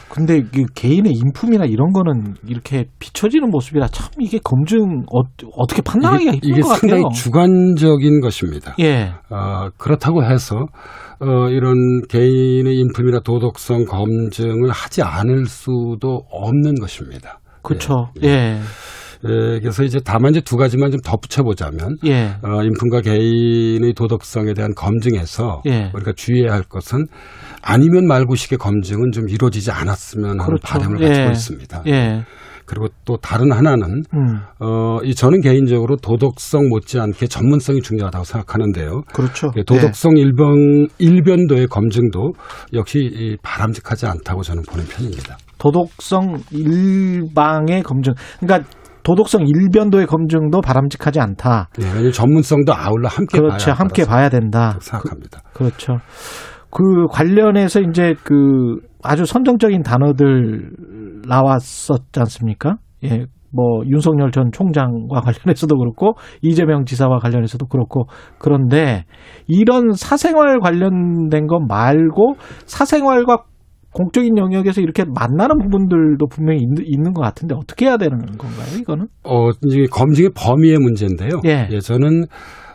[0.09, 4.79] 근데 그 개인의 인품이나 이런 거는 이렇게 비춰지는 모습이라 참 이게 검증
[5.13, 5.23] 어,
[5.57, 7.15] 어떻게 판단하기가 이게, 힘든 이게 것 상당히 같아요.
[7.21, 8.77] 주관적인 것입니다.
[8.79, 9.13] 예.
[9.29, 10.67] 어, 그렇다고 해서
[11.21, 17.41] 어, 이런 개인의 인품이나 도덕성 검증을 하지 않을 수도 없는 것입니다.
[17.63, 18.11] 그렇죠.
[18.23, 18.61] 예.
[19.25, 22.37] 예, 그래서 이제 다만 이제 두 가지만 좀 덧붙여 보자면 예.
[22.43, 25.91] 어, 인품과 개인의 도덕성에 대한 검증에서 예.
[25.95, 27.07] 우리가 주의해야 할 것은
[27.63, 30.63] 아니면 말고식의 검증은 좀 이루어지지 않았으면 하는 그렇죠.
[30.67, 31.09] 바람을 예.
[31.09, 31.83] 가지고 있습니다.
[32.67, 32.77] 예.
[32.77, 34.41] 그리고 또 다른 하나는 음.
[34.61, 39.03] 어, 이 저는 개인적으로 도덕성 못지않게 전문성이 중요하다고 생각하는데요.
[39.15, 39.51] 그렇죠.
[39.57, 42.33] 예, 도덕성 일변 일변도의 검증도
[42.75, 45.37] 역시 이 바람직하지 않다고 저는 보는 편입니다.
[45.59, 48.13] 도덕성 일방의 검증.
[48.41, 48.69] 그러니까
[49.03, 51.69] 도덕성 일변도의 검증도 바람직하지 않다.
[51.81, 53.67] 예, 왜냐하면 전문성도 아울러 함께 그렇죠.
[53.67, 54.77] 봐야 함께 봐야 된다.
[54.81, 55.43] 생각합니다.
[55.53, 55.99] 그, 그렇죠.
[56.71, 60.71] 그 관련해서 이제 그 아주 선정적인 단어들
[61.29, 62.77] 나왔었지 않습니까?
[63.05, 63.27] 예.
[63.53, 68.07] 뭐 윤석열 전 총장과 관련해서도 그렇고 이재명 지사와 관련해서도 그렇고
[68.39, 69.05] 그런데
[69.47, 72.35] 이런 사생활 관련된 것 말고
[72.67, 73.45] 사생활과
[73.93, 78.79] 공적인 영역에서 이렇게 만나는 부분들도 분명히 있는, 있는 것 같은데 어떻게 해야 되는 건가요?
[78.79, 79.07] 이거는?
[79.25, 81.41] 어, 이제 검증의 범위의 문제인데요.
[81.47, 81.67] 예.
[81.81, 82.27] 저는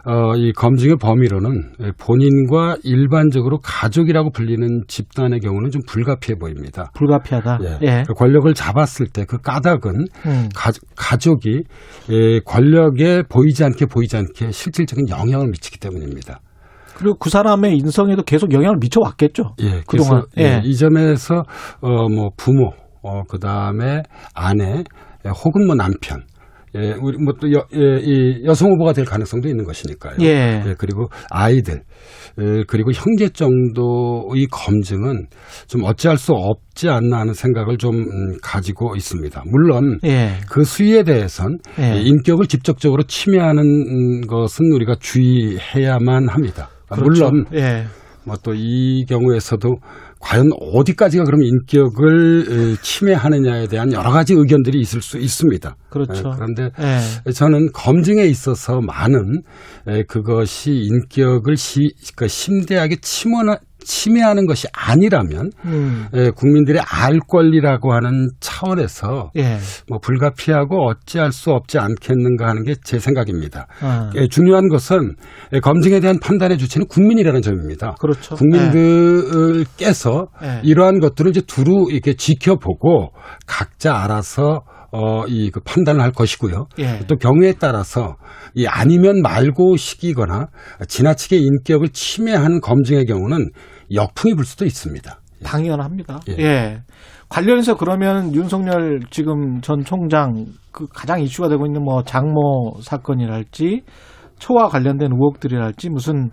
[0.06, 6.90] 어, 이 검증의 범위로는 본인과 일반적으로 가족이라고 불리는 집단의 경우는 좀 불가피해 보입니다.
[6.96, 7.60] 불가피하다.
[7.64, 7.78] 예.
[7.84, 8.04] 예.
[8.08, 10.50] 그 권력을 잡았을 때 그 까닭은 음.
[10.56, 11.64] 가, 가족이
[12.10, 16.40] 예, 권력에 보이지 않게 보이지 않게 실질적인 영향을 미치기 때문입니다.
[16.98, 19.56] 그리고 그 사람의 인성에도 계속 영향을 미쳐왔겠죠.
[19.62, 20.24] 예, 그동안.
[20.38, 20.62] 예, 예.
[20.64, 21.44] 이 점에서
[21.82, 22.72] 어 뭐 부모,
[23.04, 24.02] 어 그 다음에
[24.34, 24.84] 아내,
[25.26, 26.24] 예, 혹은 뭐 남편
[26.76, 30.16] 예, 우리 뭐또 여, 예, 이 여성 후보가 될 가능성도 있는 것이니까요.
[30.22, 30.76] 예.
[30.78, 31.84] 그리고 아이들,
[32.40, 35.28] 예, 그리고 형제 정도의 검증은
[35.68, 39.44] 좀 어찌할 수 없지 않나 하는 생각을 좀 음, 가지고 있습니다.
[39.52, 40.38] 물론 예.
[40.50, 41.96] 그 수위에 대해선 예.
[41.96, 46.70] 예, 인격을 직접적으로 침해하는 음, 것은 우리가 주의해야만 합니다.
[46.90, 47.30] 그렇죠.
[47.30, 47.86] 물론 예.
[48.26, 49.76] 뭐또 이 경우에서도
[50.22, 55.76] 과연 어디까지가 그럼 인격을 에, 침해하느냐에 대한 여러 가지 의견들이 있을 수 있습니다.
[55.90, 56.30] 그렇죠.
[56.30, 57.32] 에, 그런데 예.
[57.32, 59.42] 저는 검증에 있어서 많은
[59.88, 66.08] 에, 그것이 인격을 시, 그러니까 심대하게 침원하, 침해하는 것이 아니라면 음.
[66.14, 69.58] 에, 국민들의 알 권리라고 하는 차원에서 예.
[69.90, 73.68] 뭐 불가피하고 어찌할 수 없지 않겠는가 하는 게 제 생각입니다.
[73.82, 74.10] 아.
[74.16, 75.16] 예, 중요한 것은
[75.54, 77.96] 예, 검증에 대한 판단의 주체는 국민이라는 점입니다.
[78.00, 78.36] 그렇죠.
[78.36, 80.62] 국민들께서 예.
[80.64, 83.12] 이러한 것들을 이제 두루 이렇게 지켜보고
[83.46, 84.62] 각자 알아서
[84.94, 86.68] 어, 이 그 판단을 할 것이고요.
[86.80, 87.00] 예.
[87.08, 88.16] 또 경우에 따라서
[88.56, 90.48] 이 아니면 말고 시기거나
[90.88, 93.52] 지나치게 인격을 침해하는 검증의 경우는
[93.94, 95.20] 역풍이 불 수도 있습니다.
[95.44, 96.20] 당연합니다.
[96.30, 96.36] 예.
[96.40, 96.82] 예.
[97.30, 103.84] 관련해서 그러면 윤석열 지금 전 총장 그 가장 이슈가 되고 있는 뭐 장모 사건이랄지
[104.38, 106.30] 초와 관련된 의혹들이랄지 무슨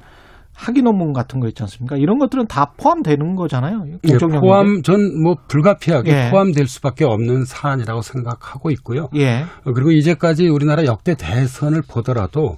[0.55, 1.97] 학위 논문 같은 거 있지 않습니까?
[1.97, 3.85] 이런 것들은 다 포함되는 거잖아요.
[4.09, 4.16] 예.
[4.40, 6.30] 포함 전 뭐 불가피하게 예.
[6.30, 9.09] 포함될 수밖에 없는 사안이라고 생각하고 있고요.
[9.14, 9.43] 예.
[9.64, 12.56] 어, 그리고 이제까지 우리나라 역대 대선을 보더라도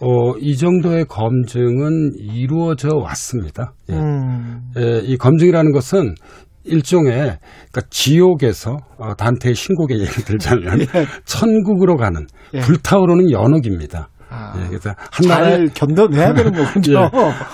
[0.00, 3.72] 어, 이 정도의 검증은 이루어져 왔습니다.
[3.90, 3.94] 예.
[3.94, 4.60] 음.
[4.76, 6.14] 예, 이 검증이라는 것은
[6.64, 10.86] 일종의 그러니까 지옥에서 어, 단테의 신곡의 예를 들자면
[11.24, 12.60] 천국으로 가는 예.
[12.60, 14.08] 불타오르는 연옥입니다.
[14.34, 17.00] 아, 예, 그래서 한 나라의 잘 견뎌내야 되는 거군요.
[17.00, 17.08] 예,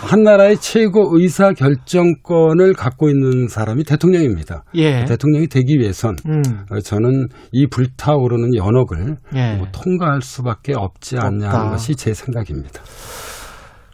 [0.06, 4.64] 한 나라의 최고 의사 결정권을 갖고 있는 사람이 대통령입니다.
[4.76, 5.04] 예.
[5.04, 6.42] 대통령이 되기 위해선 음.
[6.70, 9.56] 어, 저는 이 불타오르는 연옥을 예.
[9.56, 11.58] 뭐 통과할 수밖에 없지 않냐 없다.
[11.58, 12.82] 하는 것이 제 생각입니다.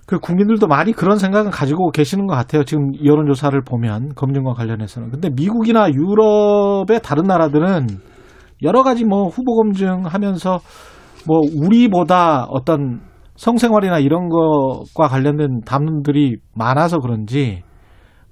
[0.06, 2.62] 그 국민들도 많이 그런 생각은 가지고 계시는 것 같아요.
[2.62, 5.10] 지금 여론조사를 보면 검증과 관련해서는.
[5.10, 7.88] 근데 미국이나 유럽의 다른 나라들은
[8.62, 10.60] 여러 가지 뭐 후보 검증하면서
[11.26, 13.00] 뭐 우리보다 어떤
[13.36, 17.62] 성생활이나 이런 것과 관련된 담론들이 많아서 그런지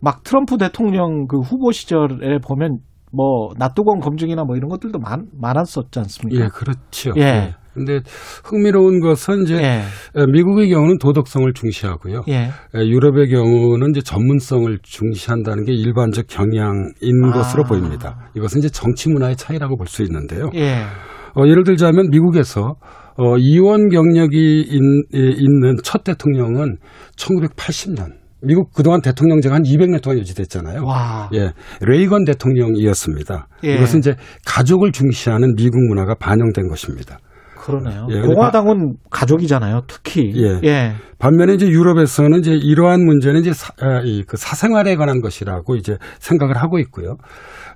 [0.01, 2.79] 막 트럼프 대통령 그 후보 시절에 보면
[3.13, 6.45] 뭐 낫뚜껑 검증이나 뭐 이런 것들도 많, 많았었지 않습니까?
[6.45, 7.13] 예, 그렇죠.
[7.17, 7.55] 예.
[7.73, 8.01] 근데
[8.45, 9.83] 흥미로운 것은 이제 예.
[10.21, 12.23] 에, 미국의 경우는 도덕성을 중시하고요.
[12.29, 12.35] 예.
[12.75, 16.93] 에, 유럽의 경우는 이제 전문성을 중시한다는 게 일반적 경향인
[17.25, 17.33] 아.
[17.33, 18.31] 것으로 보입니다.
[18.37, 20.51] 이것은 이제 정치 문화의 차이라고 볼 수 있는데요.
[20.55, 20.83] 예.
[21.37, 22.77] 어, 예를 들자면 미국에서
[23.17, 24.81] 어, 이원 경력이 있,
[25.13, 26.77] 있는 첫 대통령은
[27.17, 28.25] 1980년.
[28.47, 30.85] 미국 그동안 대통령제가 한 200년 동안 유지됐잖아요.
[30.85, 31.31] 와.
[31.33, 33.49] 예, 레이건 대통령이었습니다.
[33.65, 33.75] 예.
[33.77, 37.19] 이것은 이제 가족을 중시하는 미국 문화가 반영된 것입니다.
[37.57, 38.07] 그러네요.
[38.11, 40.33] 예, 공화당은 가족이잖아요, 특히.
[40.37, 40.61] 예.
[40.65, 40.93] 예.
[41.19, 45.97] 반면에 이제 유럽에서는 이제 이러한 문제는 이제 사, 아, 이, 그 사생활에 관한 것이라고 이제
[46.19, 47.17] 생각을 하고 있고요.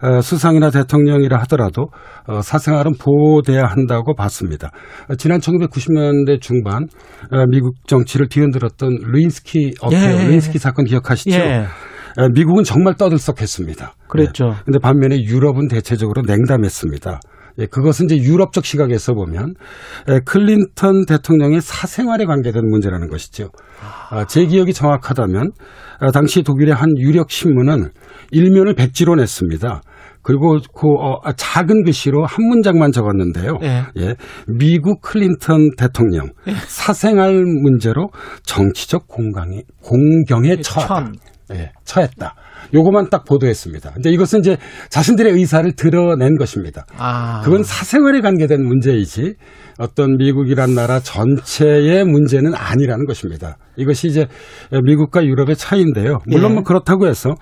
[0.03, 1.91] 어, 수상이나 대통령이라 하더라도
[2.27, 4.71] 어, 사생활은 보호돼야 한다고 봤습니다.
[5.09, 6.85] 어, 지난 1990년대 중반
[7.33, 10.27] 어, 미국 정치를 뒤흔들었던 르윈스키 affair, 예.
[10.29, 11.37] 르윈스키 사건 기억하시죠?
[11.37, 11.67] 예.
[12.19, 13.95] 어, 미국은 정말 떠들썩했습니다.
[14.09, 14.55] 그랬죠.
[14.65, 17.21] 근데 반면에 유럽은 대체적으로 냉담했습니다.
[17.59, 19.55] 예, 그것은 이제 유럽적 시각에서 보면
[20.09, 23.51] 에, 클린턴 대통령의 사생활에 관계된 문제라는 것이죠.
[24.11, 25.53] 아, 제 기억이 정확하다면
[26.01, 27.91] 아, 당시 독일의 한 유력 신문은
[28.31, 29.83] 일면을 백지로 냈습니다.
[30.23, 33.59] 그리고 그 어, 아, 작은 글씨로 한 문장만 적었는데요.
[33.63, 33.85] 예.
[33.97, 34.15] 예,
[34.47, 36.31] 미국 클린턴 대통령
[36.67, 38.11] 사생활 문제로
[38.45, 40.95] 정치적 공강에 공경에 처하다.
[40.95, 41.15] 천.
[41.55, 42.35] 예, 처했다.
[42.75, 43.93] 요거만 딱 보도했습니다.
[43.95, 44.57] 근데 이것은 이제
[44.91, 46.85] 자신들의 의사를 드러낸 것입니다.
[46.97, 47.41] 아.
[47.45, 49.35] 그건 사생활에 관계된 문제이지
[49.79, 53.57] 어떤 미국이란 나라 전체의 문제는 아니라는 것입니다.
[53.77, 54.27] 이것이 이제
[54.85, 56.19] 미국과 유럽의 차이인데요.
[56.27, 56.55] 물론 예.
[56.55, 57.35] 뭐 그렇다고 해서 어,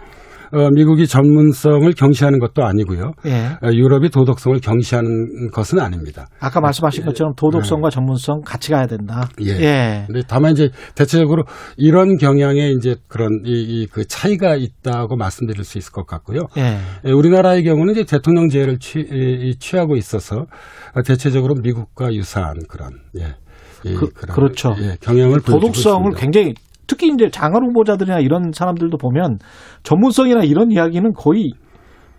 [0.75, 3.13] 미국이 전문성을 경시하는 것도 아니고요.
[3.27, 3.47] 예.
[3.63, 6.27] 어, 유럽이 도덕성을 경시하는 것은 아닙니다.
[6.41, 9.29] 아까 말씀하신 것처럼 도덕성과 전문성 같이 가야 된다.
[9.43, 9.51] 예.
[9.61, 10.07] 예.
[10.29, 11.45] 다만 이제 대체적으로
[11.77, 16.41] 이런 경향에 이제 그런 이그 차이가 있다고 말씀드릴 수 있을 것 같고요.
[16.57, 16.79] 예.
[17.05, 20.47] 예, 우리나라의 경우는 이제 대통령제를 취, 이, 취하고 있어서
[21.05, 23.35] 대체적으로 미국과 유사한 그런 예.
[23.85, 24.75] 이 그, 그런, 그렇죠.
[24.81, 26.13] 예, 경향을 도덕성을.
[26.17, 26.55] 굉장히
[26.87, 29.39] 특히 이제 장관 후보자들이나 이런 사람들도 보면
[29.83, 31.53] 전문성이나 이런 이야기는 거의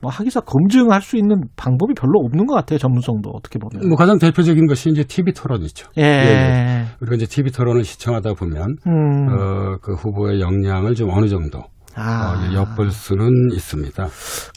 [0.02, 2.78] 뭐 하기사 검증할 수 있는 방법이 별로 없는 것 같아요.
[2.78, 3.88] 전문성도 어떻게 보면.
[3.88, 5.90] 뭐 가장 대표적인 것이 이제 TV 토론이죠.
[5.98, 6.86] 예.
[7.02, 9.28] 우리가 이제 TV 토론을 시청하다 보면 음.
[9.30, 11.64] 어, 그 후보의 역량을 좀 어느 정도
[11.96, 12.36] 아.
[12.36, 14.08] 어, 엿볼 수는 있습니다.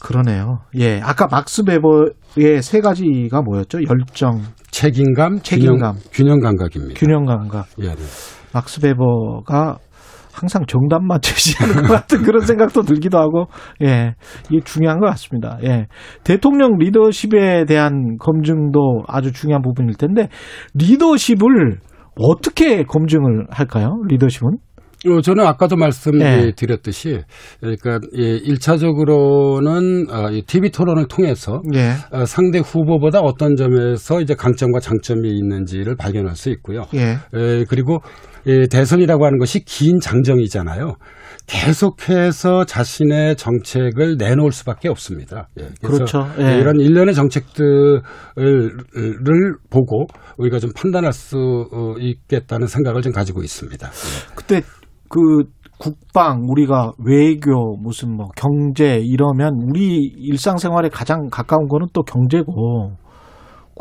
[0.03, 0.59] 그러네요.
[0.77, 1.01] 예.
[1.01, 3.79] 아까 막스 베버의 세 가지가 뭐였죠?
[3.89, 5.95] 열정, 책임감, 책임감.
[5.95, 6.99] 균형, 균형 감각입니다.
[6.99, 7.65] 균형 감각.
[7.79, 7.95] 예, 네.
[8.53, 9.77] 막스 베버가
[10.33, 13.47] 항상 정답만 제시하는 것 같은 그런 생각도 들기도 하고,
[13.83, 14.15] 예,
[14.49, 15.57] 이게 중요한 것 같습니다.
[15.63, 15.87] 예,
[16.23, 20.29] 대통령 리더십에 대한 검증도 아주 중요한 부분일 텐데
[20.73, 21.79] 리더십을
[22.19, 23.95] 어떻게 검증을 할까요?
[24.07, 24.57] 리더십은?
[25.07, 25.79] 어, 저는 아까도 예.
[25.79, 27.21] 말씀드렸듯이,
[27.59, 34.35] 그러니까, 예, 1차적으로는, 어, 이 TV 토론을 통해서, 예, 어, 상대 후보보다 어떤 점에서 이제
[34.35, 36.83] 강점과 장점이 있는지를 발견할 수 있고요.
[36.93, 38.30] 예, 에, 그리고 이
[38.69, 40.95] 대선이라고 하는 것이 긴 장정이잖아요.
[41.47, 45.49] 계속해서 자신의 정책을 내놓을 수밖에 없습니다.
[45.59, 46.25] 예, 그렇죠.
[46.39, 46.59] 예.
[46.59, 48.01] 이런 일련의 정책들을
[48.37, 50.05] 을 보고
[50.37, 53.87] 우리가 좀 판단할 수 어, 있겠다는 생각을 좀 가지고 있습니다.
[53.87, 54.35] 예.
[54.35, 54.61] 그때
[55.09, 55.43] 그
[55.77, 62.93] 국방 우리가 외교 무슨 뭐 경제 이러면 우리 일상생활에 가장 가까운 거는 또 경제고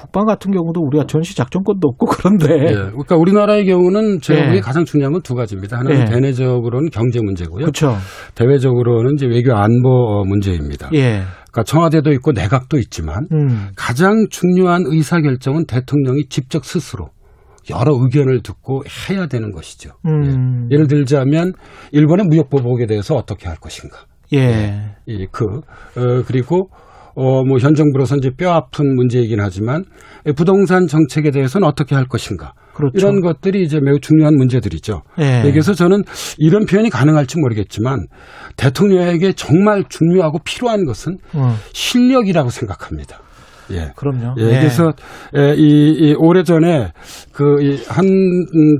[0.01, 4.44] 국방 같은 경우도 우리가 전시 작전권도 없고 그런데 예, 그러니까 우리나라의 경우는 제가 예.
[4.47, 5.78] 보기에 가장 중요한 건 두 가지입니다.
[5.78, 6.05] 하나는 예.
[6.06, 7.60] 대내적으로는 경제 문제고요.
[7.66, 7.94] 그렇죠.
[8.35, 10.89] 대외적으로는 이제 외교 안보 어, 문제입니다.
[10.94, 11.22] 예.
[11.52, 13.68] 그러니까 청와대도 있고 내각도 있지만 음.
[13.77, 17.10] 가장 중요한 의사 결정은 대통령이 직접 스스로
[17.68, 19.90] 여러 의견을 듣고 해야 되는 것이죠.
[20.06, 20.68] 음.
[20.72, 21.52] 예 를 들자면
[21.93, 23.98] 일본의 무역 보복에 대해서 어떻게 할 것인가.
[24.32, 24.97] 예.
[25.06, 26.70] 이그 어, 그리고
[27.15, 29.85] 어, 뭐, 현 정부로서 이제 뼈 아픈 문제이긴 하지만,
[30.37, 32.53] 부동산 정책에 대해서는 어떻게 할 것인가.
[32.74, 32.99] 그렇죠.
[32.99, 35.03] 이런 것들이 이제 매우 중요한 문제들이죠.
[35.19, 35.43] 예.
[35.47, 36.03] 여기서 저는
[36.39, 38.07] 이런 표현이 가능할지 모르겠지만
[38.57, 43.20] 대통령에게 정말 중요하고 필요한 것은 어, 실력이라고 생각합니다.
[43.72, 43.92] 예.
[43.97, 44.34] 그럼요.
[44.38, 44.92] 예, 그래서
[45.36, 46.92] 예, 이, 이 오래 전에
[47.32, 48.06] 그 한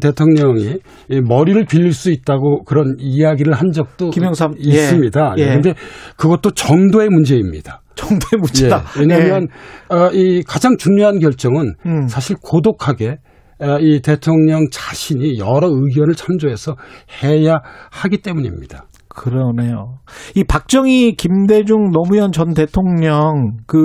[0.00, 4.70] 대통령이 이 머리를 빌릴 수 있다고 그런 이야기를 한 적도 김영삼, 예.
[4.70, 5.34] 있습니다.
[5.38, 5.44] 예.
[5.44, 5.74] 그런데
[6.16, 7.82] 그것도 정도의 문제입니다.
[7.94, 8.84] 정도의 문제다.
[8.96, 9.48] 예, 왜냐하면
[9.88, 12.08] 어, 이 가장 중요한 결정은 음.
[12.08, 13.18] 사실 고독하게
[13.60, 16.76] 어, 이 대통령 자신이 여러 의견을 참조해서
[17.22, 17.60] 해야
[17.90, 18.86] 하기 때문입니다.
[19.15, 19.99] 그러네요.
[20.35, 23.78] 이 박정희, 김대중, 노무현 전 대통령 그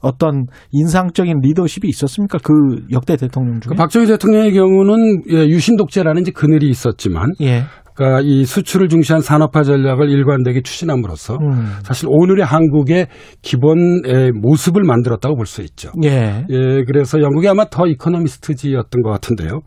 [0.00, 2.38] 어떤 인상적인 리더십이 있었습니까?
[2.42, 2.52] 그
[2.92, 3.70] 역대 대통령 중에?
[3.70, 7.64] 그 박정희 대통령의 경우는 예, 유신 독재라는 이제 그늘이 있었지만 예.
[7.94, 11.72] 그러니까 이 수출을 중시한 산업화 전략을 일관되게 추진함으로써 음.
[11.82, 13.08] 사실 오늘의 한국의
[13.42, 15.90] 기본 의 모습을 만들었다고 볼 수 있죠.
[16.04, 16.46] 예.
[16.48, 19.62] 예, 그래서 영국이 아마 더 이코노미스트지였던 것 같은데요.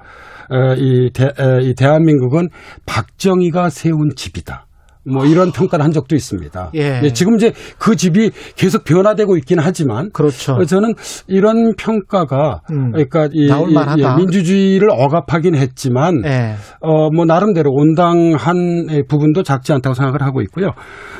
[0.54, 2.48] 에, 이, 대, 에, 이 대한민국은
[2.86, 4.68] 박정희가 세운 집이다.
[5.06, 6.72] 뭐 이런 평가를 한 적도 있습니다.
[6.76, 7.02] 예.
[7.14, 10.54] 지금 이제 그 집이 계속 변화되고 있긴 하지만 그렇죠.
[10.54, 10.94] 어, 저는
[11.28, 14.02] 이런 평가가 음, 그러니까 이, 이-.
[14.02, 16.56] 예, 민주주의를 억압하긴 했지만 예.
[16.82, 20.68] 어, 뭐, 나름대로 온당한 에, 부분도 작지 않다고 생각을 하고 있고요.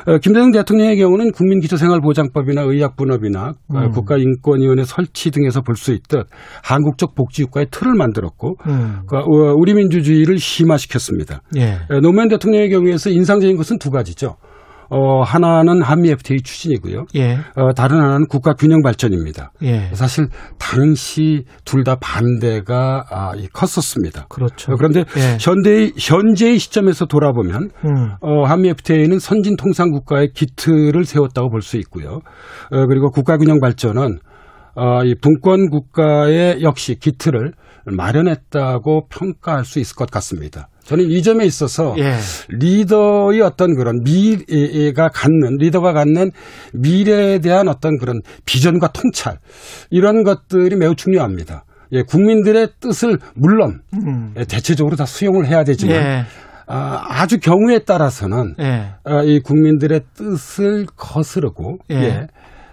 [0.06, 3.90] 어, 김대중 대통령의 경우는 국민기초생활보장법이나 의약분업이나 어, 음.
[3.90, 6.26] 국가인권위원회 설치 등에서 볼 수 있듯
[6.62, 9.00] 한국적 복지국가의 틀을 만들었고, 음.
[9.08, 11.42] 그, 어, 우리 민주주의를 심화시켰습니다.
[11.56, 11.62] 예.
[11.62, 14.36] 에, 노무현 대통령의 경우에서 인상적인 것은 두 가지죠.
[14.94, 17.06] 어, 하나는 한미 FTA 추진이고요.
[17.14, 17.38] 예.
[17.56, 19.52] 어, 다른 하나는 국가 균형 발전입니다.
[19.62, 19.88] 예.
[19.94, 20.28] 사실
[20.58, 24.26] 당시 둘 다 반대가 아, 이 컸었습니다.
[24.28, 24.72] 그렇죠.
[24.72, 25.38] 어, 그런데 예.
[25.40, 28.10] 현대의 현재의 시점에서 돌아보면 음.
[28.20, 32.20] 어, 한미 FTA는 선진 통상 국가의 기틀을 세웠다고 볼 수 있고요.
[32.70, 34.18] 어, 그리고 국가 균형 발전은
[34.74, 37.52] 어, 이 분권 국가의 역시 기틀을
[37.84, 40.68] 마련했다고 평가할 수 있을 것 같습니다.
[40.84, 42.16] 저는 이 점에 있어서 예.
[42.48, 46.30] 리더의 어떤 그런 미래가 갖는 리더가 갖는
[46.72, 49.38] 미래에 대한 어떤 그런 비전과 통찰
[49.90, 51.64] 이런 것들이 매우 중요합니다.
[51.92, 54.34] 예, 국민들의 뜻을 물론 음.
[54.36, 56.24] 예, 대체적으로 다 수용을 해야 되지만 예.
[56.66, 58.94] 아, 아주 경우에 따라서는 예.
[59.04, 61.94] 아, 이 국민들의 뜻을 거스르고 예.
[61.96, 62.26] 예.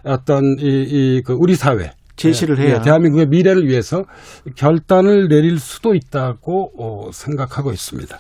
[0.04, 2.76] 어떤 이, 이, 그 우리 사회 제시를 예, 해야.
[2.76, 4.06] 예, 대한민국의 미래를 위해서
[4.56, 8.20] 결단을 내릴 수도 있다고 어, 생각하고 있습니다.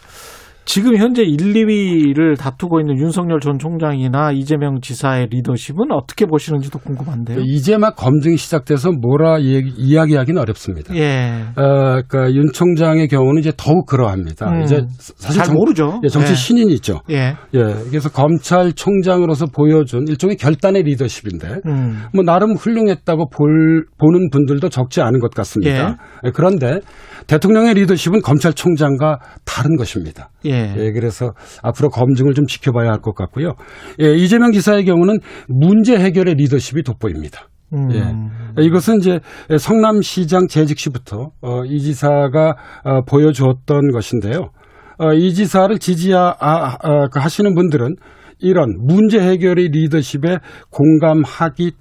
[0.69, 7.39] 지금 현재 1, 2위를 다투고 있는 윤석열 전 총장이나 이재명 지사의 리더십은 어떻게 보시는지도 궁금한데요.
[7.39, 10.95] 이제 막 검증이 시작돼서 뭐라 얘기, 이야기하기는 어렵습니다.
[10.95, 11.45] 예.
[11.55, 14.47] 어, 그러니까 윤 총장의 경우는 이제 더욱 그러합니다.
[14.51, 16.01] 음, 이제 사실 잘 모르죠.
[16.03, 16.35] 예, 정치 예.
[16.35, 16.99] 신인이죠.
[17.09, 17.33] 예.
[17.55, 17.59] 예,
[17.89, 22.03] 그래서 검찰총장으로서 보여준 일종의 결단의 리더십인데, 음.
[22.13, 25.97] 뭐 나름 훌륭했다고 볼, 보는 분들도 적지 않은 것 같습니다.
[26.25, 26.81] 예, 그런데
[27.29, 30.31] 대통령의 리더십은 검찰총장과 다른 것입니다.
[30.45, 30.73] 예.
[30.75, 33.53] 예, 그래서 앞으로 검증을 좀 지켜봐야 할 것 같고요.
[34.01, 37.47] 예, 이재명 지사의 경우는 문제 해결의 리더십이 돋보입니다.
[37.73, 37.91] 음.
[37.93, 38.63] 예.
[38.63, 39.19] 이것은 이제
[39.57, 44.49] 성남시장 재직 시부터 어, 이 지사가 어, 보여주었던 것인데요.
[44.97, 47.95] 어, 이 지사를 지지하 아, 아, 그 하시는 분들은
[48.39, 50.37] 이런 문제 해결의 리더십에
[50.69, 51.71] 공감하기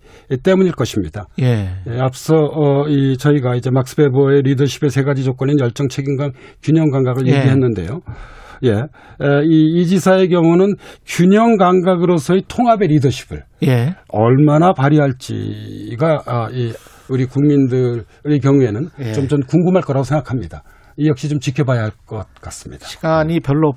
[0.42, 1.26] 때문일 것입니다.
[1.40, 1.68] 예.
[1.86, 6.32] 예, 앞서 어, 이 저희가 이제 막스 베버의 리더십의 세 가지 조건인 열정, 책임감,
[6.62, 7.36] 균형 감각을 예.
[7.36, 8.00] 얘기했는데요.
[8.64, 10.74] 예, 에, 이, 이 지사의 경우는
[11.06, 13.94] 균형 감각으로서의 통합의 리더십을 예.
[14.08, 16.72] 얼마나 발휘할지가 아, 이
[17.08, 19.12] 우리 국민들의 경우에는 예.
[19.12, 20.62] 좀, 좀 궁금할 거라고 생각합니다.
[20.96, 22.86] 이 역시 좀 지켜봐야 할 것 같습니다.
[22.86, 23.72] 시간이 별로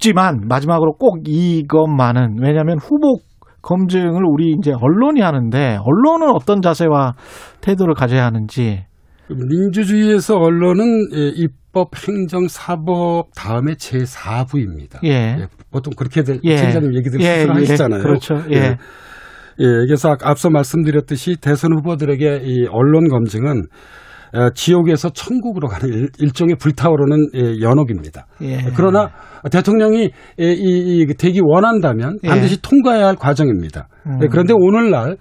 [0.00, 3.20] 없지만 마지막으로 꼭 이것만은 왜냐하면 후보
[3.62, 7.12] 검증을 우리 이제 언론이 하는데 언론은 어떤 자세와
[7.60, 8.84] 태도를 가져야 하는지
[9.28, 15.04] 민주주의에서 언론은 예, 입법, 행정, 사법 다음에 제 4부입니다.
[15.04, 15.46] 예.
[15.70, 16.56] 보통 그렇게들 예.
[16.56, 17.58] 책임자님 얘기들 예, 스스로 예.
[17.60, 18.02] 하시잖아요.
[18.02, 18.42] 그렇죠.
[18.50, 18.56] 예.
[18.56, 18.76] 예,
[19.58, 23.62] 그래서 앞서 말씀드렸듯이 대선 후보들에게 이 언론 검증은 어,
[24.54, 28.26] 지옥에서 천국으로 가는 일- 일종의 불타오르는 예, 연옥입니다.
[28.42, 28.58] 예.
[28.76, 29.10] 그러나
[29.50, 30.10] 대통령이 이,
[30.44, 32.28] 이, 이 되기 원한다면 예.
[32.28, 33.88] 반드시 통과해야 할 과정입니다.
[34.06, 34.18] 음.
[34.22, 35.16] 예, 그런데 오늘날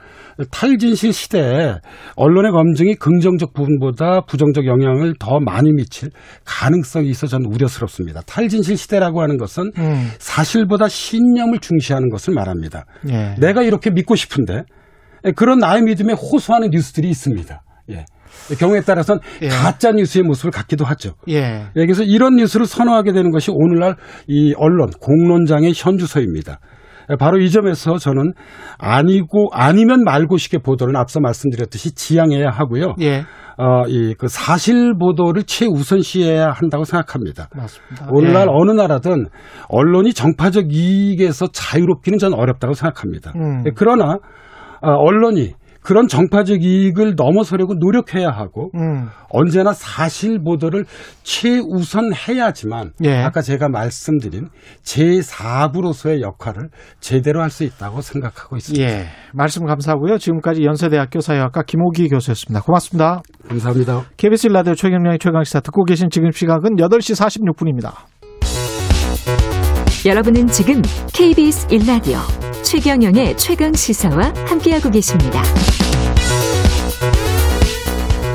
[0.52, 1.76] 탈진실 시대에
[2.16, 6.10] 언론의 검증이 긍정적 부분보다 부정적 영향을 더 많이 미칠
[6.46, 8.22] 가능성이 있어 저는 우려스럽습니다.
[8.22, 10.10] 탈진실 시대라고 하는 것은 음.
[10.20, 12.86] 사실보다 신념을 중시하는 것을 말합니다.
[13.10, 13.36] 예.
[13.40, 14.64] 내가 이렇게 믿고 싶은데
[15.26, 17.62] 예, 그런 나의 믿음에 호소하는 뉴스들이 있습니다.
[17.90, 18.06] 예.
[18.60, 19.48] 경우에 따라서는 예.
[19.48, 21.14] 가짜 뉴스의 모습을 갖기도 하죠.
[21.30, 21.66] 예.
[21.76, 23.96] 예, 그래서 이런 뉴스를 선호하게 되는 것이 오늘날
[24.28, 26.60] 이 언론 공론장의 현주소입니다.
[27.18, 28.34] 바로 이 점에서 저는
[28.78, 32.94] 아니고 아니면 말고식의 보도는 앞서 말씀드렸듯이 지양해야 하고요.
[33.02, 33.24] 예.
[33.58, 37.50] 어, 이 그 사실 보도를 최우선시해야 한다고 생각합니다.
[37.56, 38.08] 맞습니다.
[38.12, 38.52] 오늘날 예.
[38.52, 39.26] 어느 나라든
[39.70, 43.34] 언론이 정파적 이익에서 자유롭기는 저는 어렵다고 생각합니다.
[43.36, 43.64] 음.
[43.76, 44.20] 그러나
[44.82, 49.08] 어, 언론이 그런 정파적 이익을 넘어서려고 노력해야 하고 음.
[49.30, 50.86] 언제나 사실 보도를
[51.24, 53.16] 최우선 해야지만 예.
[53.18, 54.48] 아까 제가 말씀드린
[54.84, 56.70] 제4부로서의 역할을
[57.00, 58.86] 제대로 할 수 있다고 생각하고 있습니다.
[58.86, 59.08] 예.
[59.34, 60.20] 말씀 감사하고요.
[60.20, 62.62] 지금까지 연세대학교 사회학과 김호기 교수였습니다.
[62.62, 63.22] 고맙습니다.
[63.48, 64.04] 감사합니다.
[64.18, 67.92] KBS 라디오 최경량의 최강시사 듣고 계신 지금 시각은 8시 46분입니다.
[70.06, 70.82] 여러분은 지금
[71.14, 75.42] KBS 1라디오 최경영의 최강 시사와 함께하고 계십니다.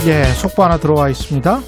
[0.06, 1.60] 예, 속보 하나 들어와 있습니다.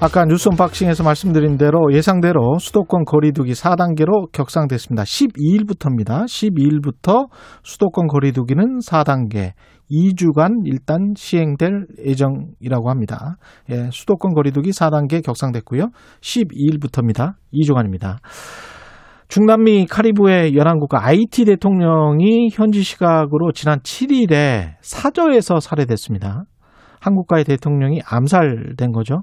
[0.00, 5.02] 아까 뉴스 언박싱에서 말씀드린 대로 예상대로 수도권 거리두기 4단계로 격상됐습니다.
[5.02, 6.24] 12일부터입니다.
[6.24, 7.28] 12일부터
[7.62, 9.52] 수도권 거리두기는 4단계,
[9.90, 13.36] 2주간 일단 시행될 예정이라고 합니다.
[13.70, 15.90] 예, 수도권 거리두기 4단계 격상됐고요.
[16.22, 17.34] 12일부터입니다.
[17.52, 18.18] 2주간입니다.
[19.30, 26.42] 중남미 카리브해 연안국가 아이티 대통령이 현지 시각으로 지난 7일에 사저에서 살해됐습니다.
[27.00, 29.22] 한국과의 대통령이 암살된 거죠.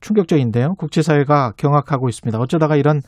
[0.00, 0.74] 충격적인데요.
[0.76, 2.36] 국제사회가 경악하고 있습니다.
[2.36, 2.98] 어쩌다가 이런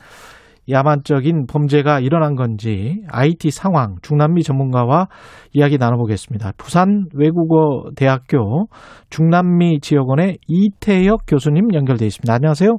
[0.69, 5.07] 야만적인 범죄가 일어난 건지 IT 상황 중남미 전문가와
[5.51, 6.53] 이야기 나눠보겠습니다.
[6.57, 8.67] 부산 외국어 대학교
[9.09, 12.33] 중남미 지역원의 이태혁 교수님 연결돼 있습니다.
[12.33, 12.77] 안녕하세요.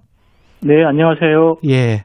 [0.62, 1.56] 네, 안녕하세요.
[1.68, 2.04] 예.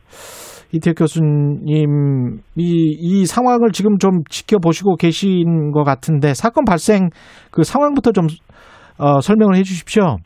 [0.74, 7.10] 이태혁 교수님, 이, 이 상황을 지금 좀 지켜보시고 계신 것 같은데, 사건 발생
[7.52, 8.28] 그 상황부터 좀,
[9.00, 10.18] 어, 설명을 해 주십시오.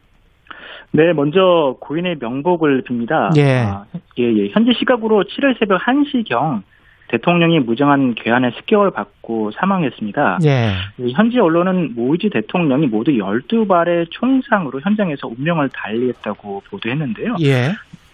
[0.94, 3.38] 네, 먼저 고인의 명복을 빕니다.
[3.38, 3.64] 예.
[3.66, 3.86] 아,
[4.20, 4.50] 예, 예.
[4.52, 6.64] 현지 시각으로 7일 새벽 1시경
[7.12, 10.40] 대통령이 무정한 괴한에 습격을 받고 사망했습니다.
[10.46, 10.72] 예.
[11.04, 17.36] 이 현지 언론은 모이지 대통령이 모두 12발의 총상으로 현장에서 운명을 달리했다고 보도했는데요.
[17.44, 17.72] 예.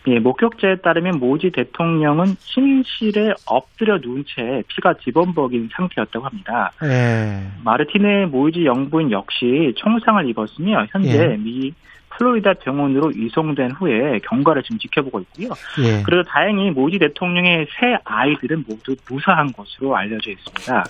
[0.07, 6.71] 예, 목격자에 따르면 모이지 대통령은 침실에 엎드려 누운 채 피가 지범벅인 상태였다고 합니다.
[6.83, 7.45] 예.
[7.63, 11.37] 마르티네 모이지 영부인 역시 총상을 입었으며 현재 예.
[11.37, 11.73] 미
[12.09, 15.49] 플로리다 병원으로 이송된 후에 경과를 지금 지켜보고 있고요.
[15.79, 16.01] 예.
[16.03, 20.83] 그래도 다행히 모이지 대통령의 세 아이들은 모두 무사한 것으로 알려져 있습니다.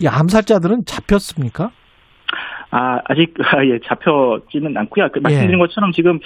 [0.00, 1.70] 이 암살자들은 잡혔습니까?
[2.72, 3.34] 아, 아직
[3.68, 5.08] 예, 잡혀지는 않고요.
[5.12, 5.20] 그 예.
[5.20, 6.18] 말씀드린 것처럼 지금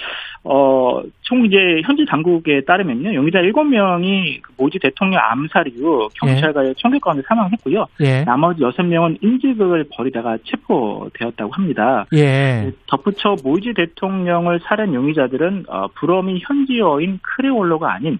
[0.45, 3.13] 어, 총 이제 현지 당국에 따르면요.
[3.13, 7.85] 용의자 7명이 모지 대통령 암살 이후 경찰과의 총격 가운데 사망했고요.
[7.99, 8.23] 예.
[8.23, 12.05] 나머지 6명은 인질극을 벌이다가 체포되었다고 합니다.
[12.13, 12.71] 예.
[12.87, 18.19] 덧붙여 모이지 대통령을 살해한 용의자들은 어, 불어미 현지어인 크레올로가 아닌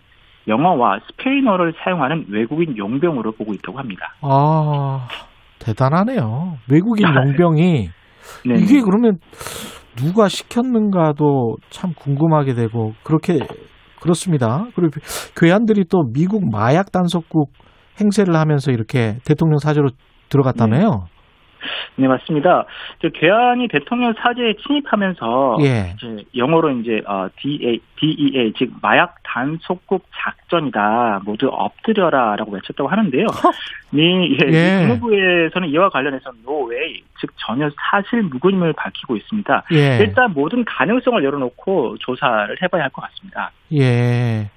[0.50, 4.14] 영어와 스페인어를 사용하는 외국인 용병으로 보고 있다고 합니다.
[4.22, 5.08] 아,
[5.60, 6.58] 대단하네요.
[6.70, 7.90] 외국인 아, 용병이
[8.46, 8.56] 네.
[8.62, 9.18] 이게 그러면
[9.96, 13.40] 누가 시켰는가도 참 궁금하게 되고 그렇게
[14.00, 14.68] 그렇습니다.
[14.76, 15.00] 그리고
[15.36, 17.52] 괴한들이 또 미국 마약 단속국
[18.00, 19.90] 행세를 하면서 이렇게 대통령 사저로
[20.30, 21.06] 들어갔다며요.
[21.96, 22.66] 네, 맞습니다.
[23.02, 25.94] 저 괴한이 대통령 사저에 침입하면서 예.
[25.98, 33.28] 이제 영어로 이제 어, DA, DEA 즉 마약 단속국 작전이다 모두 엎드려라라고 외쳤다고 하는데요.
[33.92, 34.82] 미 예, 예.
[34.82, 39.64] 미 국무부에서는 이와 관련해서 노웨이 즉 전혀 사실 무근임을 밝히고 있습니다.
[39.74, 39.98] 예.
[40.00, 43.52] 일단 모든 가능성을 열어놓고 조사를 해봐야 할 것 같습니다.
[43.74, 44.50] 예.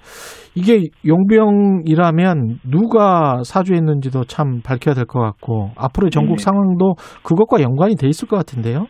[0.55, 6.43] 이게 용병이라면 누가 사주했는지도 참 밝혀야 될 것 같고 앞으로의 전국 네.
[6.43, 8.87] 상황도 그것과 연관이 돼 있을 것 같은데요.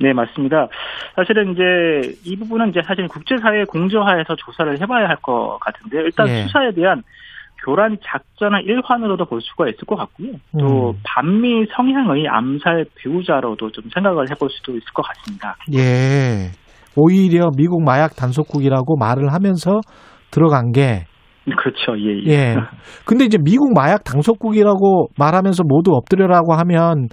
[0.00, 0.66] 네, 맞습니다.
[1.14, 6.02] 사실은 이제 이 부분은 이제 사실 국제사회 공조하에서 조사를 해봐야 할 것 같은데요.
[6.02, 6.42] 일단 예.
[6.42, 7.02] 수사에 대한
[7.64, 10.32] 교란 작전의 일환으로도 볼 수가 있을 것 같고요.
[10.58, 10.98] 또 음.
[11.04, 15.54] 반미 성향의 암살 배우자로도 좀 생각을 해볼 수도 있을 것 같습니다.
[15.72, 16.50] 예.
[16.96, 19.80] 오히려 미국 마약 단속국이라고 말을 하면서
[20.34, 21.04] 들어간 게
[21.44, 21.96] 그렇죠.
[21.98, 22.32] 예, 예.
[22.32, 22.54] 예.
[23.04, 27.08] 근데 이제 미국 마약 단속국이라고 말하면서 모두 엎드려라고 하면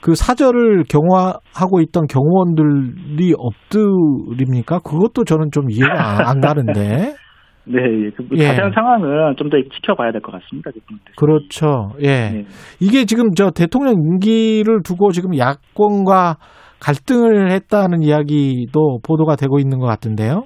[0.00, 4.78] 그 사절을 경호하고 있던 경호원들이 엎드립니까?
[4.80, 7.14] 그것도 저는 좀 이해가 안- 안 가는데.
[7.64, 8.10] 네, 예.
[8.10, 8.42] 그 예.
[8.46, 10.70] 자세한 상황은 좀 더 지켜봐야 될 것 같습니다.
[10.72, 10.80] 그.
[11.16, 11.90] 그렇죠.
[12.02, 12.30] 예.
[12.30, 12.44] 네.
[12.80, 16.36] 이게 지금 저 대통령 임기를 두고 지금 야권과
[16.80, 20.44] 갈등을 했다는 이야기도 보도가 되고 있는 것 같은데요.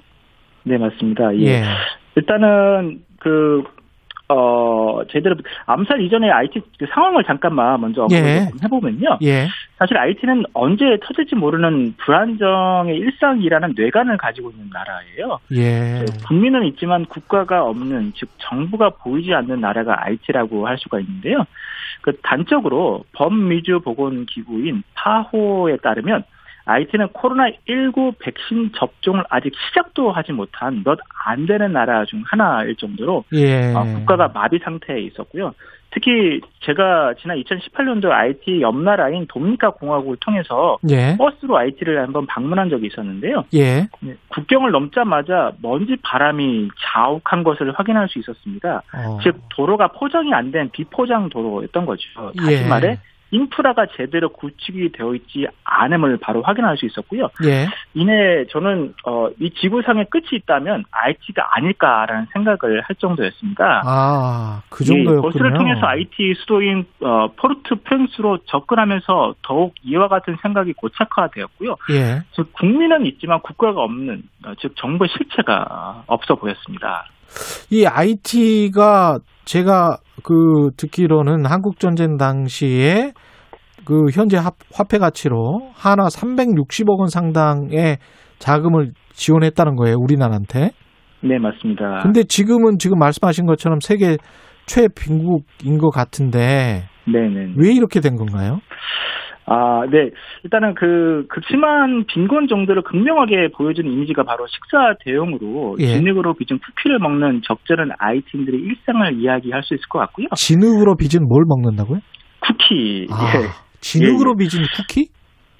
[0.65, 1.35] 네, 맞습니다.
[1.39, 1.63] 예.
[2.17, 2.19] 예.
[2.19, 3.63] 일단은 그
[4.29, 5.35] 어, 제대로
[5.65, 8.49] 암살 이전의 IT 그 상황을 잠깐만 먼저 예.
[8.61, 9.19] 해보면요.
[9.23, 9.47] 예.
[9.77, 15.39] 사실 IT는 언제 터질지 모르는 불안정의 일상이라는 뇌관을 가지고 있는 나라예요.
[15.53, 16.03] 예.
[16.27, 21.45] 국민은 있지만 국가가 없는 즉 정부가 보이지 않는 나라가 IT라고 할 수가 있는데요.
[22.01, 26.23] 그 단적으로 범미주 보건기구인 파호에 따르면
[26.67, 33.25] IT는 코로나19 백신 접종을 아직 시작도 하지 못한 몇 안 되는 나라 중 하나일 정도로
[33.33, 33.73] 예.
[33.73, 35.53] 어, 국가가 마비 상태에 있었고요.
[35.91, 41.17] 특히 제가 지난 2018년도 IT 옆 나라인 도미니카 공화국을 통해서 예.
[41.17, 43.43] 버스로 IT를 한번 방문한 적이 있었는데요.
[43.55, 43.87] 예.
[43.99, 48.83] 네, 국경을 넘자마자 먼지 바람이 자욱한 것을 확인할 수 있었습니다.
[48.93, 49.19] 어.
[49.23, 52.31] 즉 도로가 포장이 안 된 비포장 도로였던 거죠.
[52.37, 52.67] 다시 예.
[52.69, 52.99] 말해
[53.31, 57.29] 인프라가 제대로 구축이 되어 있지 않음을 바로 확인할 수 있었고요.
[57.43, 57.67] 예.
[57.93, 63.83] 이내 저는 어, 이 지구상의 끝이 있다면 IT가 아닐까라는 생각을 할 정도였습니다.
[63.85, 65.21] 아, 그 예, 정도였군요.
[65.21, 71.75] 버스를 통해서 IT 수도인 어, 포르트 프랑스로 접근하면서 더욱 이와 같은 생각이 고착화되었고요.
[71.91, 72.21] 예.
[72.31, 77.05] 즉 국민은 있지만 국가가 없는 어, 즉 정부의 실체가 없어 보였습니다.
[77.71, 83.13] 이 IT가 제가 그 듣기로는 한국 전쟁 당시에
[83.85, 87.97] 그 현재 합- 화폐 가치로 하나 360억 원 상당의
[88.39, 90.71] 자금을 지원했다는 거예요, 우리나라한테.
[91.23, 91.99] 네 맞습니다.
[92.03, 94.17] 근데 지금은 지금 말씀하신 것처럼 세계
[94.65, 97.53] 최빈국인 것 같은데 네네.
[97.57, 98.59] 왜 이렇게 된 건가요?
[99.49, 100.11] 아, 네.
[100.43, 105.87] 일단은 그 극심한 빈곤 정도를 극명하게 보여주는 이미지가 바로 식사 대용으로 예.
[105.87, 110.27] 진흙으로 빚은 쿠키를 먹는 적절한 아이팀들의 일상을 이야기할 수 있을 것 같고요.
[110.35, 111.99] 진흙으로 빚은 뭘 먹는다고요?
[112.41, 113.07] 쿠키.
[113.09, 113.47] 아, 예.
[113.79, 115.09] 진흙으로 예, 빚은 쿠키?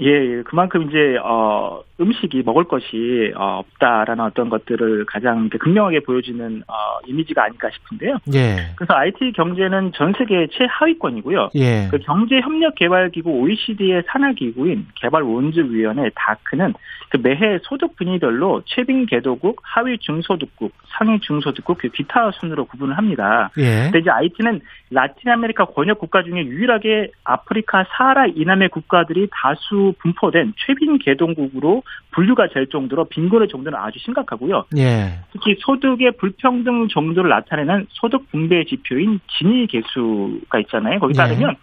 [0.02, 0.44] 예, 예.
[0.44, 6.74] 그만큼 이제 어 음식이 먹을 것이 어, 없다라는 어떤 것들을 가장 극명하게 보여주는 어
[7.08, 8.18] 이미지가 아닐까 싶은데요.
[8.34, 8.74] 예.
[8.76, 11.50] 그래서 IT 경제는 전 세계 최하위권이고요.
[11.56, 11.88] 예.
[11.90, 16.74] 그 경제협력개발기구 OECD의 산하기구인 개발원주위원회 다크는
[17.10, 23.50] 그 매해 소득 분위별로 최빈 개도국, 하위 중소득국, 상위 중소득국, 그 기타 순으로 구분을 합니다.
[23.58, 23.84] 예.
[23.84, 24.62] 근데 이제 IT는
[24.92, 32.48] 라틴 아메리카 권역 국가 중에 유일하게 아프리카 사하라 이남의 국가들이 다수 분포된 최빈 개도국으로 분류가
[32.50, 34.66] 될 정도로 빈곤의 정도는 아주 심각하고요.
[34.78, 35.20] 예.
[35.32, 41.00] 특히 소득의 불평등 정도를 나타내는 소득 분배 지표인 지니 계수가 있잖아요.
[41.00, 41.18] 거기 네.
[41.18, 41.56] 따르면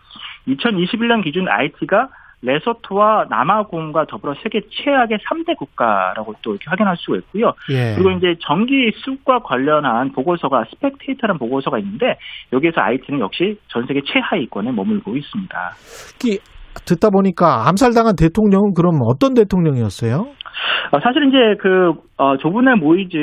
[0.48, 2.08] 2021년 기준 아이티가
[2.44, 7.54] 레소토와 남아공과 더불어 세계 최악의 3대 국가라고 또 이렇게 확인할 수가 있고요.
[7.70, 7.94] 예.
[7.94, 12.18] 그리고 이제 전기 수급과 관련한 보고서가 Spectator라는 보고서가 있는데
[12.52, 15.72] 여기에서 IT는 역시 전 세계 최하위권에 머물고 있습니다.
[16.86, 20.26] 듣다 보니까 암살당한 대통령은 그럼 어떤 대통령이었어요?
[20.92, 23.16] 어, 사실 이제 그 어, 조분의 모이즈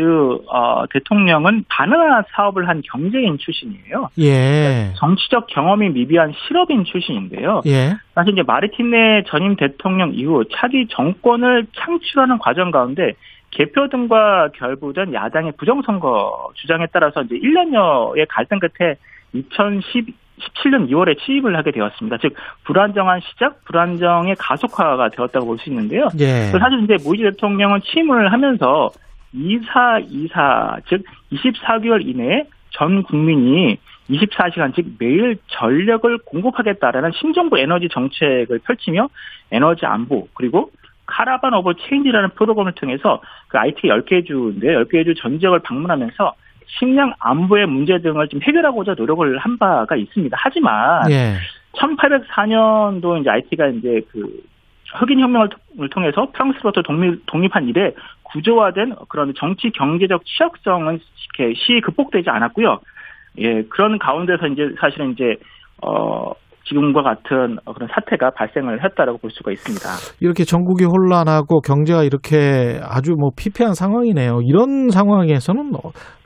[0.49, 4.09] 어, 대통령은 바나나 사업을 한 경제인 출신이에요.
[4.19, 4.93] 예.
[4.97, 7.61] 정치적 경험이 미비한 실업인 출신인데요.
[7.67, 7.93] 예.
[8.15, 13.13] 사실 이제 마르티네 전임 대통령 이후 차기 정권을 창출하는 과정 가운데
[13.51, 18.95] 개표 등과 결부된 야당의 부정선거 주장에 따라서 이제 1년여의 갈등 끝에
[20.41, 22.17] 2017년 2월에 취임을 하게 되었습니다.
[22.17, 26.07] 즉 불안정한 시작, 불안정의 가속화가 되었다고 볼 수 있는데요.
[26.19, 26.45] 예.
[26.47, 28.89] 사실 이제 모이즈 대통령은 취임을 하면서
[29.33, 33.77] 2424, 즉 24개월 이내에 전 국민이
[34.09, 39.07] 24시간 즉 매일 전력을 공급하겠다라는 신정부 에너지 정책을 펼치며
[39.51, 40.71] 에너지 안보 그리고
[41.05, 46.33] Caravan of Change라는 프로그램을 통해서 그 아이티 10개 주인데 10개 주 전 지역을 방문하면서
[46.67, 50.37] 식량 안보의 문제 등을 좀 해결하고자 노력을 한 바가 있습니다.
[50.39, 51.35] 하지만 예.
[51.73, 54.43] 1804년도 이제 IT가 이제 그
[54.93, 55.49] 흑인 혁명을
[55.91, 57.93] 통해서 프랑스로부터 독립, 독립한 이래
[58.23, 60.99] 구조화된 그런 정치 경제적 취약성은
[61.37, 62.79] 이렇게 시 극복되지 않았고요.
[63.39, 65.37] 예, 그런 가운데서 이제 사실은 이제
[65.81, 66.33] 어
[66.63, 69.87] 지금과 같은 그런 사태가 발생을 했다라고 볼 수가 있습니다.
[70.19, 74.41] 이렇게 전국이 혼란하고 경제가 이렇게 아주 뭐 피폐한 상황이네요.
[74.43, 75.71] 이런 상황에서는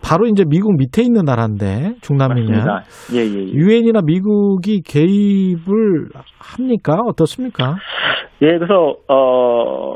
[0.03, 2.83] 바로 이제 미국 밑에 있는 나라인데 중남미면 맞습니다.
[3.13, 3.53] 예, 예, 예.
[3.53, 6.09] 유엔이나 미국이 개입을
[6.39, 6.99] 합니까?
[7.07, 7.75] 어떻습니까?
[8.41, 9.95] 예, 그래서 어.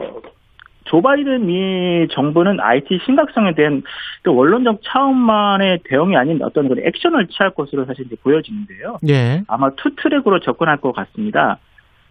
[0.90, 3.84] 조 바이든 미 정부는 아이티 심각성에 대한
[4.24, 8.98] 그 원론적 차원만의 대응이 아닌 어떤 그런 액션을 취할 것으로 사실 이제 보여지는데요.
[9.08, 9.44] 예.
[9.48, 11.60] 아마 two track으로 접근할 것 같습니다.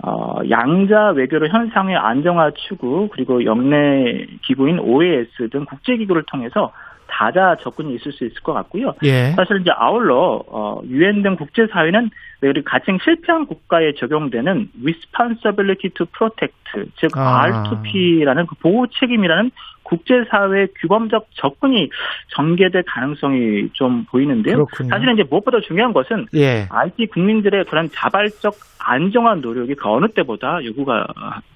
[0.00, 6.72] 어, 양자 외교로 현상의 안정화 추구 그리고 역내 기구인 OAS 등 국제기구를 통해서
[7.08, 8.94] 다자 접근이 있을 수 있을 것 같고요.
[9.02, 9.32] 예.
[9.32, 12.10] 사실 이제 아울러 어, 유엔 등 국제사회는
[12.42, 16.54] 우리 가칭 실패한 국가에 적용되는 responsibility to protect
[17.00, 17.64] 즉 아.
[17.64, 19.50] R2P라는 그 보호 책임이라는
[19.88, 21.88] 국제사회 규범적 접근이
[22.28, 24.54] 전개될 가능성이 좀 보이는데요.
[24.54, 24.88] 그렇군요.
[24.90, 26.66] 사실은 이제 무엇보다 중요한 것은 예.
[26.70, 31.06] IT 국민들의 그런 자발적 안정한 노력이 그 어느 때보다 요구가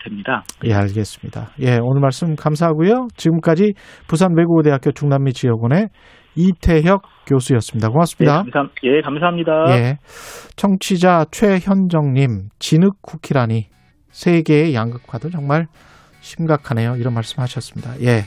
[0.03, 0.43] 됩니다.
[0.65, 1.49] 예, 알겠습니다.
[1.61, 3.09] 예, 오늘 말씀 감사하고요.
[3.17, 3.75] 지금까지
[4.09, 5.89] 부산 외국어대학교 중남미 지역원의
[6.35, 7.89] 이태혁 교수였습니다.
[7.89, 8.45] 고맙습니다.
[8.47, 9.53] 예, 감사, 예, 감사합니다.
[9.69, 9.97] 예.
[10.57, 13.67] 청취자 최현정님, 진흙 쿠키라니
[14.11, 15.67] 세계의 양극화도 정말
[16.23, 16.97] 심각하네요.
[16.97, 18.01] 이런 말씀 하셨습니다.
[18.01, 18.25] 예.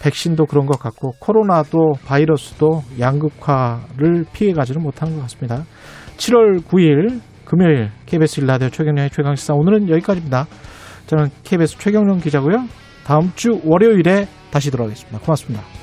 [0.00, 5.64] 백신도 그런 것 같고, 코로나도 바이러스도 양극화를 피해가지는 못하는 것 같습니다.
[6.16, 10.46] 7월 9일 금요일 KBS 일라디오 최경련의 최강시사 오늘은 여기까지입니다.
[11.06, 12.66] 저는 KBS 최경련 기자고요.
[13.04, 15.18] 다음 주 월요일에 다시 돌아오겠습니다.
[15.20, 15.77] 고맙습니다.